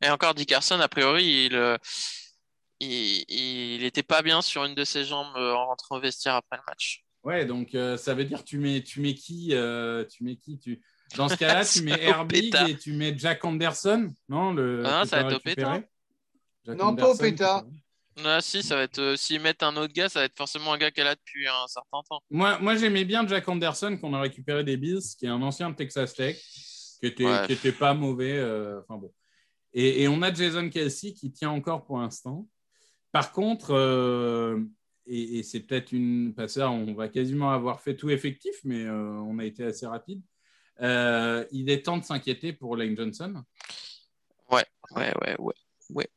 Et 0.00 0.08
encore, 0.08 0.34
Dickerson, 0.34 0.80
a 0.80 0.88
priori, 0.88 1.46
il, 1.46 1.54
euh, 1.54 1.76
il, 2.80 3.24
il 3.28 3.84
était 3.84 4.02
pas 4.02 4.22
bien 4.22 4.40
sur 4.40 4.64
une 4.64 4.74
de 4.74 4.84
ses 4.84 5.04
jambes 5.04 5.36
euh, 5.36 5.52
en 5.52 5.66
rentrant 5.66 5.96
au 5.96 6.00
vestiaire 6.00 6.34
après 6.34 6.56
le 6.56 6.62
match. 6.66 7.03
Ouais, 7.24 7.46
donc 7.46 7.74
euh, 7.74 7.96
ça 7.96 8.14
veut 8.14 8.24
dire 8.24 8.44
tu 8.44 8.58
mets, 8.58 8.82
tu 8.82 9.00
mets 9.00 9.14
qui 9.14 9.50
euh, 9.54 10.04
Tu 10.04 10.24
mets 10.24 10.36
qui 10.36 10.58
tu... 10.58 10.80
Dans 11.16 11.28
ce 11.28 11.36
cas-là, 11.36 11.64
tu 11.64 11.82
mets 11.84 12.00
Herbig 12.02 12.54
et 12.68 12.76
tu 12.76 12.92
mets 12.92 13.16
Jack 13.16 13.44
Anderson, 13.44 14.12
non 14.28 14.52
le, 14.52 14.82
Ah, 14.84 15.04
ça 15.06 15.22
va 15.22 15.30
être 15.30 15.36
Opeta. 15.36 15.82
Non, 16.66 16.94
pas 16.94 17.10
Opeta. 17.10 17.64
Ah, 18.24 18.40
si, 18.40 18.62
ça 18.62 18.76
va 18.76 18.82
être. 18.82 18.98
euh, 19.00 19.16
S'ils 19.16 19.40
mettent 19.40 19.62
un 19.62 19.76
autre 19.76 19.92
gars, 19.92 20.08
ça 20.08 20.20
va 20.20 20.26
être 20.26 20.36
forcément 20.36 20.72
un 20.72 20.78
gars 20.78 20.90
qu'elle 20.90 21.06
a 21.08 21.14
depuis 21.16 21.48
un 21.48 21.66
certain 21.66 22.00
temps. 22.08 22.20
Moi, 22.30 22.58
moi 22.60 22.76
j'aimais 22.76 23.04
bien 23.04 23.26
Jack 23.26 23.48
Anderson 23.48 23.98
qu'on 24.00 24.14
a 24.14 24.20
récupéré 24.20 24.62
des 24.62 24.76
Bills, 24.76 25.00
qui 25.18 25.26
est 25.26 25.30
un 25.30 25.42
ancien 25.42 25.70
de 25.70 25.74
Texas 25.76 26.14
Tech, 26.14 26.36
qui 27.00 27.06
était, 27.06 27.24
Ouais. 27.26 27.46
qui 27.46 27.54
était 27.54 27.72
pas 27.72 27.92
mauvais. 27.94 28.36
euh, 28.38 28.80
Enfin 28.80 28.98
bon. 28.98 29.12
Et, 29.72 30.02
et 30.02 30.08
on 30.08 30.22
a 30.22 30.32
Jason 30.32 30.68
Kelsey 30.70 31.12
qui 31.12 31.32
tient 31.32 31.50
encore 31.50 31.84
pour 31.84 31.98
l'instant. 31.98 32.46
Par 33.10 33.32
contre, 33.32 33.72
euh, 33.74 34.60
et, 35.06 35.38
et 35.38 35.42
c'est 35.42 35.60
peut-être 35.60 35.92
une. 35.92 36.34
Pas 36.34 36.48
ça, 36.48 36.70
on 36.70 36.94
va 36.94 37.08
quasiment 37.08 37.50
avoir 37.50 37.80
fait 37.80 37.96
tout 37.96 38.10
effectif, 38.10 38.54
mais 38.64 38.84
euh, 38.84 39.12
on 39.20 39.38
a 39.38 39.44
été 39.44 39.64
assez 39.64 39.86
rapide. 39.86 40.22
Euh, 40.80 41.44
il 41.52 41.70
est 41.70 41.82
temps 41.82 41.98
de 41.98 42.04
s'inquiéter 42.04 42.52
pour 42.52 42.76
Lane 42.76 42.96
Johnson. 42.96 43.44
Ouais, 44.50 44.64
ouais, 44.96 45.12
ouais, 45.22 45.36
ouais. 45.90 46.08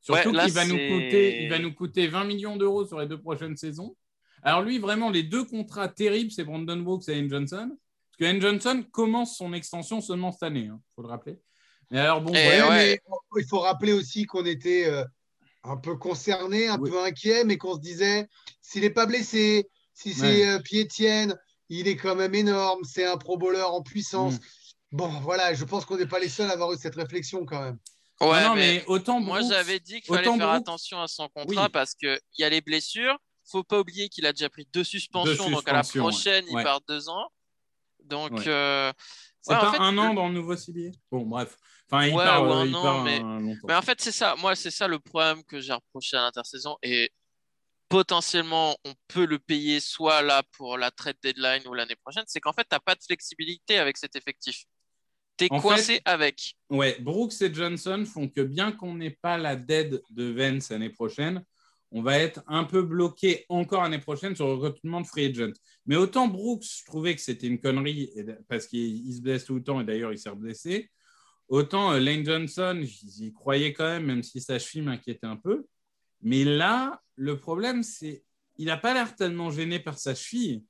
Surtout 0.00 0.30
Ouais, 0.30 0.34
là, 0.34 0.44
qu'il 0.46 0.54
va 0.54 0.66
nous 0.66 0.76
coûter, 0.76 1.44
il 1.44 1.48
va 1.48 1.58
nous 1.58 1.72
coûter 1.72 2.06
20 2.08 2.24
millions 2.24 2.56
d'euros 2.56 2.84
sur 2.84 2.98
les 2.98 3.06
deux 3.06 3.20
prochaines 3.20 3.56
saisons. 3.56 3.96
Alors 4.42 4.62
lui, 4.62 4.78
vraiment, 4.78 5.10
les 5.10 5.22
deux 5.22 5.44
contrats 5.44 5.88
terribles, 5.88 6.32
c'est 6.32 6.44
Brandon 6.44 6.76
Brooks 6.78 7.08
et 7.08 7.16
Ian 7.16 7.28
Johnson. 7.28 7.70
Parce 8.10 8.18
que 8.18 8.24
Ian 8.24 8.40
Johnson 8.40 8.84
commence 8.90 9.36
son 9.36 9.52
extension 9.52 10.00
seulement 10.00 10.32
cette 10.32 10.42
année, 10.42 10.64
il 10.64 10.94
faut 10.94 11.02
le 11.02 11.08
rappeler. 11.08 11.38
Mais 11.90 12.00
alors 12.00 12.20
bon, 12.20 12.32
ouais. 12.32 12.60
mais 12.70 13.00
il 13.36 13.46
faut 13.46 13.60
rappeler 13.60 13.92
aussi 13.92 14.24
qu'on 14.24 14.44
était 14.44 14.86
euh, 14.86 15.04
un 15.64 15.76
peu 15.76 15.96
concernés, 15.96 16.68
un 16.68 16.78
Oui. 16.78 16.90
peu 16.90 17.02
inquiets, 17.02 17.44
mais 17.44 17.56
qu'on 17.56 17.74
se 17.74 17.80
disait 17.80 18.28
s'il 18.60 18.82
n'est 18.82 18.90
pas 18.90 19.06
blessé, 19.06 19.68
si 19.94 20.12
c'est 20.12 20.48
euh, 20.48 20.58
Piétienne, 20.58 21.36
il 21.68 21.88
est 21.88 21.96
quand 21.96 22.14
même 22.16 22.34
énorme, 22.34 22.82
c'est 22.84 23.06
un 23.06 23.16
pro 23.16 23.36
bowler 23.36 23.62
en 23.62 23.82
puissance. 23.82 24.34
Mm. 24.34 24.38
Bon, 24.92 25.08
voilà, 25.20 25.54
je 25.54 25.64
pense 25.64 25.84
qu'on 25.84 25.96
n'est 25.96 26.06
pas 26.06 26.18
les 26.18 26.28
seuls 26.28 26.50
à 26.50 26.54
avoir 26.54 26.72
eu 26.72 26.76
cette 26.76 26.96
réflexion 26.96 27.46
quand 27.46 27.62
même. 27.62 27.78
Ouais, 28.20 28.42
non, 28.42 28.50
non, 28.50 28.54
mais, 28.54 28.74
mais, 28.74 28.84
autant 28.86 29.20
moi 29.20 29.40
j'avais 29.42 29.80
dit 29.80 30.00
qu'il 30.00 30.14
fallait 30.14 30.24
faire 30.24 30.36
Brooks- 30.36 30.56
attention 30.60 31.00
à 31.00 31.08
son 31.08 31.28
contrat 31.28 31.64
Oui. 31.64 31.68
parce 31.72 31.94
qu'il 31.94 32.18
y 32.38 32.44
a 32.44 32.48
les 32.48 32.60
blessures. 32.60 33.18
Faut 33.44 33.64
pas 33.64 33.80
oublier 33.80 34.08
qu'il 34.08 34.26
a 34.26 34.32
déjà 34.32 34.48
pris 34.48 34.68
deux 34.72 34.84
suspensions, 34.84 35.50
donc 35.50 35.66
à 35.68 35.72
la 35.72 35.80
ouais. 35.80 35.98
prochaine, 36.00 36.44
il 36.48 36.54
Ouais. 36.54 36.62
part 36.62 36.80
deux 36.86 37.08
ans. 37.08 37.28
Donc, 38.04 38.32
Ouais. 38.32 38.48
euh, 38.48 38.92
c'est 39.40 39.52
ouais, 39.54 39.58
en 39.60 39.72
fait, 39.72 39.78
un 39.78 39.98
an 39.98 40.14
dans 40.14 40.28
le 40.28 40.34
nouveau 40.34 40.56
ciblé. 40.56 40.92
Bon, 41.10 41.22
bref. 41.26 41.56
Enfin, 41.92 42.06
il 42.06 42.14
Ouais, 42.14 42.24
part, 42.24 42.42
ou 42.48 42.52
euh, 42.52 42.64
il 42.66 42.72
part 42.72 43.04
mais- 43.04 43.20
un 43.20 43.40
longtemps. 43.40 43.66
Mais 43.68 43.74
en 43.74 43.82
fait, 43.82 44.00
c'est 44.00 44.12
ça. 44.12 44.34
Moi, 44.36 44.54
c'est 44.56 44.70
ça 44.70 44.88
le 44.88 44.98
problème 44.98 45.44
que 45.44 45.60
j'ai 45.60 45.74
reproché 45.74 46.16
à 46.16 46.22
l'intersaison. 46.22 46.76
Et 46.82 47.10
potentiellement, 47.88 48.76
on 48.86 48.94
peut 49.08 49.26
le 49.26 49.38
payer 49.38 49.78
soit 49.80 50.22
là 50.22 50.42
pour 50.56 50.78
la 50.78 50.90
trade 50.90 51.16
deadline 51.22 51.66
ou 51.68 51.74
l'année 51.74 51.96
prochaine. 51.96 52.24
C'est 52.26 52.40
qu'en 52.40 52.52
fait, 52.52 52.62
tu 52.62 52.68
n'as 52.74 52.80
pas 52.80 52.94
de 52.94 53.02
flexibilité 53.04 53.78
avec 53.78 53.98
cet 53.98 54.16
effectif. 54.16 54.64
Tu 55.36 55.44
es 55.44 55.52
En 55.52 55.60
coincé 55.60 55.94
fait- 55.96 56.02
avec. 56.06 56.54
Ouais, 56.70 56.96
Brooks 57.00 57.40
et 57.42 57.52
Johnson 57.52 58.04
font 58.06 58.28
que 58.28 58.40
bien 58.40 58.72
qu'on 58.72 58.94
n'ait 58.94 59.18
pas 59.20 59.36
la 59.36 59.56
dead 59.56 60.02
de 60.10 60.24
Vance 60.32 60.70
l'année 60.70 60.90
prochaine, 60.90 61.44
on 61.90 62.00
va 62.00 62.18
être 62.18 62.40
un 62.46 62.64
peu 62.64 62.80
bloqué 62.82 63.44
encore 63.50 63.82
l'année 63.82 63.98
prochaine 63.98 64.34
sur 64.34 64.46
le 64.46 64.54
recrutement 64.54 65.02
de 65.02 65.06
free 65.06 65.26
agent. 65.26 65.52
Mais 65.84 65.96
autant 65.96 66.26
Brooks, 66.26 66.64
je 66.64 66.84
trouvais 66.86 67.14
que 67.14 67.20
c'était 67.20 67.46
une 67.46 67.60
connerie 67.60 68.10
parce 68.48 68.66
qu'il 68.66 69.06
il 69.06 69.14
se 69.14 69.20
blesse 69.20 69.44
tout 69.44 69.54
le 69.56 69.62
temps 69.62 69.78
et 69.80 69.84
d'ailleurs 69.84 70.12
il 70.12 70.18
s'est 70.18 70.30
blessé. 70.34 70.90
Autant 71.52 71.92
euh, 71.92 72.00
Lane 72.00 72.24
Johnson, 72.24 72.80
j'y 72.82 73.30
croyais 73.34 73.74
quand 73.74 73.84
même, 73.84 74.06
même 74.06 74.22
si 74.22 74.40
sa 74.40 74.58
cheville 74.58 74.80
m'inquiétait 74.86 75.26
un 75.26 75.36
peu. 75.36 75.66
Mais 76.22 76.44
là, 76.44 77.02
le 77.16 77.38
problème, 77.38 77.82
c'est 77.82 78.24
il 78.56 78.66
n'a 78.66 78.78
pas 78.78 78.94
l'air 78.94 79.14
tellement 79.14 79.50
gêné 79.50 79.78
par 79.78 79.98
sa 79.98 80.14
cheville. 80.14 80.64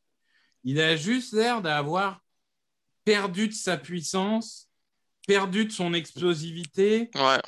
Il 0.64 0.80
a 0.80 0.96
juste 0.96 1.34
l'air 1.34 1.62
d'avoir 1.62 2.20
perdu 3.04 3.46
de 3.46 3.52
sa 3.52 3.76
puissance, 3.76 4.68
perdu 5.28 5.66
de 5.66 5.70
son 5.70 5.94
explosivité. 5.94 7.10
Ouais. 7.14 7.40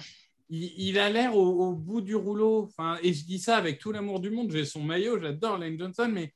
Il, 0.48 0.72
il 0.76 0.98
a 1.00 1.10
l'air 1.10 1.36
au, 1.36 1.66
au 1.68 1.72
bout 1.72 2.02
du 2.02 2.14
rouleau. 2.14 2.62
Enfin, 2.68 2.98
et 3.02 3.12
je 3.12 3.24
dis 3.24 3.40
ça 3.40 3.56
avec 3.56 3.80
tout 3.80 3.90
l'amour 3.90 4.20
du 4.20 4.30
monde. 4.30 4.52
J'ai 4.52 4.64
son 4.64 4.82
maillot, 4.82 5.18
j'adore 5.20 5.58
Lane 5.58 5.76
Johnson, 5.76 6.08
mais 6.12 6.32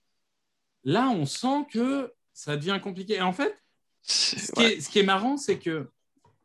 là, 0.83 1.11
on 1.11 1.27
sent 1.27 1.67
que 1.73 2.13
ça 2.33 2.57
devient 2.57 2.81
compliqué. 2.83 3.15
Et 3.15 3.21
en 3.21 3.33
fait, 3.33 3.55
ce 4.03 4.51
qui, 4.53 4.59
Ouais. 4.61 4.73
est, 4.75 4.81
ce 4.81 4.89
qui 4.89 4.99
est 4.99 5.05
marrant, 5.05 5.37
c'est 5.37 5.61
que, 5.61 5.89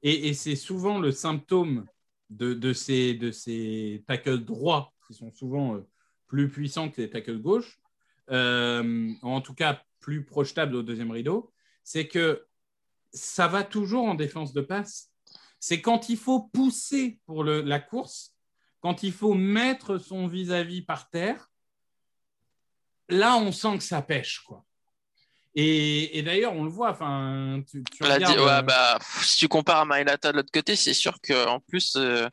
et, 0.04 0.34
c'est 0.34 0.56
souvent 0.56 1.00
le 1.00 1.12
symptôme 1.12 1.86
de, 2.30 2.74
ces, 2.74 4.04
tackles 4.08 4.44
droits, 4.44 4.94
qui 5.08 5.14
sont 5.14 5.32
souvent 5.32 5.76
euh, 5.76 5.88
plus 6.28 6.50
puissants 6.50 6.90
que 6.90 7.02
les 7.02 7.10
tackles 7.10 7.40
gauches, 7.40 7.80
euh, 8.32 9.12
en 9.22 9.42
tout 9.42 9.54
cas 9.54 9.82
plus 10.00 10.26
projetables 10.26 10.76
au 10.76 10.84
deuxième 10.84 11.12
rideau, 11.12 11.54
c'est 11.84 12.08
que 12.08 12.46
ça 13.14 13.48
va 13.48 13.64
toujours 13.64 14.06
en 14.06 14.16
défense 14.16 14.54
de 14.54 14.62
passe. 14.62 15.12
C'est 15.60 15.82
quand 15.82 16.10
il 16.10 16.18
faut 16.18 16.42
pousser 16.42 17.20
pour 17.26 17.44
la 17.46 17.80
course, 17.80 18.36
quand 18.82 19.04
il 19.04 19.14
faut 19.14 19.34
mettre 19.34 19.98
son 19.98 20.28
vis-à-vis 20.28 20.82
par 20.82 21.10
terre, 21.10 21.50
là, 23.08 23.38
on 23.38 23.54
sent 23.54 23.78
que 23.78 23.84
ça 23.84 24.02
pêche, 24.02 24.42
quoi. 24.42 24.66
Et, 25.56 26.18
et 26.18 26.24
d'ailleurs, 26.24 26.54
on 26.54 26.64
le 26.64 26.70
voit. 26.70 26.92
Enfin, 26.92 27.62
tu, 27.70 27.84
tu 27.92 28.04
dit, 28.04 28.10
regardes, 28.10 28.40
ouais, 28.40 28.50
euh, 28.50 28.62
bah, 28.64 28.98
pff, 29.00 29.24
si 29.26 29.38
tu 29.38 29.48
compares 29.48 29.82
à 29.82 29.86
Mailata 29.86 30.32
de 30.32 30.38
l'autre 30.38 30.52
côté, 30.52 30.76
c'est 30.76 30.94
sûr 30.96 31.16
qu'en 31.22 31.60
plus, 31.60 31.96
euh, 31.96 32.28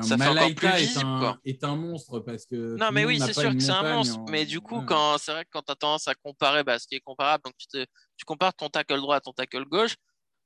ça 0.00 0.18
fait 0.18 0.26
encore 0.26 0.54
plus 0.54 0.66
est, 0.68 0.76
visible, 0.78 1.06
un, 1.06 1.18
quoi. 1.20 1.38
est 1.44 1.62
un 1.64 1.76
monstre 1.76 2.18
parce 2.20 2.44
que. 2.44 2.76
Non, 2.76 2.90
mais 2.92 3.04
oui, 3.04 3.20
c'est 3.20 3.32
sûr 3.32 3.52
que 3.54 3.60
c'est 3.60 3.70
un 3.70 3.94
monstre. 3.94 4.18
en- 4.18 4.26
Mais 4.30 4.44
du 4.44 4.60
coup, 4.60 4.80
Ouais. 4.80 4.84
quand 4.86 5.16
c'est 5.18 5.32
vrai 5.32 5.44
que 5.44 5.50
quand 5.52 5.62
tu 5.62 5.72
as 5.72 5.76
tendance 5.76 6.08
à 6.08 6.14
comparer 6.14 6.64
bah, 6.64 6.78
ce 6.78 6.86
qui 6.88 6.96
est 6.96 7.00
comparable, 7.00 7.44
donc 7.44 7.54
tu, 7.56 7.66
te- 7.68 7.84
tu 8.16 8.24
compares 8.24 8.54
ton 8.54 8.68
tackle 8.68 8.96
droit 9.00 9.16
à 9.16 9.20
ton 9.20 9.32
tackle 9.32 9.64
gauche, 9.64 9.94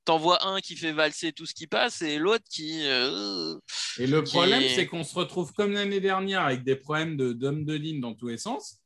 t'en 0.05 0.17
vois 0.19 0.45
un 0.47 0.59
qui 0.61 0.75
fait 0.77 0.91
valser 0.93 1.33
tout 1.33 1.45
ce 1.47 1.53
qui 1.55 1.65
passe 1.67 2.01
et 2.03 2.19
l'autre 2.19 2.45
qui. 2.49 2.81
euh, 2.85 3.55
Et 3.97 4.05
le 4.07 4.21
qui 4.21 4.33
problème, 4.33 4.61
est- 4.61 4.75
c'est 4.75 4.85
qu'on 4.85 5.03
se 5.03 5.15
retrouve 5.15 5.53
comme 5.53 5.71
l'année 5.73 5.99
dernière 5.99 6.41
avec 6.41 6.63
des 6.63 6.75
problèmes 6.75 7.17
de- 7.17 7.33
d'hommes 7.33 7.65
de, 7.65 7.73
ligne 7.73 7.99
dans 7.99 8.13
tous 8.13 8.27
les 8.27 8.37
sens. 8.37 8.77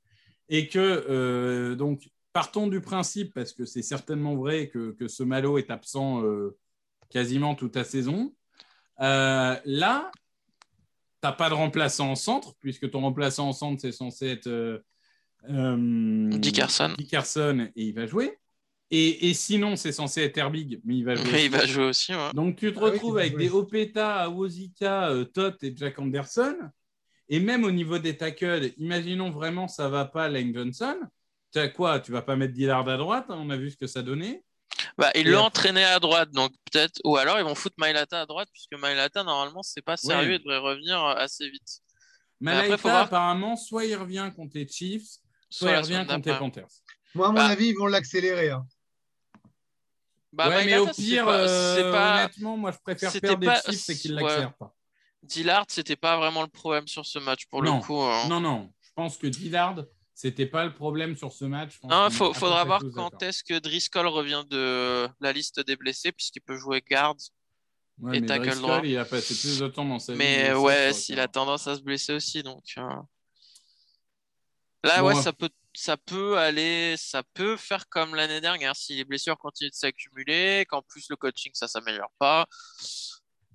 Et 0.47 0.67
que, 0.69 0.79
euh, 0.79 1.75
donc, 1.75 2.07
partons 2.35 2.67
du 2.67 2.81
principe, 2.81 3.33
parce 3.33 3.53
que 3.53 3.63
c'est 3.63 3.81
certainement 3.81 4.35
vrai 4.35 4.67
que, 4.67 4.91
que 4.91 5.07
ce 5.07 5.23
Malo 5.23 5.57
est 5.57 5.71
absent 5.71 6.21
euh, 6.21 6.57
quasiment 7.09 7.55
toute 7.55 7.77
la 7.77 7.85
saison. 7.85 8.35
Euh, 8.99 9.55
là, 9.63 10.11
tu 10.13 10.19
n'as 11.23 11.31
pas 11.31 11.47
de 11.47 11.53
remplaçant 11.53 12.11
en 12.11 12.15
centre, 12.15 12.53
puisque 12.59 12.91
ton 12.91 12.99
remplaçant 12.99 13.47
en 13.47 13.53
centre, 13.53 13.79
c'est 13.79 13.93
censé 13.93 14.27
être 14.27 14.47
euh, 15.49 16.29
Dickerson. 16.37 16.93
Dickerson, 16.97 17.69
et 17.73 17.85
il 17.85 17.93
va 17.93 18.05
jouer. 18.05 18.37
Et, 18.91 19.29
et 19.29 19.33
sinon, 19.33 19.77
c'est 19.77 19.93
censé 19.93 20.23
être 20.23 20.37
Herbig, 20.37 20.81
mais 20.83 20.97
il 20.97 21.05
va 21.05 21.15
jouer. 21.15 21.31
Mais 21.31 21.45
il 21.45 21.51
va 21.51 21.65
jouer 21.65 21.85
aussi. 21.85 22.13
ouais. 22.13 22.33
Donc 22.33 22.57
tu 22.57 22.73
te 22.73 22.79
Ah 22.79 22.83
retrouves 22.83 23.17
avec 23.17 23.37
des 23.37 23.49
Opeta, 23.49 24.17
Awosika, 24.23 25.07
euh, 25.07 25.23
Todd 25.23 25.55
et 25.61 25.73
Jack 25.73 25.97
Anderson. 25.99 26.57
Et 27.29 27.39
même 27.39 27.63
au 27.63 27.71
niveau 27.71 27.97
des 27.97 28.17
tackles, 28.17 28.73
imaginons 28.75 29.29
vraiment 29.29 29.69
ça 29.69 29.87
va 29.87 30.03
pas 30.03 30.27
Lane 30.27 30.53
Johnson. 30.53 30.97
Tu 31.55 31.59
as 31.61 31.69
quoi 31.69 32.01
Tu 32.01 32.11
vas 32.11 32.21
pas 32.21 32.35
mettre 32.35 32.53
Dillard 32.53 32.85
à 32.89 32.97
droite 32.97 33.27
hein, 33.29 33.37
On 33.39 33.49
a 33.49 33.55
vu 33.55 33.71
ce 33.71 33.77
que 33.77 33.87
ça 33.87 34.01
donnait. 34.01 34.43
Bah, 34.97 35.09
il 35.15 35.21
Et 35.21 35.23
l'a 35.31 35.37
après- 35.37 35.45
entraîné 35.45 35.85
à 35.85 35.99
droite, 36.01 36.31
donc 36.31 36.51
peut-être. 36.69 36.99
Ou 37.05 37.15
alors 37.15 37.37
ils 37.39 37.45
vont 37.45 37.55
foutre 37.55 37.75
Mailata 37.77 38.19
à 38.21 38.25
droite, 38.25 38.49
puisque 38.51 38.73
Mailata, 38.73 39.23
normalement, 39.23 39.63
c'est 39.63 39.81
pas 39.81 39.95
sérieux 39.95 40.31
Ouais. 40.31 40.35
et 40.35 40.39
devrait 40.39 40.57
revenir 40.57 41.01
euh, 41.01 41.13
assez 41.15 41.49
vite. 41.49 41.79
Voir- 42.41 43.03
apparemment, 43.03 43.55
soit 43.55 43.85
il 43.85 43.95
revient 43.95 44.29
contre 44.35 44.57
les 44.57 44.67
Chiefs, 44.67 45.03
soit, 45.49 45.69
Soit 45.69 45.71
il 45.71 45.77
revient 45.77 46.05
contre 46.09 46.27
les. 46.29 46.37
Panthers. 46.37 46.67
Moi, 47.13 47.27
à 47.27 47.29
mon 47.29 47.35
Bah. 47.35 47.45
avis, 47.45 47.67
ils 47.69 47.77
vont 47.77 47.85
l'accélérer. 47.87 48.49
hein. 48.49 48.65
Bah, 50.33 50.49
ouais, 50.49 50.55
mais 50.57 50.65
Mailata, 50.65 50.81
au 50.83 50.87
c'est 50.93 51.01
pire, 51.01 51.25
pas- 51.25 51.37
euh, 51.39 51.75
c'est 51.77 51.91
pas. 51.91 52.15
honnêtement, 52.19 52.57
moi 52.57 52.71
je 52.73 52.77
préfère 52.79 53.13
perdre 53.13 53.45
pas- 53.45 53.61
des 53.61 53.71
Chiefs 53.71 53.89
et 53.89 53.95
qu'ils 53.95 54.15
ouais. 54.15 54.21
l'accélèrent 54.23 54.53
pas. 54.55 54.75
Dillard, 55.23 55.65
c'était 55.69 55.95
pas 55.95 56.17
vraiment 56.17 56.41
le 56.41 56.49
problème 56.49 56.87
sur 56.89 57.05
ce 57.05 57.17
match 57.19 57.45
pour 57.49 57.63
Non. 57.63 57.77
le 57.77 57.81
coup. 57.81 58.01
hein. 58.01 58.27
Non, 58.27 58.41
non, 58.41 58.73
je 58.81 58.89
pense 58.93 59.17
que 59.17 59.27
Dillard, 59.27 59.75
c'était 60.15 60.45
pas 60.45 60.65
le 60.65 60.73
problème 60.73 61.15
sur 61.15 61.31
ce 61.31 61.45
match. 61.45 61.77
Non, 61.83 62.07
peu 62.07 62.33
faudra 62.33 62.63
voir 62.63 62.81
quand 62.95 63.21
est-ce 63.21 63.43
que 63.43 63.59
Driscoll 63.59 64.07
revient 64.07 64.43
de 64.49 65.07
la 65.19 65.33
liste 65.33 65.59
des 65.59 65.75
blessés, 65.75 66.11
puisqu'il 66.11 66.39
peut 66.39 66.57
jouer 66.57 66.81
garde. 66.89 67.19
Ouais, 67.99 68.17
et 68.17 68.21
mais 68.21 68.27
tackle 68.27 68.45
Driscoll, 68.45 68.61
droit. 68.61 68.81
il 68.83 68.97
a 68.97 69.05
passé 69.05 69.35
plus 69.35 69.59
de 69.59 69.67
temps 69.67 69.85
dans 69.85 69.99
sa. 69.99 70.15
Mais 70.15 70.53
ouais, 70.53 70.93
s'il 70.93 71.19
a 71.19 71.27
tendance 71.27 71.67
à 71.67 71.75
se 71.75 71.81
blesser 71.81 72.13
aussi, 72.13 72.43
donc. 72.43 72.63
euh. 72.77 72.89
Là, 74.83 75.01
Bon, 75.01 75.07
ouais, 75.07 75.21
ça 75.21 75.33
peut, 75.33 75.49
ça 75.73 75.97
peut 75.97 76.37
aller, 76.37 76.95
ça 76.97 77.23
peut 77.33 77.57
faire 77.57 77.87
comme 77.89 78.15
l'année 78.15 78.39
dernière 78.39 78.75
si 78.75 78.95
les 78.95 79.03
blessures 79.03 79.37
continuent 79.37 79.69
de 79.69 79.75
s'accumuler, 79.75 80.65
qu'en 80.69 80.81
plus 80.81 81.07
le 81.09 81.15
coaching 81.15 81.51
ça 81.55 81.67
s'améliore 81.67 82.11
pas. 82.19 82.45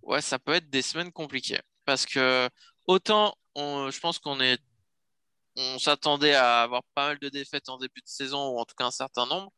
Ouais, 0.02 0.20
ça 0.20 0.38
peut 0.38 0.52
être 0.54 0.68
des 0.70 0.82
semaines 0.82 1.12
compliquées 1.12 1.60
parce 1.84 2.06
que 2.06 2.48
autant, 2.86 3.34
on, 3.54 3.90
je 3.90 4.00
pense 4.00 4.18
qu'on 4.18 4.40
est, 4.40 4.60
on 5.60 5.78
s'attendait 5.78 6.34
à 6.34 6.62
avoir 6.62 6.82
pas 6.94 7.08
mal 7.08 7.18
de 7.18 7.28
défaites 7.28 7.68
en 7.68 7.76
début 7.78 8.00
de 8.00 8.08
saison 8.08 8.48
ou 8.50 8.58
en 8.58 8.64
tout 8.64 8.74
cas 8.74 8.84
un 8.86 8.90
certain 8.90 9.26
nombre. 9.26 9.52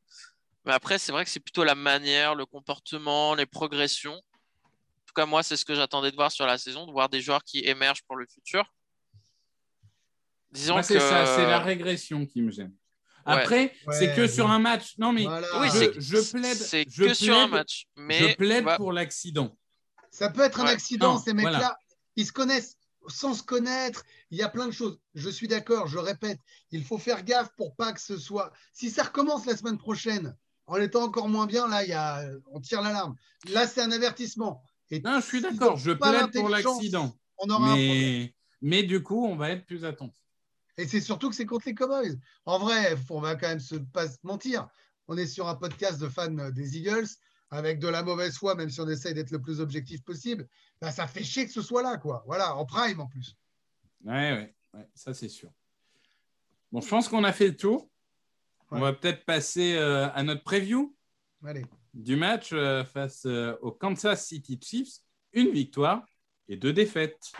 Mais 0.64 0.72
après, 0.72 0.98
c'est 0.98 1.12
vrai 1.12 1.24
que 1.24 1.30
c'est 1.30 1.40
plutôt 1.40 1.64
la 1.64 1.74
manière, 1.74 2.34
le 2.34 2.46
comportement, 2.46 3.34
les 3.34 3.46
progressions. 3.46 4.14
En 4.14 5.04
tout 5.06 5.14
cas, 5.14 5.26
moi, 5.26 5.42
c'est 5.42 5.56
ce 5.56 5.64
que 5.64 5.74
j'attendais 5.74 6.10
de 6.10 6.16
voir 6.16 6.30
sur 6.32 6.46
la 6.46 6.58
saison, 6.58 6.86
de 6.86 6.92
voir 6.92 7.08
des 7.08 7.20
joueurs 7.20 7.44
qui 7.44 7.60
émergent 7.60 8.02
pour 8.04 8.16
le 8.16 8.26
futur. 8.26 8.72
Disons 10.50 10.82
c'est 10.82 10.94
que 10.94 11.00
ça, 11.00 11.24
c'est 11.36 11.46
la 11.46 11.60
régression 11.60 12.26
qui 12.26 12.42
me 12.42 12.50
gêne. 12.50 12.74
Après, 13.24 13.72
Ouais, 13.86 13.94
c'est 13.98 14.14
que 14.14 14.26
sur 14.26 14.50
un 14.50 14.58
match. 14.58 14.94
Non, 14.98 15.12
mais 15.12 15.24
Voilà. 15.24 15.46
oui, 15.60 15.68
je, 15.72 15.78
c'est 15.78 16.00
je 16.00 16.32
plaide. 16.32 16.56
c'est 16.56 16.84
je 16.90 17.04
que 17.04 17.14
sur 17.14 17.34
un 17.36 17.42
plaide- 17.46 17.50
match. 17.52 17.86
je 17.96 18.02
Mais 18.02 18.34
plaide 18.34 18.64
bah, 18.64 18.76
pour 18.76 18.92
l'accident. 18.92 19.56
Ça 20.10 20.28
peut 20.28 20.42
être 20.42 20.60
un 20.60 20.64
Ouais. 20.64 20.70
accident, 20.70 21.14
Non, 21.14 21.18
ces 21.20 21.32
mecs-là. 21.32 21.50
voilà. 21.52 21.78
Ils 22.16 22.26
se 22.26 22.32
connaissent 22.32 22.76
sans 23.08 23.34
se 23.34 23.42
connaître. 23.42 24.04
Il 24.30 24.38
y 24.38 24.42
a 24.42 24.48
plein 24.48 24.66
de 24.66 24.72
choses. 24.72 24.98
Je 25.14 25.28
suis 25.28 25.48
d'accord, 25.48 25.86
je 25.86 25.98
répète. 25.98 26.38
Il 26.70 26.84
faut 26.84 26.98
faire 26.98 27.24
gaffe 27.24 27.50
pour 27.56 27.74
pas 27.74 27.92
que 27.92 28.00
ce 28.00 28.16
soit. 28.18 28.52
Si 28.72 28.90
ça 28.90 29.04
recommence 29.04 29.46
la 29.46 29.56
semaine 29.56 29.78
prochaine, 29.78 30.36
en 30.66 30.76
étant 30.76 31.02
encore 31.04 31.28
moins 31.28 31.46
bien, 31.46 31.68
là, 31.68 31.84
il 31.84 31.90
y 31.90 31.94
a... 31.94 32.24
on 32.52 32.60
tire 32.60 32.82
l'alarme. 32.82 33.16
Là, 33.50 33.66
c'est 33.66 33.80
un 33.80 33.90
avertissement. 33.90 34.62
Et 34.90 35.00
Non, 35.00 35.20
je 35.20 35.26
suis 35.26 35.40
d'accord. 35.40 35.76
Je 35.76 35.92
plaide 35.92 36.32
pour 36.32 36.48
l'accident. 36.48 37.14
On 37.38 37.50
aura 37.50 37.72
un 37.72 37.74
problème. 37.74 37.86
Mais, 37.88 38.34
mais 38.60 38.82
du 38.82 39.02
coup, 39.02 39.26
on 39.26 39.36
va 39.36 39.50
être 39.50 39.66
plus 39.66 39.84
attentif. 39.84 40.22
Et 40.78 40.86
c'est 40.86 41.00
surtout 41.00 41.28
que 41.28 41.36
c'est 41.36 41.46
contre 41.46 41.66
les 41.66 41.74
Cowboys. 41.74 42.18
En 42.46 42.58
vrai, 42.58 42.96
on 43.10 43.20
va 43.20 43.36
quand 43.36 43.48
même 43.48 43.60
se 43.60 43.76
pas 43.76 44.08
se 44.08 44.18
mentir. 44.22 44.68
On 45.08 45.16
est 45.16 45.26
sur 45.26 45.48
un 45.48 45.54
podcast 45.54 46.00
de 46.00 46.08
fans 46.08 46.50
des 46.50 46.78
Eagles 46.78 47.08
avec 47.52 47.78
de 47.78 47.86
la 47.86 48.02
mauvaise 48.02 48.36
foi, 48.36 48.54
même 48.54 48.70
si 48.70 48.80
on 48.80 48.88
essaye 48.88 49.12
d'être 49.12 49.30
le 49.30 49.40
plus 49.40 49.60
objectif 49.60 50.02
possible. 50.02 50.48
Bah, 50.80 50.90
ça 50.90 51.06
fait 51.06 51.22
chier 51.22 51.44
que 51.44 51.52
ce 51.52 51.60
soit 51.60 51.82
là, 51.82 51.98
quoi. 51.98 52.24
Voilà, 52.26 52.56
en 52.56 52.64
prime 52.64 52.98
en 52.98 53.06
plus. 53.06 53.36
Ouais, 54.04 54.32
ouais, 54.32 54.54
ouais, 54.72 54.88
ça 54.94 55.12
c'est 55.12 55.28
sûr. 55.28 55.52
Bon, 56.72 56.80
je 56.80 56.88
pense 56.88 57.08
qu'on 57.08 57.24
a 57.24 57.32
fait 57.32 57.48
le 57.48 57.56
tour. 57.56 57.90
On 58.70 58.80
va 58.80 58.94
peut-être 58.94 59.26
passer 59.26 59.74
euh, 59.74 60.08
à 60.14 60.22
notre 60.22 60.42
preview 60.42 60.96
Allez. 61.44 61.66
du 61.92 62.16
match 62.16 62.54
euh, 62.54 62.84
face 62.84 63.26
euh, 63.26 63.54
aux 63.60 63.72
Kansas 63.72 64.26
City 64.26 64.58
Chiefs. 64.58 65.00
Une 65.34 65.50
victoire 65.50 66.06
et 66.48 66.56
deux 66.56 66.72
défaites. 66.72 67.32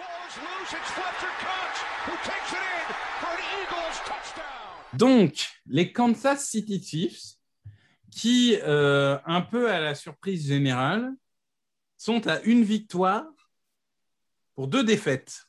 Donc, 4.92 5.48
les 5.64 5.90
Kansas 5.90 6.46
City 6.46 6.82
Chiefs, 6.82 7.38
qui, 8.12 8.56
euh, 8.62 9.18
un 9.24 9.40
peu 9.40 9.70
à 9.72 9.80
la 9.80 9.94
surprise 9.94 10.46
générale, 10.46 11.12
sont 11.96 12.26
à 12.28 12.40
une 12.42 12.62
victoire 12.62 13.24
pour 14.54 14.68
deux 14.68 14.84
défaites. 14.84 15.46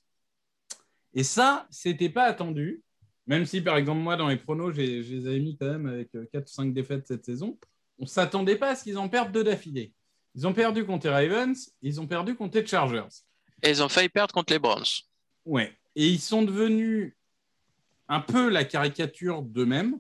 Et 1.14 1.24
ça, 1.24 1.68
c'était 1.70 2.10
pas 2.10 2.24
attendu, 2.24 2.82
même 3.28 3.46
si, 3.46 3.62
par 3.62 3.76
exemple, 3.78 4.00
moi, 4.00 4.16
dans 4.16 4.30
les 4.30 4.38
pronos, 4.38 4.74
j'ai- 4.74 5.04
je 5.04 5.16
les 5.16 5.28
avais 5.28 5.40
mis 5.40 5.58
quand 5.58 5.68
même 5.68 5.88
avec 5.88 6.10
4 6.32 6.46
ou 6.50 6.54
5 6.54 6.74
défaites 6.74 7.06
cette 7.06 7.26
saison. 7.26 7.60
On 8.00 8.06
s'attendait 8.06 8.56
pas 8.56 8.70
à 8.72 8.76
ce 8.76 8.84
qu'ils 8.84 8.98
en 8.98 9.10
perdent 9.10 9.32
deux 9.34 9.44
d'affilée. 9.44 9.94
Ils 10.36 10.48
ont 10.48 10.54
perdu 10.54 10.86
contre 10.86 11.08
les 11.08 11.14
Ravens, 11.28 11.70
ils 11.82 12.00
ont 12.02 12.08
perdu 12.08 12.34
contre 12.36 12.58
les 12.58 12.66
Chargers. 12.66 13.08
et 13.62 13.70
ils 13.70 13.84
ont 13.84 13.88
failli 13.90 14.10
perdre 14.10 14.34
contre 14.34 14.52
les 14.52 14.60
Browns. 14.60 14.84
Ouais. 15.46 15.78
Et 15.96 16.08
ils 16.10 16.20
sont 16.20 16.42
devenus 16.44 17.14
un 18.10 18.20
peu 18.20 18.50
la 18.50 18.64
caricature 18.66 19.42
d'eux-mêmes. 19.42 20.00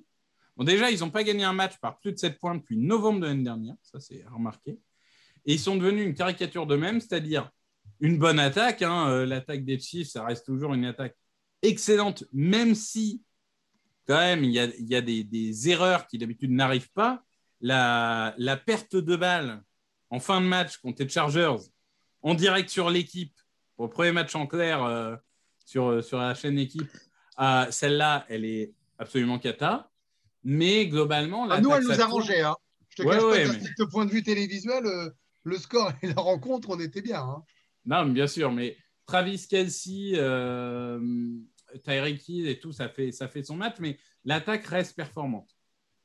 Déjà, 0.59 0.91
ils 0.91 0.99
n'ont 0.99 1.09
pas 1.09 1.23
gagné 1.23 1.43
un 1.43 1.53
match 1.53 1.77
par 1.77 1.99
plus 1.99 2.11
de 2.11 2.17
7 2.17 2.37
points 2.37 2.55
depuis 2.55 2.77
novembre 2.77 3.21
de 3.21 3.25
l'année 3.25 3.43
dernière. 3.43 3.75
Ça, 3.81 3.99
c'est 3.99 4.23
remarqué. 4.31 4.79
Et 5.45 5.53
ils 5.53 5.59
sont 5.59 5.75
devenus 5.75 6.05
une 6.05 6.13
caricature 6.13 6.67
d'eux-mêmes, 6.67 7.01
c'est-à-dire 7.01 7.49
une 7.99 8.17
bonne 8.17 8.39
attaque. 8.39 8.81
hein. 8.81 9.09
Euh, 9.09 9.25
L'attaque 9.25 9.65
des 9.65 9.79
Chiefs, 9.79 10.09
ça 10.09 10.23
reste 10.23 10.45
toujours 10.45 10.73
une 10.73 10.85
attaque 10.85 11.17
excellente, 11.61 12.25
même 12.31 12.75
si, 12.75 13.23
quand 14.07 14.17
même, 14.17 14.43
il 14.43 14.51
y 14.51 14.59
a, 14.95 15.01
des, 15.01 15.69
erreurs 15.69 16.07
qui 16.07 16.17
d'habitude 16.17 16.51
n'arrivent 16.51 16.91
pas. 16.91 17.23
La, 17.61 18.35
perte 18.65 18.95
de 18.95 19.15
balle 19.15 19.63
en 20.09 20.19
fin 20.19 20.39
de 20.39 20.45
match 20.45 20.77
contre 20.77 21.01
les 21.01 21.09
Chargers, 21.09 21.55
en 22.21 22.35
direct 22.35 22.69
sur 22.69 22.89
l'équipe, 22.89 23.33
pour 23.75 23.85
le 23.85 23.91
premier 23.91 24.11
match 24.11 24.35
en 24.35 24.45
clair 24.45 24.83
euh, 24.83 25.15
sur, 25.65 26.03
sur 26.03 26.19
la 26.19 26.35
chaîne 26.35 26.59
équipe, 26.59 26.91
euh, 27.39 27.65
celle-là, 27.71 28.25
elle 28.29 28.45
est 28.45 28.73
absolument 28.99 29.39
cata. 29.39 29.89
Mais 30.43 30.87
globalement, 30.87 31.47
Ah, 31.49 31.61
nous, 31.61 31.71
elle 31.73 31.83
nous 31.83 32.01
arrangeait. 32.01 32.41
Hein. 32.41 32.55
Je 32.89 32.97
te 32.97 33.07
Ouais, 33.07 33.15
cache 33.15 33.23
ouais, 33.23 33.45
pas, 33.47 33.53
mais- 33.53 33.59
strict 33.59 33.85
point 33.91 34.05
de 34.05 34.11
vue 34.11 34.23
télévisuel, 34.23 34.85
euh, 34.85 35.09
le 35.43 35.57
score 35.57 35.91
et 36.01 36.07
la 36.07 36.21
rencontre, 36.21 36.69
on 36.69 36.79
était 36.79 37.01
bien. 37.01 37.21
hein. 37.21 37.43
Non, 37.85 38.05
mais 38.05 38.13
bien 38.13 38.27
sûr, 38.27 38.51
mais 38.51 38.77
Travis 39.05 39.45
Kelsey, 39.47 40.11
euh, 40.15 40.99
Tyreek 41.83 42.27
Hill 42.29 42.47
et 42.47 42.59
tout, 42.59 42.71
ça 42.71 42.87
fait, 42.89 43.11
ça 43.11 43.27
fait 43.27 43.43
son 43.43 43.55
match, 43.55 43.75
mais 43.79 43.97
l'attaque 44.25 44.65
reste 44.67 44.95
performante. 44.95 45.49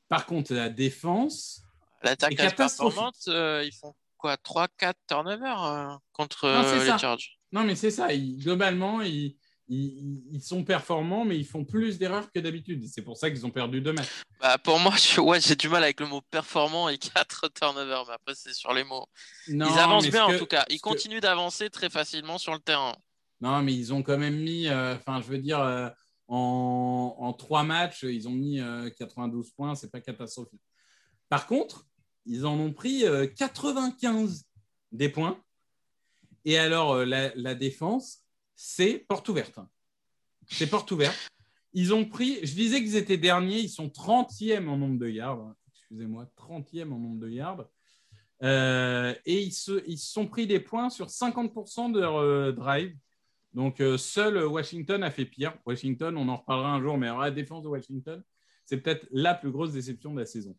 Par 0.07 0.25
contre, 0.25 0.53
la 0.53 0.69
défense, 0.69 1.61
L'attaque 2.03 2.35
reste 2.39 2.57
performante. 2.57 3.15
euh, 3.27 3.63
ils 3.65 3.73
font 3.73 3.93
quoi 4.17 4.35
3-4 4.37 4.95
turnovers 5.07 5.63
euh, 5.63 5.95
contre 6.11 6.47
Non, 6.47 6.63
euh, 6.65 6.79
les 6.83 6.97
Chargers? 6.99 7.29
non, 7.51 7.63
mais 7.63 7.75
c'est 7.75 7.91
ça, 7.91 8.11
ils- 8.13 8.37
globalement, 8.37 9.01
ils, 9.01 9.37
ils, 9.69 10.23
ils 10.31 10.41
sont 10.41 10.63
performants, 10.63 11.25
mais 11.25 11.37
ils 11.37 11.45
font 11.45 11.63
plus 11.63 11.97
d'erreurs 11.99 12.31
que 12.31 12.39
d'habitude. 12.39 12.85
C'est 12.87 13.03
pour 13.03 13.17
ça 13.17 13.29
qu'ils 13.29 13.45
ont 13.45 13.51
perdu 13.51 13.81
deux 13.81 13.93
matchs. 13.93 14.23
Bah, 14.41 14.57
pour 14.57 14.79
moi, 14.79 14.93
ouais, 15.19 15.39
j'ai 15.39 15.55
du 15.55 15.69
mal 15.69 15.83
avec 15.83 15.99
le 15.99 16.07
mot 16.07 16.21
performant 16.31 16.89
et 16.89 16.97
4 16.97 17.49
turnovers, 17.53 18.05
mais 18.07 18.13
après, 18.13 18.33
c'est 18.35 18.53
sur 18.53 18.73
les 18.73 18.83
mots. 18.83 19.05
Non, 19.47 19.67
ils 19.71 19.79
avancent 19.79 20.09
bien 20.09 20.25
en 20.25 20.37
tout 20.37 20.45
cas. 20.47 20.65
Ils 20.69 20.77
que- 20.81 20.89
continuent 20.89 21.19
d'avancer 21.21 21.69
très 21.69 21.89
facilement 21.89 22.37
sur 22.37 22.53
le 22.53 22.59
terrain. 22.59 22.95
Non, 23.41 23.61
mais 23.61 23.73
ils 23.73 23.93
ont 23.93 24.01
quand 24.03 24.17
même 24.17 24.37
mis, 24.39 24.67
euh, 24.67 24.95
enfin, 24.95 25.21
je 25.21 25.27
veux 25.27 25.37
dire, 25.37 25.59
euh, 25.61 25.87
en, 26.27 27.15
en 27.19 27.33
trois 27.33 27.63
matchs, 27.63 28.03
ils 28.03 28.27
ont 28.27 28.33
mis 28.33 28.59
euh, 28.59 28.89
92 28.97 29.51
points, 29.51 29.75
c'est 29.75 29.91
pas 29.91 30.01
catastrophique. 30.01 30.61
Par 31.29 31.45
contre, 31.47 31.85
ils 32.25 32.45
en 32.45 32.57
ont 32.59 32.73
pris 32.73 33.05
euh, 33.05 33.27
95 33.27 34.43
des 34.91 35.09
points. 35.09 35.41
Et 36.45 36.57
alors, 36.57 36.93
euh, 36.93 37.05
la, 37.05 37.31
la 37.35 37.55
défense, 37.55 38.19
c'est 38.61 39.05
porte 39.07 39.29
ouverte. 39.29 39.57
C'est 40.49 40.67
porte 40.67 40.91
ouverte. 40.91 41.17
Ils 41.71 41.93
ont 41.93 42.03
pris, 42.03 42.45
je 42.45 42.53
disais 42.53 42.81
qu'ils 42.81 42.97
étaient 42.97 43.17
derniers, 43.17 43.59
ils 43.59 43.69
sont 43.69 43.87
30e 43.87 44.67
en 44.67 44.75
nombre 44.75 44.99
de 44.99 45.07
yards. 45.07 45.53
Excusez-moi, 45.71 46.29
30e 46.35 46.91
en 46.91 46.99
nombre 46.99 47.21
de 47.21 47.29
yards. 47.29 47.69
Euh, 48.43 49.15
et 49.25 49.43
ils 49.43 49.53
se, 49.53 49.81
sont 49.95 50.27
pris 50.27 50.45
des 50.45 50.59
points 50.59 50.89
sur 50.89 51.07
50% 51.07 51.93
de 51.93 52.01
leur 52.01 52.17
euh, 52.17 52.51
drive. 52.51 52.93
Donc, 53.53 53.79
euh, 53.79 53.97
seul 53.97 54.45
Washington 54.45 55.03
a 55.03 55.11
fait 55.11 55.25
pire. 55.25 55.57
Washington, 55.65 56.17
on 56.17 56.27
en 56.27 56.35
reparlera 56.35 56.73
un 56.73 56.81
jour, 56.81 56.97
mais 56.97 57.07
alors 57.07 57.21
la 57.21 57.31
défense 57.31 57.63
de 57.63 57.69
Washington, 57.69 58.21
c'est 58.65 58.81
peut-être 58.81 59.07
la 59.11 59.35
plus 59.35 59.51
grosse 59.51 59.71
déception 59.71 60.13
de 60.13 60.19
la 60.19 60.25
saison. 60.25 60.53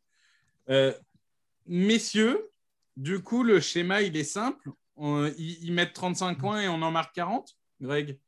Messieurs, 1.66 2.50
du 2.96 3.22
coup, 3.22 3.42
le 3.42 3.60
schéma, 3.60 4.00
il 4.00 4.16
est 4.16 4.24
simple. 4.24 4.70
Ils, 4.96 5.64
ils 5.64 5.72
mettent 5.74 5.92
35 5.92 6.38
points 6.38 6.62
et 6.62 6.68
on 6.68 6.80
en 6.80 6.90
marque 6.90 7.14
40, 7.14 7.59
Greg? 7.80 8.18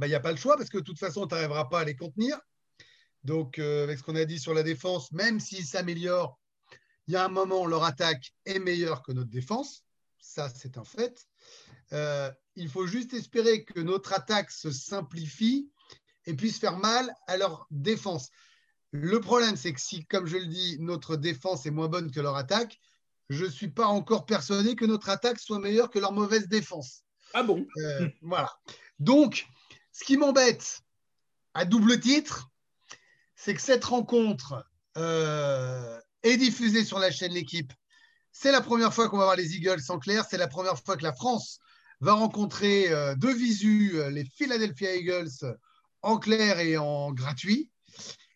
Il 0.00 0.08
n'y 0.08 0.14
a 0.14 0.20
pas 0.20 0.30
le 0.30 0.36
choix 0.36 0.56
parce 0.56 0.70
que 0.70 0.78
de 0.78 0.84
toute 0.84 0.98
façon, 0.98 1.26
tu 1.26 1.34
n'arriveras 1.34 1.66
pas 1.66 1.80
à 1.80 1.84
les 1.84 1.96
contenir. 1.96 2.38
Donc, 3.24 3.58
euh, 3.58 3.84
avec 3.84 3.98
ce 3.98 4.02
qu'on 4.02 4.16
a 4.16 4.24
dit 4.24 4.38
sur 4.38 4.54
la 4.54 4.62
défense, 4.62 5.12
même 5.12 5.40
s'ils 5.40 5.66
s'améliorent, 5.66 6.38
il 7.06 7.14
y 7.14 7.16
a 7.16 7.24
un 7.24 7.28
moment, 7.28 7.66
leur 7.66 7.84
attaque 7.84 8.32
est 8.46 8.58
meilleure 8.58 9.02
que 9.02 9.12
notre 9.12 9.30
défense. 9.30 9.84
Ça, 10.18 10.48
c'est 10.48 10.78
un 10.78 10.84
fait. 10.84 11.26
Euh, 11.92 12.30
il 12.54 12.68
faut 12.68 12.86
juste 12.86 13.14
espérer 13.14 13.64
que 13.64 13.80
notre 13.80 14.12
attaque 14.12 14.50
se 14.50 14.70
simplifie 14.70 15.70
et 16.26 16.34
puisse 16.34 16.58
faire 16.58 16.78
mal 16.78 17.12
à 17.26 17.36
leur 17.36 17.66
défense. 17.70 18.30
Le 18.92 19.20
problème, 19.20 19.56
c'est 19.56 19.72
que 19.72 19.80
si, 19.80 20.04
comme 20.06 20.26
je 20.26 20.36
le 20.36 20.46
dis, 20.46 20.76
notre 20.80 21.16
défense 21.16 21.66
est 21.66 21.70
moins 21.70 21.88
bonne 21.88 22.10
que 22.10 22.20
leur 22.20 22.36
attaque, 22.36 22.78
je 23.28 23.44
ne 23.44 23.50
suis 23.50 23.70
pas 23.70 23.86
encore 23.86 24.26
persuadé 24.26 24.74
que 24.74 24.84
notre 24.84 25.08
attaque 25.08 25.38
soit 25.38 25.60
meilleure 25.60 25.90
que 25.90 25.98
leur 25.98 26.12
mauvaise 26.12 26.48
défense. 26.48 27.04
Ah 27.34 27.42
bon? 27.42 27.66
Euh, 27.76 28.08
voilà. 28.22 28.52
Donc, 28.98 29.46
ce 29.92 30.04
qui 30.04 30.16
m'embête 30.16 30.80
à 31.54 31.64
double 31.64 32.00
titre, 32.00 32.48
c'est 33.36 33.54
que 33.54 33.60
cette 33.62 33.84
rencontre 33.84 34.64
euh, 34.96 35.98
est 36.22 36.36
diffusée 36.36 36.84
sur 36.84 36.98
la 36.98 37.10
chaîne 37.10 37.32
L'équipe. 37.32 37.72
C'est 38.32 38.52
la 38.52 38.60
première 38.60 38.94
fois 38.94 39.08
qu'on 39.08 39.18
va 39.18 39.24
voir 39.24 39.36
les 39.36 39.54
Eagles 39.56 39.80
en 39.88 39.98
clair. 39.98 40.24
C'est 40.28 40.38
la 40.38 40.48
première 40.48 40.78
fois 40.78 40.96
que 40.96 41.02
la 41.02 41.12
France 41.12 41.58
va 42.00 42.12
rencontrer 42.12 42.90
euh, 42.92 43.14
de 43.14 43.28
visu 43.28 44.00
les 44.10 44.24
Philadelphia 44.24 44.94
Eagles 44.96 45.56
en 46.02 46.18
clair 46.18 46.58
et 46.60 46.76
en 46.76 47.12
gratuit. 47.12 47.70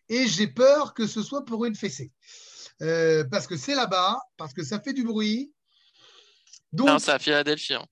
Et 0.09 0.27
j'ai 0.27 0.47
peur 0.47 0.93
que 0.93 1.07
ce 1.07 1.23
soit 1.23 1.45
pour 1.45 1.65
une 1.65 1.75
fessée. 1.75 2.11
Euh, 2.81 3.23
parce 3.31 3.47
que 3.47 3.57
c'est 3.57 3.75
là-bas, 3.75 4.19
parce 4.37 4.53
que 4.53 4.63
ça 4.63 4.79
fait 4.79 4.93
du 4.93 5.03
bruit. 5.03 5.53
Donc, 6.73 6.87
Non, 6.87 6.99
c'est 6.99 7.11
à 7.11 7.19
Philadelphie. 7.19 7.73
hein. 7.73 7.85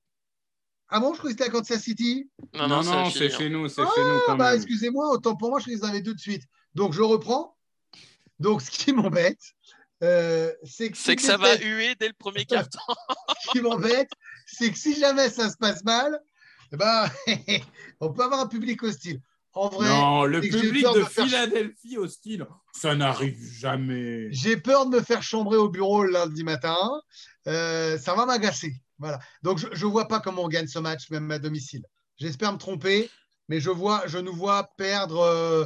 Ah 0.95 0.99
bon, 0.99 1.13
je 1.13 1.17
croyais 1.17 1.35
que 1.35 1.43
c'était 1.43 1.49
à 1.49 1.51
Kansas 1.51 1.81
City. 1.81 2.29
Non, 2.53 2.67
Non, 2.67 2.83
non, 2.83 3.09
c'est 3.09 3.29
chez 3.29 3.49
nous, 3.49 3.67
c'est 3.67 3.81
Ah, 3.81 3.89
chez 3.95 4.01
nous 4.01 4.19
quand 4.27 4.35
bah, 4.37 4.51
même. 4.51 4.55
excusez-moi, 4.57 5.09
autant 5.09 5.35
pour 5.35 5.49
moi, 5.49 5.59
je 5.59 5.67
les 5.69 5.83
avais 5.83 6.01
deux 6.01 6.13
de 6.13 6.19
suite. 6.19 6.43
Donc, 6.75 6.93
je 6.93 7.01
reprends. 7.01 7.57
Donc, 8.39 8.61
ce 8.61 8.69
qui 8.69 8.93
m'embête, 8.93 9.41
euh, 10.03 10.51
c'est 10.63 10.91
que, 10.91 10.97
C'est 10.97 11.15
que 11.15 11.21
si 11.21 11.27
ça 11.27 11.37
va 11.37 11.55
huer 11.55 11.95
dès 11.99 12.07
le 12.07 12.13
premier 12.13 12.45
carton. 12.45 12.79
Ce 13.43 13.49
qui 13.51 13.61
m'embête, 13.61 14.09
c'est 14.45 14.71
que 14.71 14.77
si 14.77 14.93
jamais 14.99 15.29
ça 15.29 15.49
se 15.49 15.57
passe 15.57 15.83
mal, 15.83 16.19
eh 16.71 16.77
ben, 16.77 17.09
on 17.99 18.11
peut 18.13 18.23
avoir 18.23 18.41
un 18.41 18.47
public 18.47 18.83
hostile. 18.83 19.19
En 19.55 19.69
vrai, 19.69 19.87
non, 19.87 20.25
le 20.25 20.41
public 20.41 20.83
de 20.83 20.99
de 20.99 21.03
faire- 21.05 21.25
Philadelphie 21.25 21.97
hostile, 21.97 22.45
ça 22.73 22.95
n'arrive 22.95 23.37
jamais. 23.59 24.27
j'ai 24.31 24.57
peur 24.57 24.87
de 24.87 24.95
me 24.97 25.01
faire 25.03 25.21
chambrer 25.21 25.57
au 25.57 25.69
bureau 25.69 26.03
le 26.03 26.11
lundi 26.11 26.43
matin. 26.43 26.77
Euh, 27.47 27.97
ça 27.99 28.15
va 28.15 28.25
m'agacer. 28.25 28.73
Voilà. 29.03 29.19
Donc, 29.41 29.57
je 29.59 29.67
ne 29.85 29.91
vois 29.91 30.07
pas 30.07 30.21
comment 30.21 30.43
on 30.43 30.47
gagne 30.47 30.67
ce 30.67 30.79
match, 30.79 31.09
même 31.09 31.29
à 31.29 31.37
domicile. 31.37 31.83
J'espère 32.17 32.53
me 32.53 32.57
tromper, 32.57 33.09
mais 33.49 33.59
je, 33.59 33.69
vois, 33.69 34.03
je 34.07 34.17
nous 34.17 34.33
vois 34.33 34.63
perdre 34.77 35.19
euh, 35.19 35.65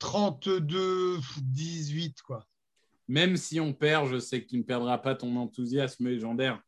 32-18, 0.00 2.14
quoi. 2.24 2.44
Même 3.08 3.36
si 3.36 3.58
on 3.58 3.72
perd, 3.72 4.08
je 4.08 4.18
sais 4.18 4.42
que 4.42 4.48
tu 4.48 4.58
ne 4.58 4.62
perdras 4.62 4.98
pas 4.98 5.14
ton 5.14 5.34
enthousiasme 5.36 6.06
légendaire. 6.08 6.60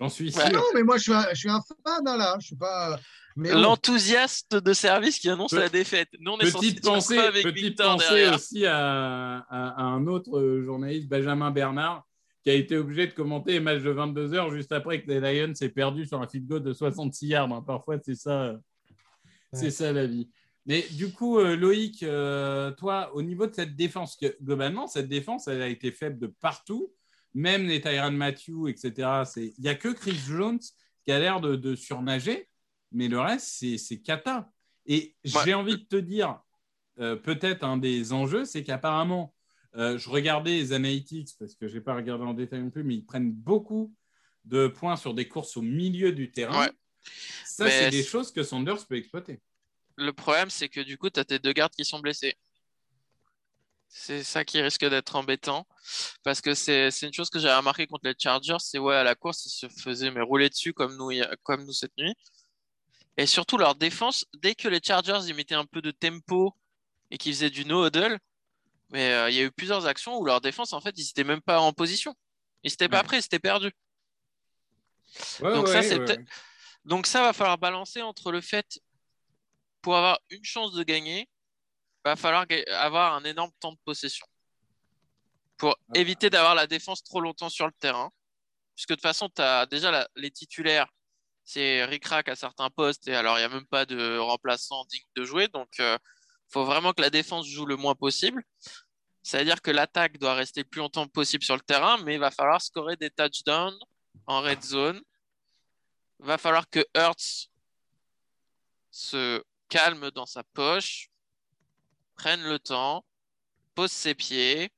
J'en 0.00 0.08
suis 0.08 0.32
sûr. 0.32 0.42
Ouais. 0.42 0.50
Non, 0.52 0.62
mais 0.74 0.82
moi, 0.82 0.96
je 0.96 1.02
suis 1.04 1.12
un, 1.12 1.26
je 1.30 1.34
suis 1.38 1.50
un 1.50 1.60
fan, 1.60 2.02
hein, 2.06 2.16
là. 2.16 2.36
Je 2.40 2.46
suis 2.48 2.56
pas. 2.56 2.98
Mais 3.36 3.52
bon. 3.52 3.60
L'enthousiaste 3.60 4.56
de 4.56 4.72
service 4.72 5.18
qui 5.20 5.28
annonce 5.30 5.52
Pe- 5.52 5.58
la 5.58 5.68
défaite. 5.68 6.08
Nous, 6.18 6.32
on 6.32 6.38
est 6.38 6.50
censé 6.50 6.68
Petite 6.68 6.84
pensée, 6.84 7.14
quoi 7.14 7.28
avec 7.28 7.44
petite 7.44 7.62
Victor 7.64 7.92
pensée 7.94 8.06
derrière? 8.08 8.34
aussi 8.34 8.66
à, 8.66 9.38
à- 9.48 9.48
à 9.48 9.82
un 9.84 10.06
autre 10.06 10.36
euh, 10.38 10.64
journaliste, 10.64 11.08
Benjamin 11.08 11.50
Bernard, 11.50 12.04
qui 12.42 12.50
a 12.50 12.54
été 12.54 12.76
obligé 12.76 13.06
de 13.06 13.12
commenter 13.12 13.52
les 13.52 13.60
matchs 13.60 13.82
de 13.82 13.90
22 13.90 14.34
heures 14.34 14.50
juste 14.54 14.72
après 14.72 15.02
que 15.02 15.10
les 15.10 15.20
Lions 15.20 15.52
aient 15.60 15.68
perdu 15.68 16.06
sur 16.06 16.20
un 16.20 16.26
field 16.28 16.46
goal 16.46 16.62
de 16.62 16.72
66 16.72 17.26
yards. 17.26 17.52
hein. 17.52 17.62
Parfois, 17.66 17.98
c'est 18.02 18.14
ça, 18.14 18.42
euh, 18.44 18.58
c'est 19.52 19.64
Ouais. 19.66 19.70
ça 19.70 19.92
la 19.92 20.06
vie. 20.06 20.30
Mais 20.66 20.84
du 20.92 21.10
coup, 21.12 21.38
euh, 21.38 21.56
Loïc, 21.56 22.02
euh, 22.02 22.70
toi, 22.72 23.10
au 23.14 23.22
niveau 23.22 23.46
de 23.46 23.54
cette 23.54 23.76
défense, 23.76 24.16
que, 24.16 24.36
globalement, 24.42 24.86
cette 24.86 25.08
défense, 25.08 25.48
elle 25.48 25.62
a 25.62 25.68
été 25.68 25.90
faible 25.90 26.18
de 26.18 26.26
partout, 26.28 26.92
même 27.34 27.66
les 27.66 27.80
Tyrann 27.80 28.16
Matthew, 28.16 28.68
etc. 28.68 29.22
Il 29.36 29.52
n'y 29.58 29.68
a 29.68 29.74
que 29.74 29.88
Chris 29.88 30.16
Jones 30.28 30.60
qui 31.04 31.12
a 31.12 31.18
l'air 31.18 31.40
de, 31.40 31.56
de 31.56 31.74
surnager, 31.74 32.48
mais 32.92 33.08
le 33.08 33.20
reste, 33.20 33.46
c'est 33.48 33.78
c'est 33.78 34.00
cata. 34.00 34.50
Et 34.86 35.14
Ouais. 35.24 35.42
j'ai 35.44 35.54
envie 35.54 35.76
de 35.78 35.84
te 35.84 35.96
dire, 35.96 36.40
euh, 37.00 37.16
peut-être 37.16 37.64
un 37.64 37.76
des 37.78 38.12
enjeux, 38.12 38.44
c'est 38.44 38.62
qu'apparemment, 38.62 39.34
euh, 39.76 39.98
je 39.98 40.08
regardais 40.08 40.50
les 40.50 40.72
analytics, 40.72 41.30
parce 41.38 41.54
que 41.54 41.68
je 41.68 41.74
n'ai 41.74 41.80
pas 41.80 41.94
regardé 41.94 42.24
en 42.24 42.34
détail 42.34 42.60
non 42.60 42.70
plus, 42.70 42.82
mais 42.82 42.94
ils 42.94 43.04
prennent 43.04 43.32
beaucoup 43.32 43.94
de 44.44 44.66
points 44.66 44.96
sur 44.96 45.14
des 45.14 45.28
courses 45.28 45.56
au 45.56 45.62
milieu 45.62 46.12
du 46.12 46.32
terrain. 46.32 46.66
Ouais. 46.66 46.72
Ça, 47.44 47.64
Mais 47.64 47.70
c'est 47.70 47.90
des 47.90 48.02
choses 48.02 48.32
que 48.32 48.42
Sanders 48.42 48.86
peut 48.86 48.96
exploiter. 48.96 49.40
Le 49.96 50.12
problème, 50.12 50.50
c'est 50.50 50.68
que 50.68 50.80
du 50.80 50.98
coup, 50.98 51.10
tu 51.10 51.20
as 51.20 51.24
tes 51.24 51.38
deux 51.38 51.52
gardes 51.52 51.74
qui 51.74 51.84
sont 51.84 52.00
blessés. 52.00 52.34
C'est 53.92 54.22
ça 54.22 54.44
qui 54.44 54.60
risque 54.60 54.84
d'être 54.84 55.16
embêtant. 55.16 55.66
Parce 56.22 56.40
que 56.40 56.54
c'est 56.54 56.90
une 57.02 57.12
chose 57.12 57.28
que 57.28 57.38
j'ai 57.38 57.52
remarqué 57.52 57.86
contre 57.86 58.06
les 58.06 58.14
Chargers, 58.16 58.56
c'est 58.60 58.78
ouais, 58.78 58.94
à 58.94 59.04
la 59.04 59.14
course, 59.14 59.44
ils 59.46 59.50
se 59.50 59.68
faisaient 59.68 60.10
mais 60.10 60.20
rouler 60.20 60.48
dessus 60.48 60.72
comme 60.72 60.96
nous, 60.96 61.10
comme 61.42 61.64
nous 61.64 61.72
cette 61.72 61.96
nuit. 61.98 62.14
Et 63.16 63.26
surtout, 63.26 63.58
leur 63.58 63.74
défense, 63.74 64.24
dès 64.34 64.54
que 64.54 64.68
les 64.68 64.80
Chargers 64.82 65.20
ils 65.26 65.34
mettaient 65.34 65.56
un 65.56 65.66
peu 65.66 65.82
de 65.82 65.90
tempo 65.90 66.54
et 67.10 67.18
qu'ils 67.18 67.34
faisaient 67.34 67.50
du 67.50 67.64
no-huddle, 67.64 68.18
mais 68.90 69.12
euh, 69.12 69.30
il 69.30 69.36
y 69.36 69.40
a 69.40 69.42
eu 69.44 69.50
plusieurs 69.50 69.86
actions 69.86 70.16
où 70.18 70.24
leur 70.24 70.40
défense, 70.40 70.72
en 70.72 70.80
fait, 70.80 70.96
ils 70.98 71.04
n'étaient 71.06 71.24
même 71.24 71.40
pas 71.42 71.60
en 71.60 71.72
position. 71.72 72.14
Ils 72.62 72.70
n'étaient 72.70 72.88
pas 72.88 73.02
prêts, 73.02 73.16
ils 73.18 73.24
étaient 73.24 73.38
perdus. 73.38 73.72
Ouais, 75.40 75.52
Donc 75.54 75.68
ça, 75.68 75.80
ouais. 75.80 76.18
Donc 76.84 77.06
ça 77.06 77.22
va 77.22 77.32
falloir 77.32 77.58
balancer 77.58 78.02
entre 78.02 78.30
le 78.32 78.40
fait, 78.40 78.80
pour 79.82 79.96
avoir 79.96 80.18
une 80.30 80.44
chance 80.44 80.72
de 80.72 80.82
gagner, 80.82 81.28
va 82.04 82.16
falloir 82.16 82.46
avoir 82.68 83.14
un 83.14 83.24
énorme 83.24 83.50
temps 83.60 83.72
de 83.72 83.78
possession. 83.84 84.26
Pour 85.56 85.76
Ah. 85.88 85.92
éviter 85.98 86.30
d'avoir 86.30 86.54
la 86.54 86.66
défense 86.66 87.02
trop 87.02 87.20
longtemps 87.20 87.50
sur 87.50 87.66
le 87.66 87.72
terrain. 87.80 88.10
Puisque 88.74 88.90
de 88.90 88.94
toute 88.94 89.02
façon, 89.02 89.28
tu 89.28 89.42
as 89.42 89.66
déjà 89.66 89.90
la- 89.90 90.08
les 90.16 90.30
titulaires, 90.30 90.88
c'est 91.44 91.84
ric-rac 91.84 92.28
à 92.28 92.36
certains 92.36 92.70
postes, 92.70 93.08
et 93.08 93.14
alors 93.14 93.36
il 93.36 93.40
n'y 93.42 93.44
a 93.44 93.48
même 93.50 93.66
pas 93.66 93.84
de 93.84 94.16
remplaçant 94.18 94.84
digne 94.86 95.02
de 95.16 95.24
jouer. 95.24 95.48
Donc 95.48 95.68
il 95.78 95.98
faut 96.50 96.64
vraiment 96.64 96.92
que 96.92 97.02
la 97.02 97.10
défense 97.10 97.46
joue 97.46 97.66
le 97.66 97.76
moins 97.76 97.94
possible. 97.94 98.44
Ça 99.22 99.38
veut 99.38 99.44
dire 99.44 99.62
que 99.62 99.70
l'attaque 99.70 100.18
doit 100.18 100.34
rester 100.34 100.62
le 100.62 100.68
plus 100.68 100.80
longtemps 100.80 101.06
possible 101.06 101.44
sur 101.44 101.54
le 101.54 101.60
terrain, 101.60 101.98
mais 101.98 102.14
il 102.14 102.20
va 102.20 102.30
falloir 102.30 102.60
scorer 102.60 102.96
des 102.96 103.10
touchdowns 103.10 103.78
en 104.26 104.40
red 104.40 104.62
zone. 104.62 105.00
Va 106.18 106.38
falloir 106.38 106.68
que 106.68 106.84
Hurts 106.96 107.48
se 108.90 109.42
calme 109.68 110.10
dans 110.10 110.26
sa 110.26 110.42
poche, 110.42 111.08
prenne 112.16 112.42
le 112.42 112.58
temps, 112.58 113.04
pose 113.74 113.92
ses 113.92 114.14
pieds, 114.14 114.70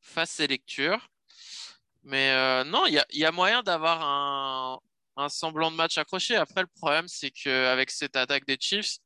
fasse 0.00 0.30
ses 0.30 0.46
lectures. 0.46 1.08
Mais 2.02 2.32
euh, 2.32 2.64
non, 2.64 2.86
il 2.86 2.94
y 2.94 2.98
a, 2.98 3.06
il 3.10 3.20
y 3.20 3.24
a 3.24 3.30
moyen 3.30 3.62
d'avoir 3.62 4.02
un, 4.02 4.80
un 5.16 5.28
semblant 5.28 5.70
de 5.70 5.76
match 5.76 5.98
accroché. 5.98 6.34
Après, 6.34 6.62
le 6.62 6.66
problème, 6.66 7.06
c'est 7.06 7.30
qu'avec 7.30 7.90
cette 7.90 8.16
attaque 8.16 8.46
des 8.46 8.56
Chiefs, 8.58 8.98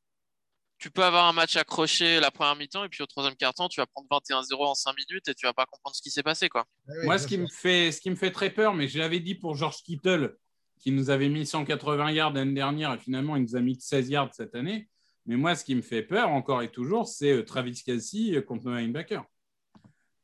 tu 0.77 0.91
peux 0.91 1.03
avoir 1.03 1.25
un 1.25 1.33
match 1.33 1.55
accroché 1.55 2.19
la 2.19 2.31
première 2.31 2.55
mi-temps 2.55 2.83
et 2.83 2.89
puis 2.89 3.01
au 3.03 3.05
troisième 3.05 3.35
quart-temps, 3.35 3.67
tu 3.67 3.79
vas 3.79 3.87
prendre 3.87 4.07
21-0 4.09 4.55
en 4.65 4.75
5 4.75 4.95
minutes 4.95 5.27
et 5.27 5.33
tu 5.33 5.45
vas 5.45 5.53
pas 5.53 5.65
comprendre 5.65 5.95
ce 5.95 6.01
qui 6.01 6.11
s'est 6.11 6.23
passé. 6.23 6.49
quoi. 6.49 6.65
Ah 6.87 6.91
oui, 6.99 7.05
Moi, 7.05 7.17
ce 7.17 7.27
qui, 7.27 7.37
me 7.37 7.47
fait, 7.47 7.91
ce 7.91 7.99
qui 8.01 8.09
me 8.09 8.15
fait 8.15 8.31
très 8.31 8.49
peur, 8.49 8.73
mais 8.73 8.87
je 8.87 8.99
l'avais 8.99 9.19
dit 9.19 9.35
pour 9.35 9.55
George 9.55 9.77
Kittle, 9.83 10.35
qui 10.79 10.91
nous 10.91 11.09
avait 11.09 11.29
mis 11.29 11.45
180 11.45 12.11
yards 12.11 12.33
l'année 12.33 12.53
dernière, 12.53 12.93
et 12.93 12.99
finalement, 12.99 13.35
il 13.35 13.43
nous 13.43 13.55
a 13.55 13.61
mis 13.61 13.77
que 13.77 13.83
16 13.83 14.09
yards 14.09 14.33
cette 14.33 14.55
année. 14.55 14.87
Mais 15.25 15.35
moi, 15.35 15.55
ce 15.55 15.65
qui 15.65 15.75
me 15.75 15.81
fait 15.81 16.03
peur, 16.03 16.29
encore 16.29 16.61
et 16.61 16.69
toujours, 16.69 17.07
c'est 17.07 17.33
euh, 17.33 17.43
Travis 17.43 17.81
Kelsey 17.83 18.35
euh, 18.35 18.41
contre 18.41 18.65
nos 18.65 18.75
linebackers. 18.75 19.25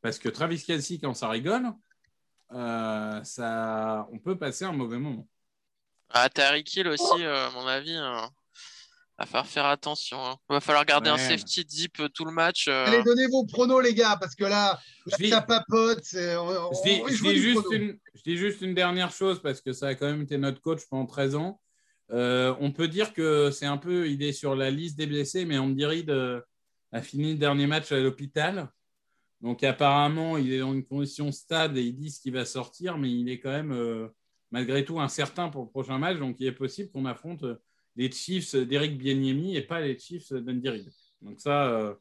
Parce 0.02 0.20
que 0.20 0.30
Travis 0.30 0.64
Kelsey, 0.64 1.00
quand 1.00 1.14
ça 1.14 1.30
rigole, 1.30 1.66
euh, 2.54 3.24
ça, 3.24 4.08
on 4.12 4.20
peut 4.20 4.38
passer 4.38 4.66
un 4.66 4.72
mauvais 4.72 5.00
moment. 5.00 5.28
Ah, 6.10 6.30
Tyreek 6.30 6.76
Hill 6.76 6.88
aussi, 6.90 7.24
euh, 7.24 7.48
à 7.48 7.50
mon 7.52 7.66
avis, 7.66 7.96
euh, 7.96 8.22
Va 9.20 9.26
falloir 9.28 9.46
faire 9.48 9.66
attention. 9.66 10.18
hein. 10.26 10.38
Va 10.50 10.60
falloir 10.60 10.86
garder 10.86 11.10
un 11.12 11.18
safety 11.18 11.64
deep 11.64 12.00
euh, 12.00 12.10
tout 12.10 12.26
le 12.26 12.32
match. 12.32 12.68
euh. 12.68 12.86
Allez, 12.88 13.04
donnez 13.04 13.28
vos 13.28 13.46
pronos, 13.46 13.80
les 13.82 13.94
gars, 13.94 14.18
parce 14.20 14.34
que 14.36 14.44
là, 14.44 14.50
là, 14.50 14.80
Je 15.06 15.24
dis- 15.24 15.30
ça 15.30 15.42
papote. 15.42 16.04
on- 16.16 16.18
on- 16.18 16.74
Je 16.74 16.82
dis, 16.84 17.02
on- 17.04 17.08
je 17.08 17.26
il 17.32 17.38
juste 17.40 17.68
une, 17.72 18.00
je 18.16 18.22
dis 18.24 18.38
juste 18.38 18.62
une 18.62 18.74
dernière 18.74 19.12
chose 19.12 19.42
parce 19.42 19.62
que 19.62 19.72
ça 19.72 19.88
a 19.88 19.96
quand 19.96 20.08
même 20.08 20.24
été 20.24 20.38
notre 20.38 20.62
coach 20.62 20.82
pendant 20.90 21.06
13 21.06 21.36
ans. 21.36 21.62
Euh, 22.12 22.56
on 22.60 22.72
peut 22.72 22.88
dire 22.88 23.14
que 23.14 23.52
c'est 23.52 23.66
un 23.68 23.78
peu, 23.78 24.10
il 24.10 24.24
est 24.24 24.34
sur 24.34 24.56
la 24.56 24.72
liste 24.72 24.98
des 24.98 25.06
blessés, 25.08 25.46
mais 25.46 25.58
Andy 25.60 25.86
Reid 25.86 26.10
euh, 26.10 26.42
a 26.92 27.02
fini 27.02 27.34
le 27.34 27.38
dernier 27.38 27.68
match 27.68 27.92
à 27.92 28.00
l'hôpital. 28.00 28.70
Donc 29.42 29.64
apparemment, 29.64 30.38
il 30.38 30.52
est 30.54 30.60
dans 30.60 30.74
une 30.74 30.86
condition 30.86 31.32
stable 31.32 31.78
et 31.78 31.84
ils 31.84 31.96
disent 31.96 32.18
qu'il 32.20 32.34
va 32.34 32.46
sortir, 32.46 32.98
mais 32.98 33.12
il 33.12 33.30
est 33.30 33.40
quand 33.40 33.52
même 33.52 33.72
euh, 33.74 34.08
malgré 34.52 34.84
tout 34.86 35.00
incertain 35.00 35.50
pour 35.50 35.64
le 35.64 35.70
prochain 35.70 35.98
match. 36.00 36.18
Donc 36.18 36.38
il 36.40 36.48
est 36.48 36.52
possible 36.52 36.90
qu'on 36.92 37.06
affronte 37.06 37.44
euh, 37.44 37.62
les 37.96 38.12
Chiefs 38.12 38.56
d'Eric 38.56 38.98
Bieniemy 38.98 39.56
et 39.56 39.62
pas 39.62 39.82
les 39.82 39.98
Chiefs 39.98 40.32
d'Andy 40.34 40.70
Reid. 40.70 40.92
Donc 41.22 41.40
ça, 41.40 41.68
euh, 41.68 41.94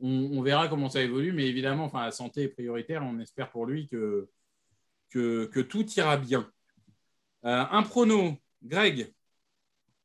on, 0.00 0.30
on 0.32 0.42
verra 0.42 0.68
comment 0.68 0.88
ça 0.88 1.02
évolue, 1.02 1.32
mais 1.32 1.46
évidemment, 1.46 1.84
enfin, 1.84 2.04
la 2.04 2.10
santé 2.10 2.42
est 2.42 2.48
prioritaire. 2.48 3.02
On 3.02 3.18
espère 3.18 3.50
pour 3.50 3.66
lui 3.66 3.86
que, 3.86 4.28
que, 5.10 5.46
que 5.46 5.60
tout 5.60 5.88
ira 5.92 6.16
bien. 6.16 6.50
Euh, 7.44 7.64
un 7.70 7.82
prono, 7.82 8.38
Greg, 8.62 9.12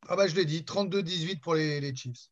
Ah 0.08 0.16
bah, 0.16 0.28
je 0.28 0.36
l'ai 0.36 0.46
dit, 0.46 0.62
32-18 0.62 1.40
pour 1.40 1.56
les, 1.56 1.80
les 1.80 1.96
Chiefs. 1.96 2.30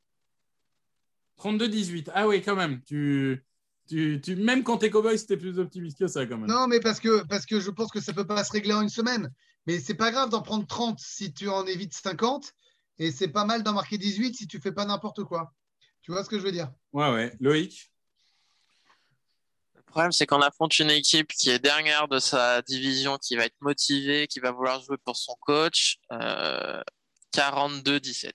32-18. 1.39 2.11
Ah 2.13 2.27
oui, 2.27 2.41
quand 2.41 2.55
même. 2.55 2.81
Tu, 2.83 3.43
tu, 3.87 4.19
tu, 4.21 4.35
même 4.35 4.63
quand 4.63 4.77
t'es 4.79 4.89
cowboy, 4.89 5.17
c'était 5.17 5.37
plus 5.37 5.59
optimiste 5.59 5.99
que 5.99 6.07
ça, 6.07 6.25
quand 6.25 6.37
même. 6.37 6.49
Non, 6.49 6.67
mais 6.67 6.79
parce 6.79 6.99
que, 6.99 7.25
parce 7.27 7.45
que 7.45 7.59
je 7.59 7.71
pense 7.71 7.91
que 7.91 8.01
ça 8.01 8.13
peut 8.13 8.27
pas 8.27 8.43
se 8.43 8.51
régler 8.51 8.73
en 8.73 8.81
une 8.81 8.89
semaine. 8.89 9.31
Mais 9.65 9.79
c'est 9.79 9.95
pas 9.95 10.11
grave 10.11 10.29
d'en 10.29 10.41
prendre 10.41 10.65
30 10.65 10.99
si 10.99 11.33
tu 11.33 11.49
en 11.49 11.65
évites 11.65 11.93
50. 11.93 12.53
Et 12.99 13.11
c'est 13.11 13.27
pas 13.27 13.45
mal 13.45 13.63
d'en 13.63 13.73
marquer 13.73 13.97
18 13.97 14.35
si 14.35 14.47
tu 14.47 14.59
fais 14.59 14.71
pas 14.71 14.85
n'importe 14.85 15.23
quoi. 15.23 15.53
Tu 16.01 16.11
vois 16.11 16.23
ce 16.23 16.29
que 16.29 16.39
je 16.39 16.43
veux 16.43 16.51
dire? 16.51 16.71
Ouais, 16.93 17.11
ouais. 17.11 17.35
Loïc? 17.39 17.91
Le 19.75 19.81
problème, 19.83 20.11
c'est 20.11 20.25
qu'on 20.25 20.41
affronte 20.41 20.77
une 20.79 20.89
équipe 20.89 21.29
qui 21.29 21.49
est 21.49 21.59
dernière 21.59 22.07
de 22.07 22.19
sa 22.19 22.61
division, 22.61 23.17
qui 23.17 23.35
va 23.35 23.45
être 23.45 23.55
motivée, 23.61 24.27
qui 24.27 24.39
va 24.39 24.51
vouloir 24.51 24.81
jouer 24.81 24.97
pour 25.03 25.15
son 25.15 25.35
coach. 25.41 25.97
Euh, 26.11 26.81
42-17 27.33 28.31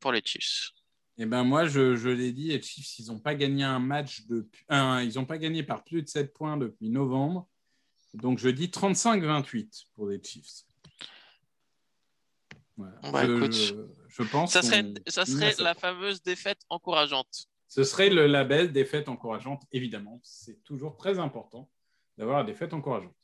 pour 0.00 0.12
les 0.12 0.22
Chiefs. 0.24 0.70
Eh 1.18 1.24
ben 1.24 1.44
moi, 1.44 1.66
je, 1.66 1.96
je 1.96 2.10
l'ai 2.10 2.32
dit, 2.32 2.48
les 2.48 2.60
Chiefs, 2.60 2.98
ils 2.98 3.06
n'ont 3.06 3.18
pas 3.18 3.34
gagné 3.34 3.64
un 3.64 3.78
match 3.78 4.26
depuis. 4.26 4.64
ils 4.70 5.12
n'ont 5.14 5.24
pas 5.24 5.38
gagné 5.38 5.62
par 5.62 5.84
plus 5.84 6.02
de 6.02 6.08
7 6.08 6.34
points 6.34 6.58
depuis 6.58 6.90
novembre. 6.90 7.48
Donc 8.12 8.38
je 8.38 8.48
dis 8.48 8.68
35-28 8.68 9.86
pour 9.94 10.08
les 10.08 10.22
Chiefs. 10.22 10.65
Voilà. 12.76 12.94
Bah, 13.12 13.26
je, 13.26 13.32
écoute, 13.36 13.52
je, 13.54 13.74
je 14.08 14.22
pense 14.28 14.52
Ça 14.52 14.62
serait, 14.62 14.84
ça 15.06 15.24
serait 15.24 15.54
la 15.58 15.74
fameuse 15.74 16.22
défaite 16.22 16.60
encourageante. 16.68 17.46
Ce 17.68 17.84
serait 17.84 18.10
le 18.10 18.26
label 18.26 18.72
défaite 18.72 19.08
encourageante, 19.08 19.62
évidemment. 19.72 20.20
C'est 20.22 20.62
toujours 20.62 20.96
très 20.96 21.18
important 21.18 21.68
d'avoir 22.18 22.44
des 22.44 22.52
défaites 22.52 22.72
encourageantes. 22.74 23.14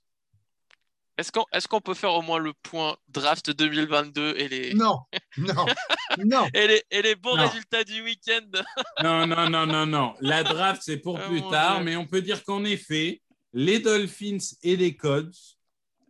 Est-ce 1.19 1.31
qu'on 1.69 1.79
est 1.79 1.81
peut 1.83 1.95
faire 1.95 2.15
au 2.15 2.23
moins 2.23 2.39
le 2.39 2.55
point 2.55 2.97
draft 3.09 3.51
2022 3.51 4.35
et 4.39 4.49
les, 4.49 4.75
Non, 4.75 4.99
non, 5.37 5.67
non. 6.25 6.47
et 6.55 6.67
les, 6.67 6.83
et 6.91 7.03
les 7.03 7.15
bons 7.15 7.37
Non. 7.37 7.47
résultats 7.47 7.85
du 7.85 8.03
week-end? 8.03 8.49
Non, 9.03 9.27
non, 9.27 9.49
non, 9.51 9.67
non, 9.67 9.87
non. 9.87 10.15
La 10.21 10.43
draft, 10.43 10.83
c'est 10.85 10.97
pour 10.97 11.21
Oh, 11.23 11.29
plus 11.29 11.43
tard, 11.51 11.77
Dieu. 11.77 11.85
mais 11.85 11.97
on 11.97 12.07
peut 12.07 12.23
dire 12.23 12.43
qu'en 12.45 12.65
effet, 12.65 13.21
les 13.53 13.79
Dolphins 13.79 14.39
et 14.63 14.77
les 14.77 14.97
Codes 14.97 15.35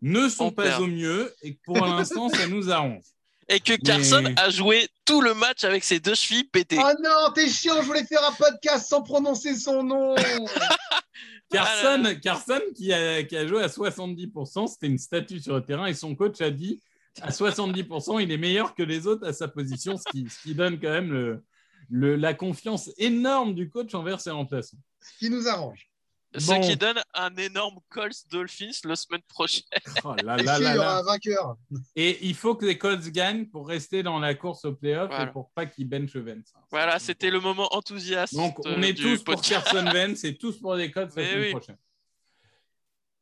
ne 0.01 0.29
sont 0.29 0.47
On 0.47 0.53
pas 0.53 0.65
perd. 0.65 0.83
au 0.83 0.87
mieux 0.87 1.35
et 1.43 1.57
que 1.57 1.61
pour 1.65 1.85
l'instant, 1.85 2.29
ça 2.29 2.47
nous 2.47 2.71
arrange. 2.71 3.05
Et 3.49 3.61
que 3.61 3.75
Carson 3.75 4.23
Mais- 4.23 4.35
a 4.41 4.51
joué 4.51 4.89
tout 5.05 5.21
le 5.21 5.35
match 5.35 5.65
avec 5.65 5.85
ses 5.85 6.01
deux 6.01 6.15
chevilles 6.15 6.45
pétées. 6.45 6.79
Oh 6.81 6.93
non, 7.03 7.33
t'es 7.35 7.49
chiant, 7.49 7.77
je 7.83 7.87
voulais 7.87 8.05
faire 8.05 8.25
un 8.27 8.33
podcast 8.33 8.89
sans 8.89 9.03
prononcer 9.03 9.55
son 9.57 9.83
nom. 9.83 10.15
Carson, 11.51 12.03
Ah 12.07 12.15
Carson 12.15 12.61
qui, 12.75 12.93
a, 12.93 13.23
qui 13.25 13.37
a 13.37 13.47
joué 13.47 13.63
à 13.63 13.67
70%, 13.69 14.69
c'était 14.69 14.87
une 14.87 14.99
statue 14.99 15.39
sur 15.41 15.55
le 15.57 15.63
terrain 15.65 15.87
et 15.87 15.95
son 15.95 16.15
coach 16.15 16.41
a 16.41 16.51
dit 16.51 16.81
à 17.21 17.31
70%, 17.31 18.23
il 18.23 18.33
est 18.33 18.39
meilleur 18.39 18.75
que 18.75 18.83
les 18.83 19.07
autres 19.07 19.27
à 19.27 19.35
sa 19.35 19.49
position, 19.49 19.99
ce 19.99 20.05
qui, 20.11 20.27
ce 20.31 20.41
qui 20.43 20.55
donne 20.55 20.81
quand 20.81 20.89
même 20.89 21.13
le, 21.13 21.45
le- 21.91 22.17
la 22.17 22.33
confiance 22.33 22.91
énorme 22.97 23.55
du 23.55 23.69
coach 23.69 23.93
envers 23.95 24.19
ses 24.21 24.31
remplaçants. 24.31 24.79
Ce 25.03 25.19
qui 25.19 25.29
nous 25.29 25.47
arrange. 25.47 25.91
Ce 26.39 26.47
Bon. 26.47 26.61
qui 26.61 26.77
donne 26.77 26.99
un 27.13 27.35
énorme 27.37 27.79
Colts 27.91 28.27
Dolphins 28.31 28.71
la 28.85 28.97
semaine 28.97 29.21
prochaine. 29.29 29.65
Oh 30.05 30.15
là 30.25 30.39
Et 30.39 30.43
là 30.43 30.59
là 30.59 30.73
il 30.73 30.77
y 30.77 30.79
aura 30.79 30.99
un 30.99 31.03
vainqueur? 31.03 31.57
Et 31.95 32.27
il 32.27 32.35
faut 32.35 32.55
que 32.55 32.65
les 32.65 32.79
Colts 32.79 33.07
gagnent 33.11 33.47
pour 33.47 33.69
rester 33.69 34.03
dans 34.03 34.19
la 34.19 34.35
course 34.35 34.65
au 34.65 34.73
playoff 34.75 35.09
Voilà. 35.09 35.25
et 35.25 35.33
pour 35.33 35.51
pas 35.51 35.67
qu'ils 35.67 35.89
benchent 35.89 36.17
Vance. 36.17 36.55
Voilà, 36.71 36.99
c'était 36.99 37.31
le 37.31 37.41
moment 37.41 37.69
enthousiaste. 37.75 38.35
Donc, 38.35 38.59
on 38.65 38.71
euh, 38.83 38.83
est 38.83 38.95
tous 38.95 39.23
pour. 39.23 39.41
Carson 39.43 39.85
Vance 39.93 40.25
et 40.25 40.37
tous 40.37 40.59
pour 40.59 40.75
les 40.75 40.91
Colts 40.91 41.15
la 41.17 41.25
semaine 41.27 41.41
oui. 41.41 41.51
prochaine. 41.51 41.77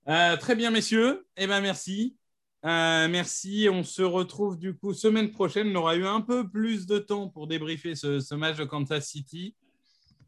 Euh, 0.08 0.36
très 0.36 0.54
bien, 0.54 0.70
messieurs. 0.70 1.26
Eh 1.36 1.46
ben, 1.46 1.61
merci. 1.61 2.16
Euh, 2.64 3.08
merci. 3.08 3.68
On 3.70 3.82
se 3.82 4.02
retrouve 4.02 4.58
du 4.58 4.74
coup 4.76 4.94
semaine 4.94 5.30
prochaine. 5.30 5.68
On 5.76 5.80
aura 5.80 5.96
eu 5.96 6.06
un 6.06 6.20
peu 6.20 6.48
plus 6.48 6.86
de 6.86 6.98
temps 6.98 7.28
pour 7.28 7.46
débriefer 7.46 7.94
ce, 7.94 8.20
ce 8.20 8.34
match 8.34 8.56
de 8.56 8.64
Kansas 8.64 9.06
City. 9.08 9.54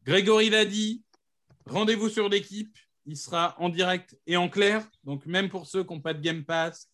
Grégory 0.05 0.51
l'a 0.51 0.65
dit. 0.65 1.03
Rendez-vous 1.67 2.09
sur 2.09 2.29
l'équipe. 2.29 2.77
Il 3.07 3.17
sera 3.17 3.57
en 3.59 3.69
direct 3.69 4.17
et 4.27 4.37
en 4.37 4.49
clair. 4.49 4.87
Donc, 5.05 5.27
même 5.27 5.49
pour 5.49 5.67
ceux 5.67 5.83
qui 5.83 5.93
n'ont 5.93 6.01
pas 6.01 6.15
de 6.15 6.21
Game 6.21 6.45
Pass 6.45 6.89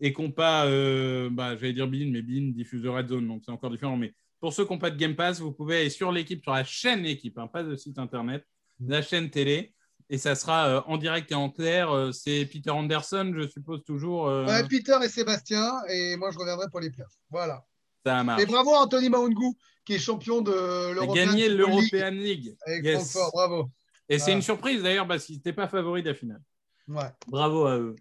et 0.00 0.12
qui 0.12 0.22
n'ont 0.22 0.30
pas, 0.30 0.66
euh, 0.66 1.28
bah, 1.30 1.56
j'allais 1.56 1.72
dire 1.72 1.88
Bean, 1.88 2.10
mais 2.12 2.22
Bean 2.22 2.52
diffuse 2.52 2.82
de 2.82 2.88
Red 2.88 3.08
Zone, 3.08 3.26
donc 3.26 3.42
c'est 3.44 3.50
encore 3.50 3.70
différent. 3.70 3.96
Mais 3.96 4.14
pour 4.40 4.52
ceux 4.52 4.64
qui 4.64 4.72
n'ont 4.72 4.78
pas 4.78 4.90
de 4.90 4.96
Game 4.96 5.16
Pass, 5.16 5.40
vous 5.40 5.50
pouvez 5.52 5.78
aller 5.80 5.90
sur 5.90 6.12
l'équipe, 6.12 6.42
sur 6.44 6.52
la 6.52 6.62
chaîne 6.62 7.04
équipe, 7.04 7.36
hein, 7.38 7.48
pas 7.48 7.64
de 7.64 7.74
site 7.74 7.98
internet, 7.98 8.44
la 8.86 9.02
chaîne 9.02 9.30
télé. 9.30 9.74
Et 10.10 10.16
ça 10.16 10.36
sera 10.36 10.68
euh, 10.68 10.80
en 10.86 10.96
direct 10.96 11.30
et 11.32 11.34
en 11.34 11.50
clair. 11.50 11.90
Euh, 11.90 12.12
c'est 12.12 12.46
Peter 12.46 12.70
Anderson, 12.70 13.32
je 13.36 13.48
suppose, 13.48 13.82
toujours. 13.84 14.26
Ouais, 14.26 14.62
Peter 14.68 14.96
et 15.04 15.08
Sébastien, 15.08 15.72
et 15.90 16.16
moi 16.16 16.30
je 16.30 16.38
reviendrai 16.38 16.66
pour 16.70 16.78
les 16.78 16.90
playoffs. 16.90 17.12
Voilà. 17.30 17.64
ça 18.06 18.22
marche. 18.22 18.40
Et 18.40 18.46
bravo 18.46 18.74
à 18.74 18.82
Anthony 18.84 19.08
Maungu, 19.08 19.54
qui 19.84 19.94
est 19.94 19.98
champion 19.98 20.40
de 20.40 20.92
l'European 20.94 21.14
gagné 21.14 21.48
League 21.48 21.58
l'European 21.58 22.10
League. 22.12 22.56
avec 22.64 22.84
Yes. 22.84 23.10
Francfort. 23.10 23.32
Bravo. 23.32 23.70
Et 24.08 24.18
c'est 24.18 24.32
une 24.32 24.42
surprise 24.42 24.82
d'ailleurs 24.82 25.06
parce 25.06 25.24
qu'il 25.26 25.36
n'était 25.36 25.52
pas 25.52 25.68
favori 25.68 26.02
de 26.02 26.08
la 26.08 26.14
finale. 26.14 26.40
Ouais. 26.88 27.10
Bravo 27.26 27.66
à 27.66 27.76
eux. 27.76 27.96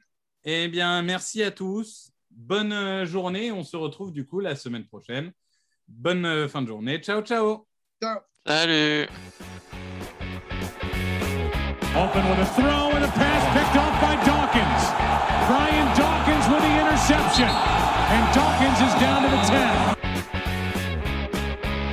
Eh 0.45 0.67
bien, 0.69 1.01
merci 1.01 1.43
à 1.43 1.51
tous. 1.51 2.11
Bonne 2.31 2.71
euh, 2.71 3.05
journée. 3.05 3.51
On 3.51 3.63
se 3.63 3.75
retrouve 3.75 4.13
du 4.13 4.25
coup 4.25 4.39
la 4.39 4.55
semaine 4.55 4.85
prochaine. 4.85 5.33
Bonne 5.87 6.25
euh, 6.25 6.47
fin 6.47 6.61
de 6.61 6.67
journée. 6.67 6.99
Ciao, 6.99 7.21
ciao. 7.21 7.67
Ciao. 8.01 8.19
Salut 8.45 9.07
Open 11.95 12.29
with 12.29 12.39
a 12.39 12.45
throw 12.55 12.91
and 12.95 13.03
a 13.03 13.07
pass 13.07 13.43
picked 13.53 13.75
off 13.75 13.99
by 13.99 14.15
Dawkins. 14.23 14.93
Brian 15.47 15.87
Dawkins 15.97 16.47
with 16.47 16.61
the 16.61 16.79
interception. 16.79 17.67